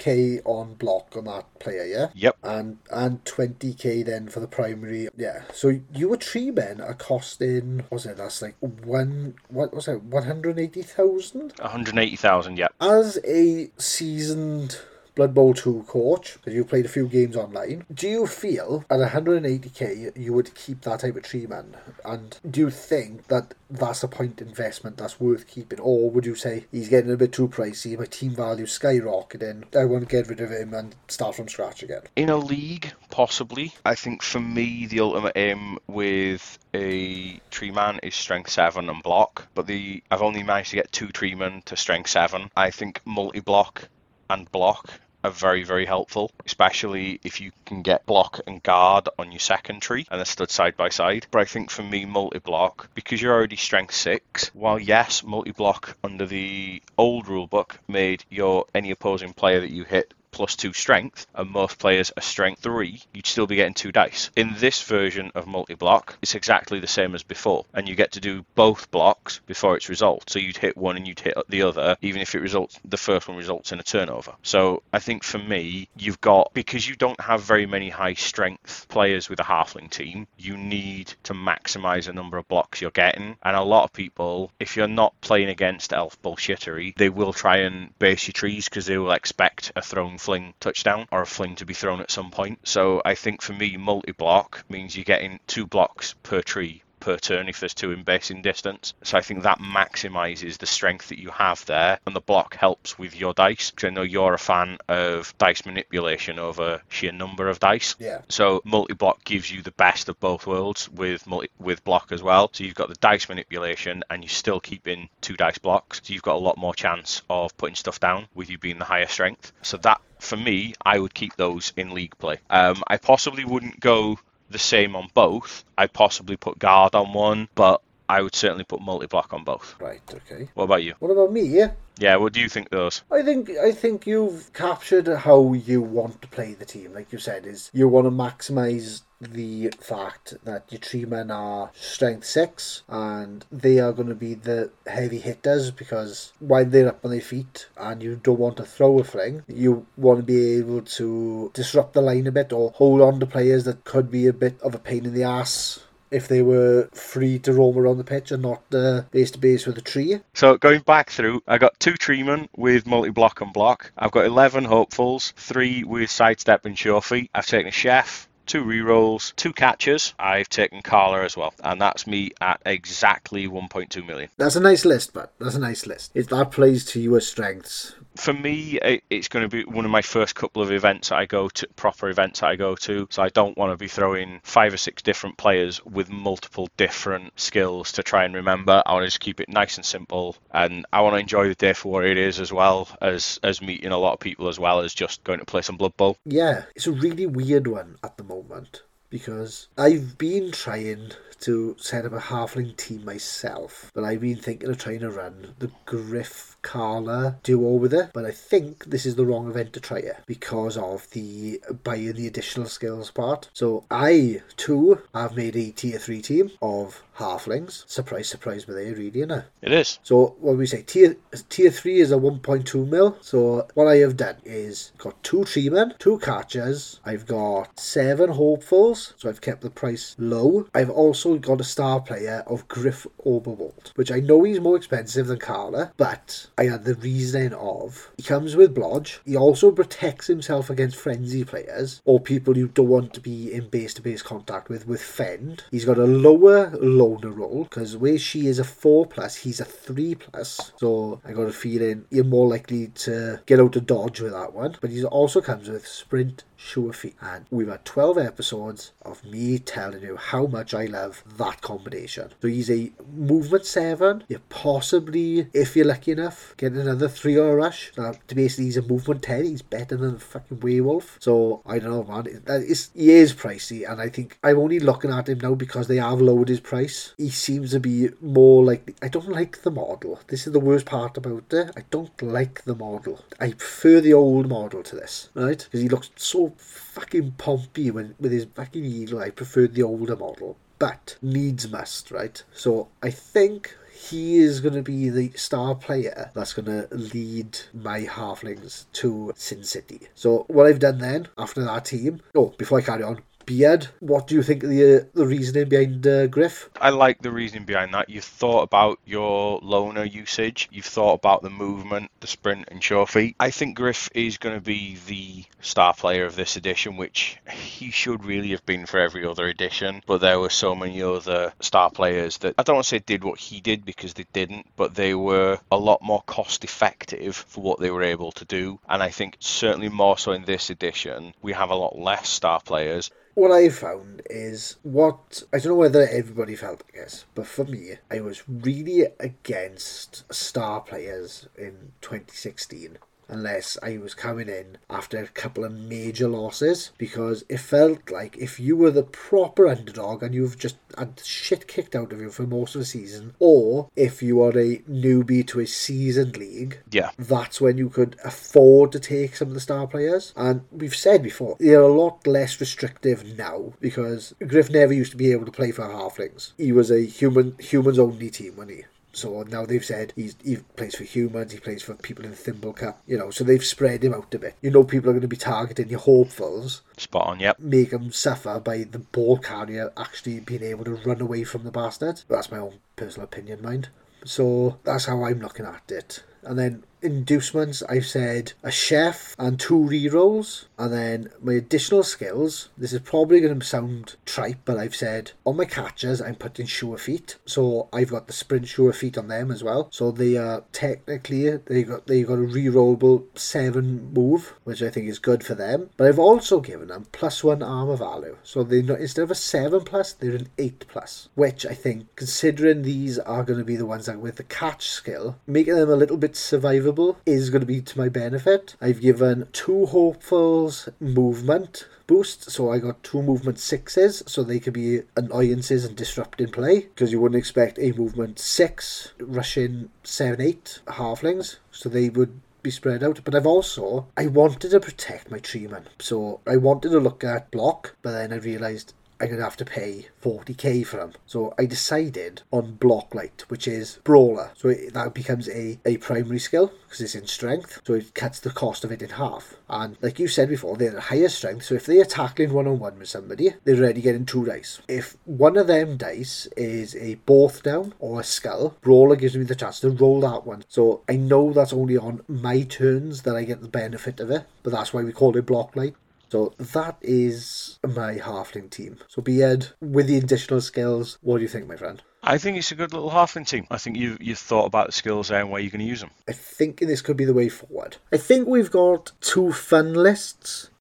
40k 0.05 0.41
on 0.45 0.75
block 0.75 1.15
on 1.15 1.25
that 1.25 1.59
player, 1.59 1.85
yeah? 1.85 2.07
Yep. 2.13 2.37
And 2.43 2.77
and 2.91 3.23
20k 3.25 4.05
then 4.05 4.27
for 4.27 4.39
the 4.39 4.47
primary, 4.47 5.09
yeah. 5.17 5.43
So 5.53 5.79
you 5.93 6.09
were 6.09 6.17
tree 6.17 6.51
men 6.51 6.81
are 6.81 6.93
costing, 6.93 7.77
what 7.77 7.91
was 7.91 8.05
it? 8.05 8.17
That's 8.17 8.41
like 8.41 8.55
one, 8.59 9.35
what 9.49 9.73
was 9.73 9.87
it? 9.87 10.03
180,000? 10.03 11.53
180,000, 11.59 12.57
yep. 12.57 12.73
As 12.79 13.19
a 13.25 13.69
seasoned 13.77 14.79
Blood 15.15 15.33
Bowl 15.33 15.53
2 15.53 15.85
coach, 15.87 16.33
because 16.33 16.53
you've 16.53 16.67
played 16.67 16.85
a 16.85 16.89
few 16.89 17.07
games 17.07 17.37
online, 17.37 17.85
do 17.93 18.07
you 18.07 18.27
feel 18.27 18.83
at 18.89 18.99
180k 18.99 20.17
you 20.17 20.33
would 20.33 20.53
keep 20.55 20.81
that 20.81 20.99
type 20.99 21.15
of 21.15 21.23
tree 21.23 21.47
man? 21.47 21.77
And 22.03 22.37
do 22.49 22.59
you 22.59 22.69
think 22.69 23.27
that 23.27 23.53
that's 23.69 24.03
a 24.03 24.09
point 24.09 24.41
investment 24.41 24.97
that's 24.97 25.17
worth 25.17 25.47
keeping? 25.47 25.79
Or 25.79 26.11
would 26.11 26.25
you 26.25 26.35
say 26.35 26.65
he's 26.69 26.89
getting 26.89 27.11
a 27.11 27.17
bit 27.17 27.31
too 27.31 27.47
pricey, 27.47 27.97
my 27.97 28.05
team 28.05 28.35
value 28.35 28.65
skyrocketing, 28.65 29.73
I 29.73 29.85
want 29.85 30.07
to 30.07 30.13
get 30.13 30.27
rid 30.27 30.41
of 30.41 30.51
him 30.51 30.73
and 30.73 30.93
start 31.07 31.35
from 31.35 31.47
scratch 31.47 31.81
again? 31.81 32.01
In 32.17 32.29
a 32.29 32.37
league, 32.37 32.91
possibly. 33.09 33.73
I 33.85 33.95
think 33.95 34.21
for 34.21 34.41
me, 34.41 34.85
the 34.85 34.99
ultimate 34.99 35.37
aim 35.37 35.79
with 35.87 36.59
a 36.73 37.39
tree 37.51 37.71
man 37.71 38.01
is 38.03 38.15
strength 38.15 38.49
7 38.49 38.89
and 38.89 39.01
block, 39.01 39.47
but 39.55 39.65
the 39.65 40.03
I've 40.11 40.21
only 40.21 40.43
managed 40.43 40.71
to 40.71 40.75
get 40.75 40.91
two 40.91 41.07
tree 41.07 41.35
men 41.35 41.61
to 41.67 41.77
strength 41.77 42.09
7. 42.09 42.51
I 42.57 42.69
think 42.69 42.99
multi 43.05 43.39
block 43.39 43.87
and 44.29 44.51
block 44.51 44.89
are 45.25 45.31
very, 45.31 45.63
very 45.63 45.85
helpful, 45.85 46.31
especially 46.45 47.19
if 47.23 47.41
you 47.41 47.51
can 47.65 47.81
get 47.81 48.05
block 48.05 48.41
and 48.47 48.61
guard 48.61 49.09
on 49.17 49.31
your 49.31 49.39
second 49.39 49.81
tree 49.81 50.05
and 50.09 50.19
they're 50.19 50.25
stood 50.25 50.51
side 50.51 50.77
by 50.77 50.89
side. 50.89 51.27
But 51.31 51.41
I 51.41 51.45
think 51.45 51.69
for 51.69 51.83
me, 51.83 52.05
multi 52.05 52.39
block, 52.39 52.89
because 52.93 53.21
you're 53.21 53.33
already 53.33 53.55
strength 53.55 53.95
six, 53.95 54.49
while 54.53 54.79
yes, 54.79 55.23
multi 55.23 55.51
block 55.51 55.97
under 56.03 56.25
the 56.25 56.81
old 56.97 57.25
rulebook 57.25 57.77
made 57.87 58.23
your 58.29 58.65
any 58.73 58.91
opposing 58.91 59.33
player 59.33 59.61
that 59.61 59.71
you 59.71 59.83
hit 59.83 60.13
plus 60.35 60.55
two 60.55 60.73
strength, 60.73 61.25
and 61.33 61.49
most 61.49 61.79
players 61.79 62.11
are 62.15 62.21
strength 62.21 62.61
three, 62.61 63.01
you'd 63.13 63.25
still 63.25 63.47
be 63.47 63.55
getting 63.55 63.73
two 63.73 63.91
dice. 63.91 64.29
In 64.35 64.53
this 64.57 64.81
version 64.81 65.31
of 65.33 65.47
multi 65.47 65.75
block, 65.75 66.17
it's 66.21 66.35
exactly 66.35 66.79
the 66.79 66.87
same 66.87 67.15
as 67.15 67.23
before, 67.23 67.65
and 67.73 67.87
you 67.87 67.95
get 67.95 68.11
to 68.11 68.19
do 68.19 68.45
both 68.53 68.91
blocks 68.91 69.39
before 69.45 69.77
it's 69.77 69.87
resolved. 69.87 70.29
So 70.29 70.39
you'd 70.39 70.57
hit 70.57 70.75
one 70.75 70.97
and 70.97 71.07
you'd 71.07 71.21
hit 71.21 71.37
the 71.47 71.61
other, 71.61 71.95
even 72.01 72.21
if 72.21 72.35
it 72.35 72.41
results 72.41 72.79
the 72.83 72.97
first 72.97 73.27
one 73.27 73.37
results 73.37 73.71
in 73.71 73.79
a 73.79 73.83
turnover. 73.83 74.33
So 74.43 74.83
I 74.91 74.99
think 74.99 75.23
for 75.23 75.37
me, 75.37 75.87
you've 75.97 76.19
got 76.21 76.53
because 76.53 76.87
you 76.87 76.95
don't 76.95 77.19
have 77.21 77.41
very 77.41 77.65
many 77.65 77.89
high 77.89 78.15
strength 78.15 78.87
players 78.89 79.29
with 79.29 79.39
a 79.39 79.43
halfling 79.43 79.89
team, 79.89 80.27
you 80.37 80.57
need 80.57 81.13
to 81.23 81.33
maximize 81.33 82.05
the 82.07 82.13
number 82.13 82.37
of 82.37 82.47
blocks 82.49 82.81
you're 82.81 82.91
getting. 82.91 83.37
And 83.41 83.55
a 83.55 83.61
lot 83.61 83.85
of 83.85 83.93
people, 83.93 84.51
if 84.59 84.75
you're 84.75 84.87
not 84.87 85.19
playing 85.21 85.49
against 85.49 85.93
elf 85.93 86.21
bullshittery, 86.21 86.95
they 86.97 87.09
will 87.09 87.31
try 87.31 87.57
and 87.57 87.97
base 87.99 88.27
your 88.27 88.33
trees 88.33 88.65
because 88.65 88.85
they 88.85 88.97
will 88.97 89.11
expect 89.11 89.71
a 89.75 89.81
thrown 89.81 90.17
fling 90.25 90.55
touchdown 90.59 91.07
or 91.11 91.21
a 91.21 91.25
fling 91.27 91.55
to 91.55 91.65
be 91.65 91.75
thrown 91.75 92.01
at 92.01 92.09
some 92.09 92.31
point. 92.31 92.67
So 92.67 92.99
I 93.05 93.13
think 93.13 93.43
for 93.43 93.53
me, 93.53 93.77
multi 93.77 94.11
block 94.11 94.65
means 94.69 94.95
you're 94.95 95.03
getting 95.03 95.39
two 95.45 95.67
blocks 95.67 96.15
per 96.23 96.41
tree 96.41 96.81
per 97.05 97.17
turn 97.17 97.47
if 97.47 97.59
there's 97.59 97.75
two 97.75 97.91
in 97.91 98.01
basing 98.01 98.41
distance. 98.41 98.95
So 99.03 99.15
I 99.15 99.21
think 99.21 99.43
that 99.43 99.59
maximizes 99.59 100.57
the 100.57 100.65
strength 100.65 101.09
that 101.09 101.19
you 101.19 101.29
have 101.29 101.63
there, 101.67 101.99
and 102.07 102.15
the 102.15 102.19
block 102.21 102.55
helps 102.55 102.97
with 102.97 103.15
your 103.15 103.33
dice. 103.33 103.69
Because 103.69 103.87
I 103.87 103.91
know 103.91 104.01
you're 104.01 104.33
a 104.33 104.39
fan 104.39 104.79
of 104.89 105.37
dice 105.37 105.67
manipulation 105.67 106.39
over 106.39 106.81
sheer 106.89 107.11
number 107.11 107.47
of 107.47 107.59
dice. 107.59 107.95
Yeah. 107.99 108.21
So 108.27 108.63
multi-block 108.65 109.23
gives 109.23 109.51
you 109.51 109.61
the 109.61 109.71
best 109.71 110.09
of 110.09 110.19
both 110.19 110.47
worlds 110.47 110.89
with 110.89 111.27
multi- 111.27 111.51
with 111.59 111.83
block 111.83 112.11
as 112.11 112.23
well. 112.23 112.49
So 112.51 112.63
you've 112.63 112.73
got 112.73 112.89
the 112.89 112.95
dice 112.95 113.29
manipulation, 113.29 114.03
and 114.09 114.23
you're 114.23 114.29
still 114.29 114.59
keeping 114.59 115.07
two 115.21 115.37
dice 115.37 115.59
blocks. 115.59 116.01
So 116.03 116.11
you've 116.11 116.23
got 116.23 116.37
a 116.37 116.39
lot 116.39 116.57
more 116.57 116.73
chance 116.73 117.21
of 117.29 117.55
putting 117.55 117.75
stuff 117.75 117.99
down 117.99 118.27
with 118.33 118.49
you 118.49 118.57
being 118.57 118.79
the 118.79 118.85
higher 118.85 119.07
strength. 119.07 119.53
So 119.61 119.77
that 119.77 120.01
for 120.17 120.37
me, 120.37 120.73
I 120.83 120.97
would 120.97 121.13
keep 121.13 121.35
those 121.35 121.71
in 121.77 121.93
league 121.93 122.17
play. 122.17 122.37
Um, 122.49 122.81
I 122.87 122.97
possibly 122.97 123.45
wouldn't 123.45 123.79
go 123.79 124.17
the 124.49 124.59
same 124.59 124.95
on 124.95 125.09
both. 125.13 125.63
I'd 125.77 125.93
possibly 125.93 126.37
put 126.37 126.59
guard 126.59 126.95
on 126.95 127.13
one, 127.13 127.49
but 127.55 127.81
I 128.07 128.21
would 128.21 128.35
certainly 128.35 128.63
put 128.63 128.81
multi 128.81 129.07
block 129.07 129.33
on 129.33 129.43
both. 129.43 129.75
Right, 129.79 130.01
okay. 130.13 130.49
What 130.53 130.65
about 130.65 130.83
you? 130.83 130.93
What 130.99 131.11
about 131.11 131.31
me, 131.31 131.41
yeah? 131.41 131.71
Yeah, 131.97 132.17
what 132.17 132.33
do 132.33 132.39
you 132.39 132.49
think 132.49 132.69
those? 132.69 133.03
I 133.09 133.21
think 133.23 133.49
I 133.51 133.71
think 133.71 134.05
you've 134.05 134.51
captured 134.53 135.07
how 135.07 135.53
you 135.53 135.81
want 135.81 136.21
to 136.21 136.27
play 136.27 136.53
the 136.53 136.65
team. 136.65 136.93
Like 136.93 137.11
you 137.13 137.19
said, 137.19 137.45
is 137.45 137.71
you 137.73 137.87
want 137.87 138.05
to 138.05 138.11
maximise 138.11 139.03
the 139.33 139.71
fact 139.79 140.35
that 140.43 140.71
your 140.71 140.79
tree 140.79 141.05
men 141.05 141.31
are 141.31 141.71
strength 141.73 142.25
six 142.25 142.83
and 142.87 143.45
they 143.51 143.79
are 143.79 143.93
going 143.93 144.09
to 144.09 144.15
be 144.15 144.33
the 144.33 144.71
heavy 144.87 145.19
hitters 145.19 145.71
because 145.71 146.33
while 146.39 146.65
they're 146.65 146.89
up 146.89 147.03
on 147.03 147.11
their 147.11 147.21
feet 147.21 147.67
and 147.77 148.01
you 148.01 148.15
don't 148.15 148.39
want 148.39 148.57
to 148.57 148.65
throw 148.65 148.99
a 148.99 149.03
fling, 149.03 149.43
you 149.47 149.85
want 149.97 150.19
to 150.19 150.23
be 150.23 150.57
able 150.57 150.81
to 150.81 151.51
disrupt 151.53 151.93
the 151.93 152.01
line 152.01 152.27
a 152.27 152.31
bit 152.31 152.51
or 152.53 152.71
hold 152.71 153.01
on 153.01 153.19
to 153.19 153.25
players 153.25 153.63
that 153.65 153.83
could 153.83 154.09
be 154.11 154.27
a 154.27 154.33
bit 154.33 154.59
of 154.61 154.75
a 154.75 154.79
pain 154.79 155.05
in 155.05 155.13
the 155.13 155.23
ass 155.23 155.79
if 156.11 156.27
they 156.27 156.41
were 156.41 156.87
free 156.93 157.39
to 157.39 157.51
roam 157.51 157.77
around 157.77 157.97
the 157.97 158.03
pitch 158.03 158.31
and 158.31 158.43
not 158.43 158.61
uh, 158.73 159.01
base 159.11 159.31
to 159.31 159.39
base 159.39 159.65
with 159.65 159.77
a 159.77 159.81
tree. 159.81 160.19
So 160.33 160.57
going 160.57 160.81
back 160.81 161.09
through, 161.09 161.41
I 161.47 161.57
got 161.57 161.79
two 161.79 161.93
treemen 161.93 162.47
with 162.55 162.85
multi-block 162.85 163.41
and 163.41 163.51
block. 163.51 163.91
I've 163.97 164.11
got 164.11 164.25
11 164.25 164.63
hopefuls, 164.65 165.33
three 165.35 165.83
with 165.83 166.09
sidestep 166.09 166.65
and 166.65 166.77
sure 166.77 167.01
feet. 167.01 167.31
I've 167.33 167.47
taken 167.47 167.67
a 167.67 167.71
chef, 167.71 168.29
two 168.45 168.63
rerolls, 168.63 169.35
two 169.35 169.53
catches. 169.53 170.13
I've 170.19 170.49
taken 170.49 170.81
Karla 170.81 171.23
as 171.23 171.35
well, 171.35 171.53
and 171.63 171.81
that's 171.81 172.07
me 172.07 172.31
at 172.41 172.61
exactly 172.65 173.47
1.2 173.47 174.05
million. 174.05 174.29
That's 174.37 174.55
a 174.55 174.59
nice 174.59 174.85
list, 174.85 175.13
but 175.13 175.33
that's 175.39 175.55
a 175.55 175.59
nice 175.59 175.85
list. 175.85 176.11
If 176.13 176.27
that 176.29 176.51
plays 176.51 176.85
to 176.85 176.99
your 176.99 177.21
strengths. 177.21 177.95
For 178.15 178.33
me, 178.33 178.79
it's 179.09 179.27
going 179.27 179.47
to 179.47 179.49
be 179.49 179.63
one 179.63 179.85
of 179.85 179.91
my 179.91 180.01
first 180.01 180.35
couple 180.35 180.61
of 180.61 180.71
events 180.71 181.09
that 181.09 181.17
I 181.17 181.25
go 181.25 181.49
to, 181.49 181.67
proper 181.75 182.09
events 182.09 182.39
that 182.39 182.47
I 182.47 182.55
go 182.55 182.75
to. 182.75 183.07
So 183.11 183.21
I 183.21 183.29
don't 183.29 183.57
want 183.57 183.73
to 183.73 183.77
be 183.77 183.87
throwing 183.87 184.39
five 184.43 184.73
or 184.73 184.77
six 184.77 185.01
different 185.01 185.37
players 185.37 185.83
with 185.85 186.09
multiple 186.09 186.69
different 186.77 187.39
skills 187.39 187.93
to 187.93 188.03
try 188.03 188.23
and 188.23 188.33
remember. 188.33 188.81
I 188.85 188.93
want 188.93 189.03
to 189.03 189.07
just 189.07 189.19
keep 189.19 189.39
it 189.39 189.49
nice 189.49 189.77
and 189.77 189.85
simple, 189.85 190.35
and 190.51 190.85
I 190.93 191.01
want 191.01 191.15
to 191.15 191.19
enjoy 191.19 191.47
the 191.47 191.55
day 191.55 191.73
for 191.73 191.91
what 191.91 192.05
it 192.05 192.17
is, 192.17 192.39
as 192.39 192.51
well 192.51 192.87
as 193.01 193.39
as 193.43 193.61
meeting 193.61 193.91
a 193.91 193.97
lot 193.97 194.13
of 194.13 194.19
people, 194.19 194.47
as 194.47 194.59
well 194.59 194.79
as 194.79 194.93
just 194.93 195.23
going 195.23 195.39
to 195.39 195.45
play 195.45 195.61
some 195.61 195.77
Blood 195.77 195.97
Bowl. 195.97 196.17
Yeah, 196.25 196.63
it's 196.75 196.87
a 196.87 196.91
really 196.91 197.25
weird 197.25 197.67
one 197.67 197.97
at 198.03 198.17
the 198.17 198.23
moment 198.23 198.81
because 199.09 199.67
I've 199.77 200.17
been 200.17 200.51
trying 200.51 201.11
to 201.41 201.75
set 201.79 202.05
up 202.05 202.13
a 202.13 202.19
halfling 202.19 202.75
team 202.77 203.05
myself, 203.05 203.91
but 203.93 204.03
I've 204.03 204.21
been 204.21 204.37
thinking 204.37 204.69
of 204.69 204.77
trying 204.77 204.99
to 204.99 205.09
run 205.09 205.53
the 205.59 205.71
Griff 205.85 206.57
Karla 206.61 207.37
duo 207.43 207.73
with 207.73 207.93
it. 207.93 208.09
But 208.13 208.25
I 208.25 208.31
think 208.31 208.85
this 208.85 209.05
is 209.05 209.15
the 209.15 209.25
wrong 209.25 209.49
event 209.49 209.73
to 209.73 209.79
try 209.79 209.99
it 209.99 210.17
because 210.25 210.77
of 210.77 211.09
the 211.11 211.61
buying 211.83 212.13
the 212.13 212.27
additional 212.27 212.67
skills 212.67 213.11
part. 213.11 213.49
So 213.53 213.85
I 213.91 214.41
too 214.57 215.01
have 215.13 215.35
made 215.35 215.55
a 215.55 215.71
tier 215.71 215.99
three 215.99 216.21
team 216.21 216.51
of 216.61 217.03
halflings. 217.17 217.87
Surprise, 217.87 218.27
surprise, 218.27 218.65
but 218.65 218.73
they 218.73 218.91
really, 218.91 219.25
know. 219.25 219.43
It 219.61 219.71
is. 219.71 219.99
So 220.03 220.35
what 220.39 220.57
we 220.57 220.65
say, 220.65 220.81
tier 220.81 221.17
tier 221.49 221.71
three 221.71 221.99
is 221.99 222.11
a 222.11 222.15
1.2 222.15 222.87
mil. 222.87 223.17
So 223.21 223.67
what 223.73 223.87
I 223.87 223.97
have 223.97 224.17
done 224.17 224.37
is 224.43 224.91
got 224.97 225.21
two 225.23 225.41
treemen, 225.41 225.97
two 225.99 226.19
catchers. 226.19 226.99
I've 227.05 227.25
got 227.25 227.79
seven 227.79 228.31
hopefuls, 228.31 229.13
so 229.17 229.29
I've 229.29 229.41
kept 229.41 229.61
the 229.61 229.69
price 229.69 230.15
low. 230.17 230.67
I've 230.73 230.89
also 230.89 231.24
got 231.33 231.61
a 231.61 231.65
star 231.65 231.99
player 231.99 232.43
of 232.47 232.67
Griff 232.67 233.07
Oberwald, 233.25 233.91
which 233.95 234.11
I 234.11 234.19
know 234.19 234.43
he's 234.43 234.59
more 234.59 234.77
expensive 234.77 235.27
than 235.27 235.39
Karla, 235.39 235.91
but 235.97 236.47
I 236.57 236.65
had 236.65 236.85
the 236.85 236.95
reasoning 236.95 237.53
of 237.53 238.11
he 238.17 238.23
comes 238.23 238.55
with 238.55 238.75
Blodge. 238.75 239.19
He 239.25 239.35
also 239.35 239.71
protects 239.71 240.27
himself 240.27 240.69
against 240.69 240.97
frenzy 240.97 241.43
players 241.43 242.01
or 242.05 242.19
people 242.19 242.57
you 242.57 242.67
don't 242.67 242.87
want 242.87 243.13
to 243.13 243.19
be 243.19 243.51
in 243.51 243.69
base 243.69 243.93
to 243.95 244.01
base 244.01 244.21
contact 244.21 244.69
with 244.69 244.87
with 244.87 245.01
Fend. 245.01 245.63
He's 245.71 245.85
got 245.85 245.97
a 245.97 246.05
lower 246.05 246.69
loner 246.77 247.31
roll 247.31 247.63
because 247.63 247.97
where 247.97 248.17
she 248.17 248.47
is 248.47 248.59
a 248.59 248.63
four 248.63 249.05
plus, 249.05 249.35
he's 249.37 249.59
a 249.59 249.65
three 249.65 250.15
plus. 250.15 250.71
So 250.77 251.21
I 251.25 251.33
got 251.33 251.47
a 251.47 251.53
feeling 251.53 252.05
you're 252.09 252.23
more 252.23 252.47
likely 252.47 252.87
to 252.87 253.41
get 253.45 253.59
out 253.59 253.75
of 253.75 253.85
dodge 253.85 254.21
with 254.21 254.33
that 254.33 254.53
one. 254.53 254.77
But 254.81 254.91
he 254.91 255.03
also 255.03 255.41
comes 255.41 255.69
with 255.69 255.87
sprint, 255.87 256.43
sure 256.65 256.93
feet. 256.93 257.15
And 257.21 257.45
we've 257.49 257.67
had 257.67 257.85
12 257.85 258.17
episodes 258.17 258.91
of 259.03 259.23
me 259.23 259.59
telling 259.59 260.01
you 260.01 260.17
how 260.17 260.47
much 260.47 260.73
I 260.73 260.85
love 260.85 261.23
that 261.37 261.61
combination. 261.61 262.31
So 262.41 262.47
he's 262.47 262.69
a 262.69 262.91
movement 263.13 263.65
7. 263.65 264.23
You 264.27 264.39
possibly, 264.49 265.47
if 265.53 265.75
you're 265.75 265.85
lucky 265.85 266.11
enough, 266.11 266.53
get 266.57 266.73
another 266.73 267.07
3 267.07 267.37
or 267.37 267.55
rush. 267.55 267.91
So 267.95 268.13
basically, 268.27 268.65
he's 268.65 268.77
a 268.77 268.81
movement 268.81 269.23
10. 269.23 269.45
He's 269.45 269.61
better 269.61 269.95
than 269.95 270.15
a 270.15 270.19
fucking 270.19 270.59
werewolf. 270.59 271.17
So 271.21 271.61
I 271.65 271.79
don't 271.79 271.91
know, 271.91 272.03
man. 272.03 272.41
Is, 272.47 272.89
he 272.93 273.11
is 273.11 273.33
pricey. 273.33 273.89
And 273.89 274.01
I 274.01 274.09
think 274.09 274.37
I'm 274.43 274.57
only 274.57 274.79
looking 274.79 275.11
at 275.11 275.29
him 275.29 275.39
now 275.39 275.55
because 275.55 275.87
they 275.87 275.97
have 275.97 276.21
lowered 276.21 276.49
his 276.49 276.59
price. 276.59 277.13
He 277.17 277.29
seems 277.29 277.71
to 277.71 277.79
be 277.79 278.09
more 278.21 278.63
like. 278.63 278.95
I 279.01 279.07
don't 279.07 279.29
like 279.29 279.61
the 279.61 279.71
model. 279.71 280.19
This 280.27 280.47
is 280.47 280.53
the 280.53 280.59
worst 280.59 280.85
part 280.85 281.17
about 281.17 281.51
it. 281.51 281.71
I 281.77 281.83
don't 281.89 282.21
like 282.21 282.63
the 282.63 282.75
model. 282.75 283.23
I 283.39 283.51
prefer 283.51 284.01
the 284.01 284.13
old 284.13 284.49
model 284.49 284.83
to 284.83 284.95
this, 284.95 285.29
right? 285.33 285.57
Because 285.57 285.81
he 285.81 285.89
looks 285.89 286.09
so 286.15 286.54
fucking 286.57 287.33
Pompey 287.37 287.91
when 287.91 288.15
with 288.19 288.31
his 288.31 288.45
fucking 288.45 288.85
eagle. 288.85 289.19
I 289.19 289.29
preferred 289.29 289.73
the 289.73 289.83
older 289.83 290.15
model, 290.15 290.57
but 290.79 291.17
needs 291.21 291.69
must, 291.69 292.11
right? 292.11 292.41
So 292.53 292.89
I 293.01 293.11
think 293.11 293.75
he 293.93 294.37
is 294.37 294.59
going 294.59 294.75
to 294.75 294.81
be 294.81 295.09
the 295.09 295.31
star 295.31 295.73
player 295.73 296.31
that's 296.33 296.53
going 296.53 296.65
to 296.65 296.93
lead 296.93 297.57
my 297.73 298.01
halflings 298.01 298.85
to 298.93 299.33
Sin 299.35 299.63
City. 299.63 300.01
So 300.13 300.45
what 300.47 300.67
I've 300.67 300.79
done 300.79 300.99
then 300.99 301.27
after 301.37 301.63
that 301.63 301.85
team, 301.85 302.21
oh, 302.35 302.53
before 302.57 302.79
I 302.79 302.81
carry 302.81 303.03
on, 303.03 303.21
Beard, 303.45 303.87
what 303.99 304.27
do 304.27 304.35
you 304.35 304.43
think 304.43 304.61
the 304.61 305.01
uh, 305.01 305.05
the 305.13 305.25
reasoning 305.25 305.69
behind 305.69 306.05
uh, 306.07 306.27
Griff? 306.27 306.69
I 306.79 306.89
like 306.89 307.21
the 307.21 307.31
reasoning 307.31 307.65
behind 307.65 307.93
that. 307.93 308.09
You've 308.09 308.23
thought 308.23 308.63
about 308.63 308.99
your 309.05 309.59
loner 309.61 310.03
usage. 310.03 310.67
You've 310.71 310.85
thought 310.85 311.13
about 311.13 311.41
the 311.41 311.49
movement, 311.49 312.11
the 312.19 312.27
sprint, 312.27 312.67
and 312.69 312.83
sure 312.83 313.05
feet. 313.05 313.35
I 313.39 313.51
think 313.51 313.77
Griff 313.77 314.09
is 314.15 314.37
going 314.37 314.55
to 314.55 314.61
be 314.61 314.97
the 315.07 315.45
star 315.61 315.93
player 315.93 316.25
of 316.25 316.35
this 316.35 316.55
edition, 316.55 316.97
which 316.97 317.37
he 317.49 317.91
should 317.91 318.25
really 318.25 318.51
have 318.51 318.65
been 318.65 318.85
for 318.85 318.99
every 318.99 319.25
other 319.25 319.47
edition. 319.47 320.01
But 320.05 320.21
there 320.21 320.39
were 320.39 320.49
so 320.49 320.75
many 320.75 321.01
other 321.01 321.53
star 321.59 321.89
players 321.91 322.37
that 322.39 322.55
I 322.57 322.63
don't 322.63 322.77
want 322.77 322.85
to 322.85 322.89
say 322.89 322.99
did 322.99 323.23
what 323.23 323.39
he 323.39 323.61
did 323.61 323.85
because 323.85 324.13
they 324.13 324.25
didn't, 324.33 324.67
but 324.75 324.95
they 324.95 325.13
were 325.13 325.59
a 325.71 325.77
lot 325.77 326.01
more 326.01 326.23
cost 326.25 326.63
effective 326.63 327.35
for 327.35 327.61
what 327.61 327.79
they 327.79 327.91
were 327.91 328.03
able 328.03 328.31
to 328.33 328.45
do. 328.45 328.79
And 328.89 329.03
I 329.03 329.09
think 329.09 329.37
certainly 329.39 329.89
more 329.89 330.17
so 330.17 330.31
in 330.31 330.45
this 330.45 330.69
edition, 330.69 331.33
we 331.41 331.53
have 331.53 331.69
a 331.69 331.75
lot 331.75 331.97
less 331.97 332.27
star 332.29 332.59
players 332.59 333.11
what 333.35 333.51
I 333.51 333.69
found 333.69 334.21
is 334.29 334.77
what 334.81 335.43
I 335.53 335.57
don't 335.57 335.67
know 335.67 335.75
whether 335.75 336.07
everybody 336.07 336.55
felt, 336.55 336.83
I 336.93 336.97
guess, 336.97 337.25
but 337.35 337.45
for 337.45 337.65
me, 337.65 337.97
I 338.09 338.21
was 338.21 338.47
really 338.47 339.07
against 339.19 340.23
star 340.33 340.79
players 340.81 341.47
in 341.57 341.91
2016 342.01 342.97
unless 343.27 343.77
I 343.81 343.97
was 343.97 344.13
coming 344.13 344.49
in 344.49 344.77
after 344.89 345.17
a 345.17 345.27
couple 345.27 345.63
of 345.63 345.71
major 345.71 346.27
losses 346.27 346.91
because 346.97 347.43
it 347.49 347.59
felt 347.59 348.09
like 348.09 348.37
if 348.37 348.59
you 348.59 348.75
were 348.75 348.91
the 348.91 349.03
proper 349.03 349.67
underdog 349.67 350.23
and 350.23 350.33
you've 350.33 350.57
just 350.57 350.77
had 350.97 351.21
shit 351.23 351.67
kicked 351.67 351.95
out 351.95 352.11
of 352.11 352.21
you 352.21 352.29
for 352.29 352.43
most 352.43 352.75
of 352.75 352.79
the 352.79 352.85
season, 352.85 353.33
or 353.39 353.89
if 353.95 354.21
you 354.21 354.41
are 354.41 354.57
a 354.57 354.79
newbie 354.89 355.45
to 355.47 355.59
a 355.59 355.67
seasoned 355.67 356.37
league, 356.37 356.79
yeah, 356.91 357.11
that's 357.17 357.59
when 357.59 357.77
you 357.77 357.89
could 357.89 358.15
afford 358.23 358.91
to 358.91 358.99
take 358.99 359.35
some 359.35 359.49
of 359.49 359.53
the 359.53 359.59
star 359.59 359.87
players. 359.87 360.33
And 360.35 360.61
we've 360.71 360.95
said 360.95 361.23
before, 361.23 361.57
they're 361.59 361.81
a 361.81 361.93
lot 361.93 362.25
less 362.25 362.59
restrictive 362.59 363.37
now 363.37 363.73
because 363.79 364.33
Griff 364.47 364.69
never 364.69 364.93
used 364.93 365.11
to 365.11 365.17
be 365.17 365.31
able 365.31 365.45
to 365.45 365.51
play 365.51 365.71
for 365.71 365.83
halflings. 365.83 366.53
He 366.57 366.71
was 366.71 366.91
a 366.91 367.05
human 367.05 367.55
humans 367.59 367.99
only 367.99 368.29
team, 368.29 368.55
wasn't 368.55 368.77
he? 368.77 368.83
So 369.15 369.43
now 369.43 369.65
they've 369.65 369.83
said 369.83 370.11
he's, 370.17 370.35
he 370.43 370.57
plays 370.75 370.95
for 370.95 371.05
humans, 371.05 371.53
he 371.53 371.59
plays 371.59 371.81
for 371.81 371.93
people 371.93 372.25
in 372.25 372.31
the 372.31 372.37
Thimble 372.37 372.73
Cup, 372.73 373.01
you 373.07 373.17
know, 373.17 373.29
so 373.29 373.45
they've 373.45 373.63
spread 373.63 374.03
him 374.03 374.13
out 374.13 374.33
a 374.33 374.39
bit. 374.39 374.55
You 374.61 374.71
know, 374.71 374.83
people 374.83 375.09
are 375.09 375.13
going 375.13 375.21
to 375.21 375.27
be 375.27 375.37
targeting 375.37 375.87
your 375.87 376.01
hopefuls. 376.01 376.81
Spot 376.97 377.27
on, 377.27 377.39
yep. 377.39 377.57
Make 377.57 377.91
them 377.91 378.11
suffer 378.11 378.59
by 378.59 378.79
the 378.83 378.99
ball 378.99 379.37
carrier 379.37 379.93
actually 379.95 380.41
being 380.41 380.63
able 380.63 380.83
to 380.83 380.95
run 380.95 381.21
away 381.21 381.45
from 381.45 381.63
the 381.63 381.71
bastards. 381.71 382.25
That's 382.27 382.51
my 382.51 382.57
own 382.57 382.79
personal 382.97 383.23
opinion, 383.23 383.61
mind. 383.61 383.87
So 384.25 384.79
that's 384.83 385.05
how 385.05 385.23
I'm 385.23 385.39
looking 385.39 385.65
at 385.65 385.89
it. 385.89 386.23
And 386.43 386.59
then 386.59 386.83
inducements, 387.05 387.83
I've 387.83 388.05
said 388.05 388.53
a 388.63 388.71
chef 388.71 389.35
and 389.37 389.59
two 389.59 389.75
rerolls. 389.79 390.65
And 390.77 390.91
then 390.91 391.29
my 391.41 391.53
additional 391.53 392.03
skills, 392.03 392.69
this 392.77 392.91
is 392.91 392.99
probably 392.99 393.39
going 393.39 393.57
to 393.59 393.65
sound 393.65 394.15
tripe, 394.25 394.59
but 394.65 394.77
I've 394.77 394.95
said 394.95 395.31
on 395.45 395.57
my 395.57 395.65
catches, 395.65 396.21
I'm 396.21 396.35
putting 396.35 396.65
sure 396.65 396.97
feet. 396.97 397.37
So 397.45 397.87
I've 397.93 398.09
got 398.09 398.27
the 398.27 398.33
sprint 398.33 398.67
sure 398.67 398.91
feet 398.91 399.17
on 399.17 399.29
them 399.29 399.51
as 399.51 399.63
well. 399.63 399.87
So 399.91 400.11
they 400.11 400.35
are 400.35 400.63
technically, 400.73 401.57
they 401.57 401.83
got 401.83 402.07
they 402.07 402.23
got 402.23 402.33
a 402.33 402.37
rerollable 402.37 403.23
seven 403.35 404.11
move, 404.13 404.53
which 404.63 404.81
I 404.81 404.89
think 404.89 405.07
is 405.07 405.19
good 405.19 405.43
for 405.43 405.55
them. 405.55 405.89
But 405.97 406.07
I've 406.07 406.19
also 406.19 406.59
given 406.59 406.87
them 406.87 407.05
plus 407.11 407.43
one 407.43 407.63
armor 407.63 407.95
value. 407.95 408.37
So 408.43 408.63
they 408.63 408.79
instead 408.79 409.23
of 409.23 409.31
a 409.31 409.35
seven 409.35 409.81
plus, 409.81 410.13
they're 410.13 410.35
an 410.35 410.49
eight 410.57 410.85
plus, 410.87 411.29
which 411.35 411.65
I 411.65 411.73
think, 411.73 412.13
considering 412.15 412.81
these 412.81 413.19
are 413.19 413.43
going 413.43 413.59
to 413.59 413.65
be 413.65 413.75
the 413.75 413.85
ones 413.85 414.07
that 414.07 414.19
with 414.19 414.37
the 414.37 414.43
catch 414.43 414.89
skill, 414.89 415.37
making 415.47 415.75
them 415.75 415.89
a 415.89 415.95
little 415.95 416.17
bit 416.17 416.33
survivable 416.33 416.94
is 417.25 417.49
going 417.49 417.61
to 417.61 417.65
be 417.65 417.81
to 417.81 417.97
my 417.97 418.09
benefit. 418.09 418.75
I've 418.81 419.01
given 419.01 419.47
two 419.51 419.85
hopefuls 419.87 420.89
movement 420.99 421.87
boost, 422.07 422.51
so 422.51 422.71
I 422.71 422.79
got 422.79 423.03
two 423.03 423.21
movement 423.21 423.59
sixes, 423.59 424.21
so 424.27 424.43
they 424.43 424.59
could 424.59 424.73
be 424.73 425.01
annoyances 425.15 425.85
and 425.85 425.95
disrupting 425.95 426.49
play, 426.49 426.81
because 426.81 427.11
you 427.11 427.19
wouldn't 427.19 427.39
expect 427.39 427.79
a 427.79 427.91
movement 427.93 428.37
six 428.39 429.13
rushing 429.19 429.89
seven 430.03 430.41
eight 430.41 430.79
halflings, 430.87 431.57
so 431.71 431.89
they 431.89 432.09
would 432.09 432.39
be 432.61 432.71
spread 432.71 433.03
out. 433.03 433.21
But 433.23 433.35
I've 433.35 433.47
also 433.47 434.07
I 434.15 434.27
wanted 434.27 434.71
to 434.71 434.79
protect 434.79 435.31
my 435.31 435.39
treeman, 435.39 435.85
so 435.99 436.41
I 436.47 436.57
wanted 436.57 436.89
to 436.89 436.99
look 436.99 437.23
at 437.23 437.51
block, 437.51 437.95
but 438.01 438.11
then 438.11 438.31
I 438.31 438.37
realised 438.37 438.93
I'm 439.19 439.27
going 439.27 439.37
to 439.39 439.43
have 439.43 439.57
to 439.57 439.65
pay 439.65 440.07
40k 440.21 440.85
for 440.85 440.97
them. 440.97 441.13
So 441.25 441.53
I 441.57 441.65
decided 441.65 442.41
on 442.51 442.75
Block 442.75 443.15
Light, 443.15 443.45
which 443.47 443.67
is 443.67 443.99
Brawler. 444.03 444.51
So 444.55 444.69
it, 444.69 444.93
that 444.93 445.13
becomes 445.13 445.47
a, 445.49 445.79
a 445.85 445.97
primary 445.97 446.39
skill 446.39 446.71
because 446.83 447.01
it's 447.01 447.15
in 447.15 447.27
strength. 447.27 447.81
So 447.85 447.93
it 447.93 448.13
cuts 448.13 448.39
the 448.39 448.49
cost 448.49 448.83
of 448.83 448.91
it 448.91 449.01
in 449.01 449.09
half. 449.09 449.55
And 449.69 449.97
like 450.01 450.19
you 450.19 450.27
said 450.27 450.49
before, 450.49 450.75
they're 450.75 450.99
higher 450.99 451.29
strength. 451.29 451.65
So 451.65 451.75
if 451.75 451.85
they're 451.85 452.05
tackling 452.05 452.53
one 452.53 452.67
on 452.67 452.79
one 452.79 452.99
with 452.99 453.09
somebody, 453.09 453.53
they're 453.63 453.77
already 453.77 454.01
getting 454.01 454.25
two 454.25 454.45
dice. 454.45 454.81
If 454.87 455.15
one 455.25 455.57
of 455.57 455.67
them 455.67 455.97
dice 455.97 456.47
is 456.57 456.95
a 456.95 457.15
both 457.25 457.63
down 457.63 457.93
or 457.99 458.19
a 458.19 458.23
skull, 458.23 458.75
Brawler 458.81 459.15
gives 459.15 459.37
me 459.37 459.43
the 459.43 459.55
chance 459.55 459.79
to 459.81 459.89
roll 459.89 460.21
that 460.21 460.45
one. 460.45 460.63
So 460.67 461.01
I 461.09 461.15
know 461.15 461.53
that's 461.53 461.73
only 461.73 461.97
on 461.97 462.23
my 462.27 462.63
turns 462.63 463.21
that 463.23 463.35
I 463.35 463.43
get 463.43 463.61
the 463.61 463.67
benefit 463.67 464.19
of 464.19 464.31
it. 464.31 464.45
But 464.63 464.71
that's 464.71 464.93
why 464.93 465.03
we 465.03 465.11
call 465.11 465.35
it 465.37 465.45
Block 465.45 465.75
Light. 465.75 465.95
So 466.35 466.53
that 466.59 466.97
is 467.01 467.79
my 467.81 468.15
halfling 468.15 468.69
team. 468.69 468.97
So 469.07 469.21
Beard, 469.21 469.67
with 469.79 470.07
the 470.07 470.17
additional 470.17 470.59
skills, 470.59 471.17
what 471.21 471.37
do 471.37 471.43
you 471.43 471.47
think, 471.47 471.65
my 471.65 471.77
friend? 471.77 472.03
I 472.21 472.37
think 472.37 472.57
it's 472.57 472.73
a 472.73 472.75
good 472.75 472.91
little 472.91 473.09
halfling 473.09 473.47
team. 473.47 473.65
I 473.71 473.77
think 473.77 473.95
you 473.95 474.17
you've 474.19 474.37
thought 474.37 474.65
about 474.65 474.87
the 474.87 474.91
skills 474.91 475.29
there 475.29 475.39
and 475.39 475.49
where 475.49 475.61
you're 475.61 475.71
going 475.71 475.79
to 475.79 475.85
use 475.85 476.01
them. 476.01 476.09
I 476.27 476.33
think 476.33 476.81
this 476.81 477.01
could 477.01 477.15
be 477.15 477.23
the 477.23 477.33
way 477.33 477.47
forward. 477.47 477.95
I 478.11 478.17
think 478.17 478.49
we've 478.49 478.69
got 478.69 479.13
two 479.21 479.53
fun 479.53 479.93
lists. 479.93 480.71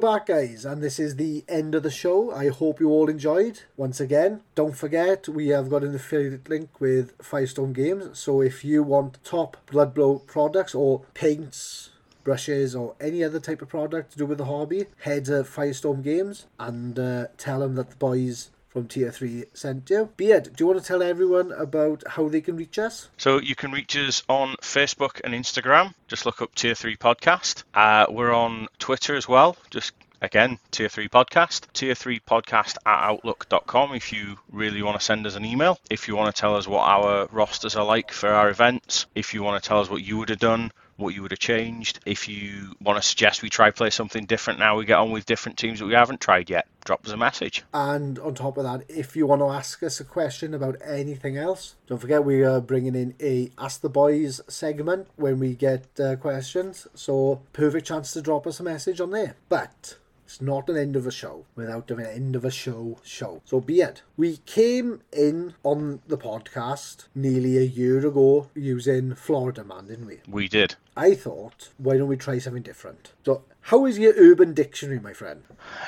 Back, 0.00 0.26
guys, 0.26 0.64
and 0.64 0.82
this 0.82 0.98
is 0.98 1.16
the 1.16 1.44
end 1.46 1.74
of 1.74 1.82
the 1.82 1.90
show. 1.90 2.32
I 2.32 2.48
hope 2.48 2.80
you 2.80 2.88
all 2.88 3.10
enjoyed. 3.10 3.60
Once 3.76 4.00
again, 4.00 4.40
don't 4.54 4.74
forget 4.76 5.28
we 5.28 5.48
have 5.48 5.68
got 5.68 5.84
an 5.84 5.94
affiliate 5.94 6.48
link 6.48 6.80
with 6.80 7.12
Firestone 7.20 7.74
Games. 7.74 8.18
So 8.18 8.40
if 8.40 8.64
you 8.64 8.82
want 8.82 9.22
top 9.24 9.58
Blood 9.70 9.94
Bowl 9.94 10.20
products 10.20 10.74
or 10.74 11.02
paints, 11.12 11.90
brushes, 12.24 12.74
or 12.74 12.94
any 12.98 13.22
other 13.22 13.40
type 13.40 13.60
of 13.60 13.68
product 13.68 14.12
to 14.12 14.18
do 14.18 14.24
with 14.24 14.38
the 14.38 14.46
hobby, 14.46 14.86
head 15.00 15.26
to 15.26 15.44
Firestone 15.44 16.00
Games 16.00 16.46
and 16.58 16.98
uh, 16.98 17.26
tell 17.36 17.60
them 17.60 17.74
that 17.74 17.90
the 17.90 17.96
boys 17.96 18.50
from 18.70 18.86
Tier 18.86 19.10
3 19.10 19.44
sent 19.52 19.90
you. 19.90 20.08
Beard, 20.16 20.44
do 20.56 20.62
you 20.62 20.66
want 20.68 20.80
to 20.80 20.86
tell 20.86 21.02
everyone 21.02 21.52
about 21.52 22.04
how 22.06 22.28
they 22.28 22.40
can 22.40 22.56
reach 22.56 22.78
us? 22.78 23.08
So 23.18 23.40
you 23.40 23.54
can 23.56 23.72
reach 23.72 23.96
us 23.96 24.22
on 24.28 24.54
Facebook 24.62 25.20
and 25.24 25.34
Instagram. 25.34 25.92
Just 26.08 26.24
look 26.24 26.40
up 26.40 26.54
Tier 26.54 26.74
3 26.74 26.96
Podcast. 26.96 27.64
Uh, 27.74 28.06
we're 28.08 28.32
on 28.32 28.68
Twitter 28.78 29.16
as 29.16 29.28
well. 29.28 29.56
Just 29.70 29.92
again, 30.22 30.58
Tier 30.70 30.88
3 30.88 31.08
Podcast. 31.08 31.72
Tier 31.72 31.94
3 31.94 32.20
Podcast 32.20 32.76
at 32.86 33.10
Outlook.com 33.10 33.94
if 33.94 34.12
you 34.12 34.36
really 34.52 34.82
want 34.82 34.98
to 34.98 35.04
send 35.04 35.26
us 35.26 35.34
an 35.34 35.44
email. 35.44 35.78
If 35.90 36.06
you 36.06 36.14
want 36.14 36.34
to 36.34 36.40
tell 36.40 36.56
us 36.56 36.68
what 36.68 36.86
our 36.86 37.28
rosters 37.32 37.74
are 37.74 37.84
like 37.84 38.12
for 38.12 38.28
our 38.28 38.50
events. 38.50 39.06
If 39.16 39.34
you 39.34 39.42
want 39.42 39.62
to 39.62 39.68
tell 39.68 39.80
us 39.80 39.90
what 39.90 40.04
you 40.04 40.16
would 40.18 40.28
have 40.28 40.38
done 40.38 40.70
what 41.00 41.14
you 41.14 41.22
would 41.22 41.32
have 41.32 41.40
changed. 41.40 42.00
If 42.06 42.28
you 42.28 42.74
want 42.80 43.02
to 43.02 43.08
suggest 43.08 43.42
we 43.42 43.50
try 43.50 43.70
play 43.70 43.90
something 43.90 44.26
different 44.26 44.58
now 44.58 44.76
we 44.76 44.84
get 44.84 44.98
on 44.98 45.10
with 45.10 45.26
different 45.26 45.58
teams 45.58 45.78
that 45.78 45.86
we 45.86 45.94
haven't 45.94 46.20
tried 46.20 46.50
yet, 46.50 46.66
drop 46.84 47.04
us 47.06 47.12
a 47.12 47.16
message. 47.16 47.62
And 47.72 48.18
on 48.18 48.34
top 48.34 48.56
of 48.56 48.64
that, 48.64 48.84
if 48.88 49.16
you 49.16 49.26
want 49.26 49.40
to 49.40 49.48
ask 49.48 49.82
us 49.82 50.00
a 50.00 50.04
question 50.04 50.54
about 50.54 50.76
anything 50.84 51.36
else, 51.36 51.76
don't 51.86 51.98
forget 51.98 52.24
we 52.24 52.42
are 52.42 52.60
bringing 52.60 52.94
in 52.94 53.14
a 53.20 53.50
Ask 53.58 53.80
the 53.80 53.88
Boys 53.88 54.40
segment 54.48 55.08
when 55.16 55.38
we 55.38 55.54
get 55.54 55.86
uh, 55.98 56.16
questions. 56.16 56.86
So 56.94 57.40
perfect 57.52 57.86
chance 57.86 58.12
to 58.12 58.22
drop 58.22 58.46
us 58.46 58.60
a 58.60 58.62
message 58.62 59.00
on 59.00 59.10
there. 59.10 59.36
But 59.48 59.96
it's 60.30 60.40
not 60.40 60.68
an 60.70 60.76
end 60.76 60.94
of 60.94 61.08
a 61.08 61.10
show 61.10 61.44
without 61.56 61.90
an 61.90 61.98
end 61.98 62.36
of 62.36 62.44
a 62.44 62.52
show 62.52 63.00
show. 63.02 63.42
So 63.44 63.60
be 63.60 63.80
it. 63.80 64.02
We 64.16 64.36
came 64.46 65.02
in 65.12 65.54
on 65.64 66.02
the 66.06 66.16
podcast 66.16 67.08
nearly 67.16 67.58
a 67.58 67.62
year 67.62 68.06
ago 68.06 68.48
using 68.54 69.16
Florida 69.16 69.64
Man, 69.64 69.88
didn't 69.88 70.06
we? 70.06 70.20
We 70.28 70.46
did. 70.46 70.76
I 70.96 71.16
thought, 71.16 71.70
why 71.78 71.96
don't 71.96 72.06
we 72.06 72.16
try 72.16 72.38
something 72.38 72.62
different? 72.62 73.10
So, 73.24 73.42
how 73.62 73.86
is 73.86 73.98
your 73.98 74.14
urban 74.16 74.54
dictionary, 74.54 75.00
my 75.00 75.14
friend? 75.14 75.42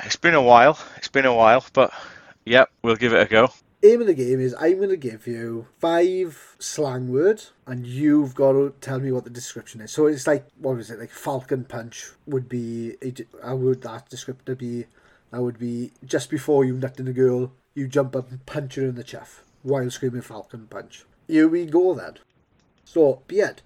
It's 0.05 0.17
been 0.17 0.35
a 0.35 0.43
while. 0.43 0.77
It's 0.97 1.07
been 1.07 1.25
a 1.25 1.35
while, 1.35 1.65
but 1.73 1.93
yep, 2.45 2.69
we'll 2.83 2.97
give 2.97 3.13
it 3.13 3.23
a 3.23 3.27
go 3.27 3.53
aim 3.83 4.01
of 4.01 4.07
the 4.07 4.15
game 4.15 4.41
is 4.41 4.55
I'm 4.59 4.77
going 4.77 4.91
to 4.91 4.97
give 4.97 5.27
you 5.27 5.67
five 5.79 6.57
slang 6.59 7.11
words 7.11 7.53
and 7.67 7.87
you've 7.87 8.35
got 8.35 8.53
to 8.53 8.75
tell 8.81 9.01
me 9.01 9.13
what 9.13 9.25
the 9.25 9.31
description 9.31 9.81
is. 9.81 9.91
So 9.91 10.07
it's 10.07 10.27
like, 10.27 10.47
what 10.59 10.79
is 10.79 10.91
it? 10.91 10.99
Like 10.99 11.11
Falcon 11.11 11.65
Punch 11.65 12.11
would 12.27 12.49
be, 12.49 12.97
how 13.43 13.57
would 13.57 13.83
that 13.83 14.11
descriptor 14.11 14.57
be? 14.57 14.87
That 15.31 15.43
would 15.43 15.59
be 15.59 15.93
just 16.05 16.31
before 16.31 16.65
you 16.65 16.77
nut 16.77 17.01
in 17.01 17.09
a 17.09 17.13
girl, 17.13 17.53
you 17.75 17.89
jump 17.89 18.15
up 18.15 18.31
and 18.31 18.45
punch 18.47 18.75
her 18.77 18.85
in 18.85 18.95
the 18.95 19.05
chuff 19.05 19.43
while 19.63 19.91
screaming 19.91 20.23
Falcon 20.23 20.67
Punch. 20.69 21.05
Here 21.27 21.49
we 21.49 21.67
go 21.67 21.95
then. 21.95 22.19
So, 22.85 23.23
Piet, 23.27 23.63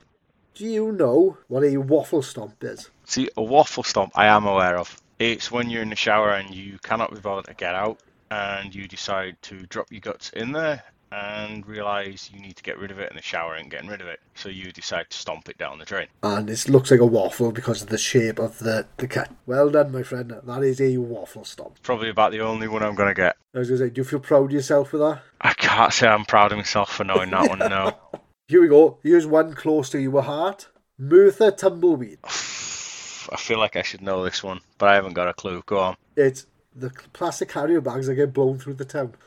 do 0.55 0.65
you 0.65 0.93
know 0.93 1.39
what 1.49 1.65
a 1.65 1.77
waffle 1.79 2.23
stomp 2.23 2.63
is? 2.63 2.91
See, 3.05 3.29
a 3.37 3.43
waffle 3.43 3.83
stomp 3.83 4.13
I 4.15 4.27
am 4.27 4.47
aware 4.47 4.79
of. 4.79 5.01
It's 5.19 5.51
when 5.51 5.71
you're 5.71 5.83
in 5.83 5.91
the 5.91 5.97
shower 5.97 6.31
and 6.31 6.55
you 6.55 6.79
cannot 6.83 7.13
be 7.13 7.21
bothered 7.21 7.47
to 7.47 7.55
get 7.55 7.75
out 7.75 7.99
and 8.31 8.75
you 8.75 8.89
decide 8.89 9.37
to 9.43 9.67
drop 9.67 9.91
your 9.91 10.01
guts 10.01 10.31
in 10.31 10.53
there 10.53 10.83
and 11.13 11.67
realize 11.67 12.31
you 12.33 12.41
need 12.41 12.57
to 12.57 12.63
get 12.63 12.79
rid 12.79 12.91
of 12.91 12.99
it 12.99 13.11
in 13.11 13.17
the 13.17 13.23
shower 13.23 13.55
and 13.55 13.71
getting 13.71 13.89
rid 13.89 14.01
of 14.01 14.09
it. 14.09 14.21
So 14.35 14.49
you 14.49 14.73
decide 14.73 15.09
to 15.11 15.17
stomp 15.17 15.49
it 15.49 15.57
down 15.57 15.79
the 15.79 15.85
drain. 15.85 16.09
And 16.23 16.51
it 16.51 16.69
looks 16.69 16.91
like 16.91 17.01
a 17.01 17.07
waffle 17.07 17.53
because 17.53 17.83
of 17.83 17.89
the 17.89 17.99
shape 17.99 18.39
of 18.39 18.59
the, 18.59 18.87
the 18.97 19.07
cut. 19.07 19.31
Well 19.47 19.71
done, 19.71 19.93
my 19.93 20.03
friend. 20.03 20.35
That 20.43 20.63
is 20.65 20.81
a 20.81 20.97
waffle 20.99 21.45
stomp. 21.45 21.83
Probably 21.83 22.09
about 22.09 22.33
the 22.33 22.41
only 22.41 22.69
one 22.69 22.83
I'm 22.83 22.97
going 22.97 23.09
to 23.09 23.15
get. 23.15 23.37
I 23.55 23.61
was 23.61 23.69
going 23.69 23.81
to 23.81 23.87
say, 23.87 23.91
do 23.91 24.01
you 24.01 24.05
feel 24.05 24.21
proud 24.21 24.47
of 24.47 24.53
yourself 24.53 24.91
for 24.91 24.99
that? 24.99 25.23
I 25.41 25.53
can't 25.55 25.93
say 25.93 26.09
I'm 26.09 26.25
proud 26.25 26.53
of 26.53 26.59
myself 26.59 26.93
for 26.93 27.05
knowing 27.05 27.31
that 27.31 27.49
one, 27.49 27.61
no. 27.61 27.97
Here 28.49 28.61
we 28.61 28.69
go. 28.69 28.99
Here's 29.03 29.27
one 29.27 29.55
close 29.55 29.91
to 29.91 30.01
your 30.01 30.23
heart. 30.23 30.69
Merthyr 30.99 31.51
Tumbleweed. 31.51 32.19
I 32.25 33.37
feel 33.37 33.59
like 33.59 33.77
I 33.77 33.83
should 33.83 34.03
know 34.03 34.23
this 34.23 34.43
one, 34.43 34.61
but 34.79 34.89
I 34.89 34.95
haven't 34.95 35.15
got 35.15 35.29
a 35.29 35.35
clue. 35.35 35.63
Go 35.67 35.79
on. 35.79 35.97
It's 36.17 36.47
the 36.79 36.91
plastic 37.13 37.49
carrier 37.49 37.81
bags 37.81 38.07
that 38.07 38.15
get 38.15 38.33
blown 38.33 38.59
through 38.59 38.75
the 38.75 38.85
town. 38.85 39.15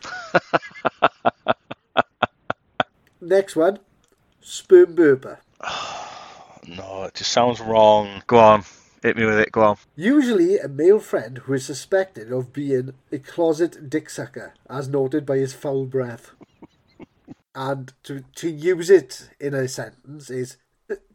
Next 3.21 3.55
one, 3.55 3.79
sperm 4.41 4.95
burper. 4.95 5.39
no, 6.67 7.03
it 7.03 7.15
just 7.15 7.31
sounds 7.31 7.59
wrong. 7.59 8.23
Go 8.27 8.37
on, 8.37 8.63
hit 9.01 9.17
me 9.17 9.25
with 9.25 9.39
it. 9.39 9.51
Go 9.51 9.61
on. 9.61 9.77
Usually, 9.95 10.57
a 10.57 10.67
male 10.67 10.99
friend 10.99 11.39
who 11.39 11.53
is 11.53 11.65
suspected 11.65 12.31
of 12.31 12.53
being 12.53 12.93
a 13.11 13.19
closet 13.19 13.89
dick 13.89 14.09
sucker, 14.09 14.53
as 14.69 14.87
noted 14.87 15.25
by 15.25 15.37
his 15.37 15.53
foul 15.53 15.85
breath. 15.85 16.31
and 17.55 17.93
to 18.03 18.23
to 18.35 18.49
use 18.49 18.89
it 18.89 19.29
in 19.39 19.53
a 19.53 19.67
sentence 19.67 20.29
is, 20.29 20.57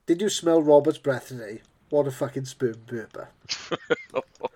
"Did 0.07 0.21
you 0.21 0.29
smell 0.29 0.61
Robert's 0.61 0.99
breath 0.99 1.29
today? 1.29 1.63
What 1.89 2.07
a 2.07 2.11
fucking 2.11 2.47
sperm 2.47 2.83
burper." 2.87 3.29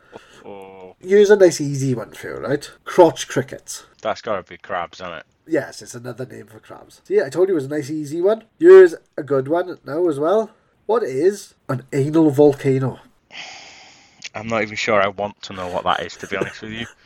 Oh. 0.49 0.97
Here's 0.99 1.29
a 1.29 1.37
nice 1.37 1.61
easy 1.61 1.95
one 1.95 2.13
for 2.13 2.29
you, 2.29 2.37
right? 2.37 2.71
Crotch 2.85 3.29
crickets. 3.29 3.85
That's 4.01 4.23
got 4.23 4.37
to 4.37 4.51
be 4.51 4.57
crabs, 4.57 5.01
isn't 5.01 5.13
it? 5.13 5.27
Yes, 5.47 5.83
it's 5.83 5.95
another 5.95 6.25
name 6.25 6.47
for 6.47 6.59
crabs. 6.59 7.03
See, 7.05 7.21
I 7.21 7.29
told 7.29 7.49
you 7.49 7.55
it 7.55 7.57
was 7.57 7.67
a 7.67 7.69
nice 7.69 7.91
easy 7.91 8.23
one. 8.23 8.45
Here's 8.59 8.95
a 9.17 9.23
good 9.23 9.49
one 9.49 9.79
now 9.85 10.09
as 10.09 10.19
well. 10.19 10.51
What 10.87 11.03
is 11.03 11.55
an 11.69 11.83
anal 11.93 12.31
volcano? 12.31 12.99
I'm 14.35 14.49
not 14.49 14.63
even 14.63 14.77
sure 14.77 15.03
I 15.03 15.09
want 15.09 15.41
to 15.43 15.53
know 15.53 15.69
what 15.69 15.85
that 15.85 16.01
is, 16.01 16.17
to 16.17 16.27
be 16.27 16.37
honest 16.37 16.63
with 16.63 16.73
you. 16.73 16.87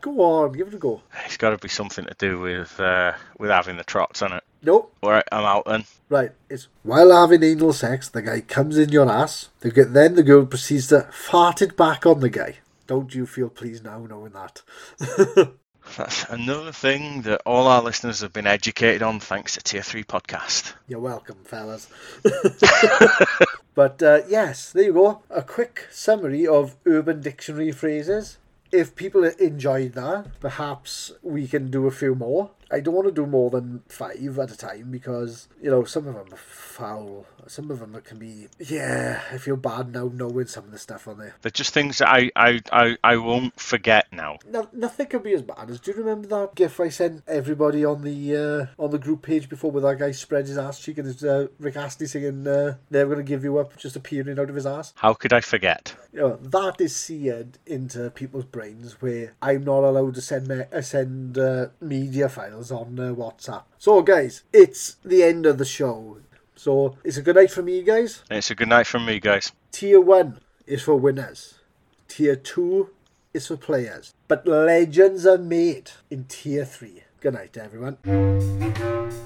Go 0.00 0.20
on, 0.20 0.52
give 0.52 0.68
it 0.68 0.74
a 0.74 0.78
go. 0.78 1.02
It's 1.26 1.36
got 1.36 1.50
to 1.50 1.58
be 1.58 1.68
something 1.68 2.06
to 2.06 2.14
do 2.18 2.40
with 2.40 2.80
uh, 2.80 3.12
with 3.38 3.50
having 3.50 3.76
the 3.76 3.84
trots, 3.84 4.22
isn't 4.22 4.32
it? 4.32 4.44
Nope. 4.62 4.94
Alright, 5.02 5.24
I'm 5.30 5.44
out 5.44 5.64
then. 5.66 5.84
Right, 6.08 6.32
it's 6.48 6.68
while 6.82 7.12
having 7.12 7.42
anal 7.42 7.72
sex, 7.72 8.08
the 8.08 8.22
guy 8.22 8.40
comes 8.40 8.76
in 8.78 8.90
your 8.90 9.10
ass. 9.10 9.48
The, 9.60 9.70
then 9.84 10.14
the 10.14 10.22
girl 10.22 10.46
proceeds 10.46 10.88
to 10.88 11.08
fart 11.12 11.62
it 11.62 11.76
back 11.76 12.06
on 12.06 12.20
the 12.20 12.30
guy. 12.30 12.58
Don't 12.86 13.14
you 13.14 13.26
feel 13.26 13.48
pleased 13.48 13.84
now 13.84 14.04
knowing 14.04 14.32
that? 14.32 14.62
That's 15.96 16.24
another 16.24 16.72
thing 16.72 17.22
that 17.22 17.42
all 17.46 17.66
our 17.66 17.82
listeners 17.82 18.20
have 18.20 18.32
been 18.32 18.46
educated 18.46 19.02
on 19.02 19.18
thanks 19.18 19.54
to 19.54 19.60
Tier 19.60 19.82
3 19.82 20.04
Podcast. 20.04 20.74
You're 20.88 21.00
welcome, 21.00 21.38
fellas. 21.44 21.88
but 23.74 24.02
uh, 24.02 24.20
yes, 24.28 24.72
there 24.72 24.84
you 24.84 24.92
go. 24.92 25.22
A 25.30 25.42
quick 25.42 25.88
summary 25.90 26.46
of 26.46 26.76
Urban 26.86 27.20
Dictionary 27.20 27.72
phrases. 27.72 28.38
If 28.72 28.94
people 28.94 29.24
enjoyed 29.24 29.94
that, 29.94 30.38
perhaps 30.38 31.12
we 31.22 31.48
can 31.48 31.70
do 31.70 31.88
a 31.88 31.90
few 31.90 32.14
more. 32.14 32.50
I 32.70 32.80
don't 32.80 32.94
want 32.94 33.08
to 33.08 33.12
do 33.12 33.26
more 33.26 33.50
than 33.50 33.82
five 33.88 34.38
at 34.38 34.52
a 34.52 34.56
time 34.56 34.90
because, 34.90 35.48
you 35.60 35.70
know, 35.70 35.84
some 35.84 36.06
of 36.06 36.14
them 36.14 36.32
are 36.32 36.36
foul. 36.36 37.26
Some 37.46 37.70
of 37.70 37.80
them 37.80 38.00
can 38.02 38.18
be, 38.18 38.46
yeah, 38.58 39.22
I 39.32 39.38
feel 39.38 39.56
bad 39.56 39.92
now 39.92 40.10
knowing 40.12 40.46
some 40.46 40.64
of 40.64 40.70
the 40.70 40.78
stuff 40.78 41.08
on 41.08 41.18
there. 41.18 41.34
They're 41.42 41.50
just 41.50 41.74
things 41.74 41.98
that 41.98 42.08
I, 42.08 42.30
I, 42.36 42.60
I, 42.70 42.96
I 43.02 43.16
won't 43.16 43.58
forget 43.58 44.06
now. 44.12 44.38
No, 44.48 44.68
nothing 44.72 45.06
can 45.06 45.22
be 45.22 45.32
as 45.32 45.42
bad 45.42 45.70
as, 45.70 45.80
do 45.80 45.90
you 45.90 45.96
remember 45.96 46.28
that 46.28 46.54
gif 46.54 46.78
I 46.78 46.90
sent 46.90 47.22
everybody 47.26 47.84
on 47.84 48.02
the 48.02 48.36
uh, 48.78 48.82
on 48.82 48.90
the 48.90 48.98
group 48.98 49.22
page 49.22 49.48
before 49.48 49.70
where 49.70 49.82
that 49.82 49.98
guy 49.98 50.12
spread 50.12 50.46
his 50.46 50.58
ass 50.58 50.78
cheek 50.78 50.98
and 50.98 51.06
his 51.06 51.24
uh, 51.24 51.48
Rick 51.58 51.76
Astley 51.76 52.06
singing, 52.06 52.46
uh, 52.46 52.76
Never 52.90 53.14
Gonna 53.14 53.24
Give 53.24 53.42
You 53.42 53.58
Up, 53.58 53.76
just 53.76 53.96
appearing 53.96 54.38
out 54.38 54.48
of 54.50 54.54
his 54.54 54.66
ass? 54.66 54.92
How 54.96 55.14
could 55.14 55.32
I 55.32 55.40
forget? 55.40 55.96
You 56.12 56.20
know, 56.20 56.36
that 56.36 56.80
is 56.80 56.94
seared 56.94 57.58
into 57.66 58.10
people's 58.10 58.44
brains 58.44 59.00
where 59.00 59.34
I'm 59.40 59.64
not 59.64 59.82
allowed 59.82 60.14
to 60.16 60.20
send, 60.20 60.46
me- 60.48 60.64
uh, 60.72 60.82
send 60.82 61.38
uh, 61.38 61.68
media 61.80 62.28
files 62.28 62.59
on 62.68 63.00
uh, 63.00 63.14
WhatsApp. 63.14 63.64
So, 63.78 64.02
guys, 64.02 64.42
it's 64.52 64.96
the 65.04 65.22
end 65.22 65.46
of 65.46 65.56
the 65.56 65.64
show. 65.64 66.18
So, 66.54 66.98
it's 67.02 67.16
a 67.16 67.22
good 67.22 67.36
night 67.36 67.50
from 67.50 67.64
me, 67.64 67.82
guys. 67.82 68.22
It's 68.30 68.50
a 68.50 68.54
good 68.54 68.68
night 68.68 68.86
from 68.86 69.06
me, 69.06 69.18
guys. 69.18 69.52
Tier 69.72 70.00
1 70.00 70.40
is 70.66 70.82
for 70.82 70.96
winners, 70.96 71.60
Tier 72.08 72.36
2 72.36 72.90
is 73.32 73.46
for 73.46 73.56
players. 73.56 74.12
But 74.28 74.46
legends 74.46 75.24
are 75.24 75.38
made 75.38 75.92
in 76.10 76.24
Tier 76.24 76.64
3. 76.64 77.02
Good 77.20 77.34
night, 77.34 77.56
everyone. 77.56 77.98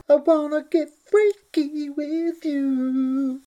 I 0.08 0.14
wanna 0.16 0.64
get 0.70 0.90
freaky 1.10 1.90
with 1.90 2.44
you. 2.44 3.40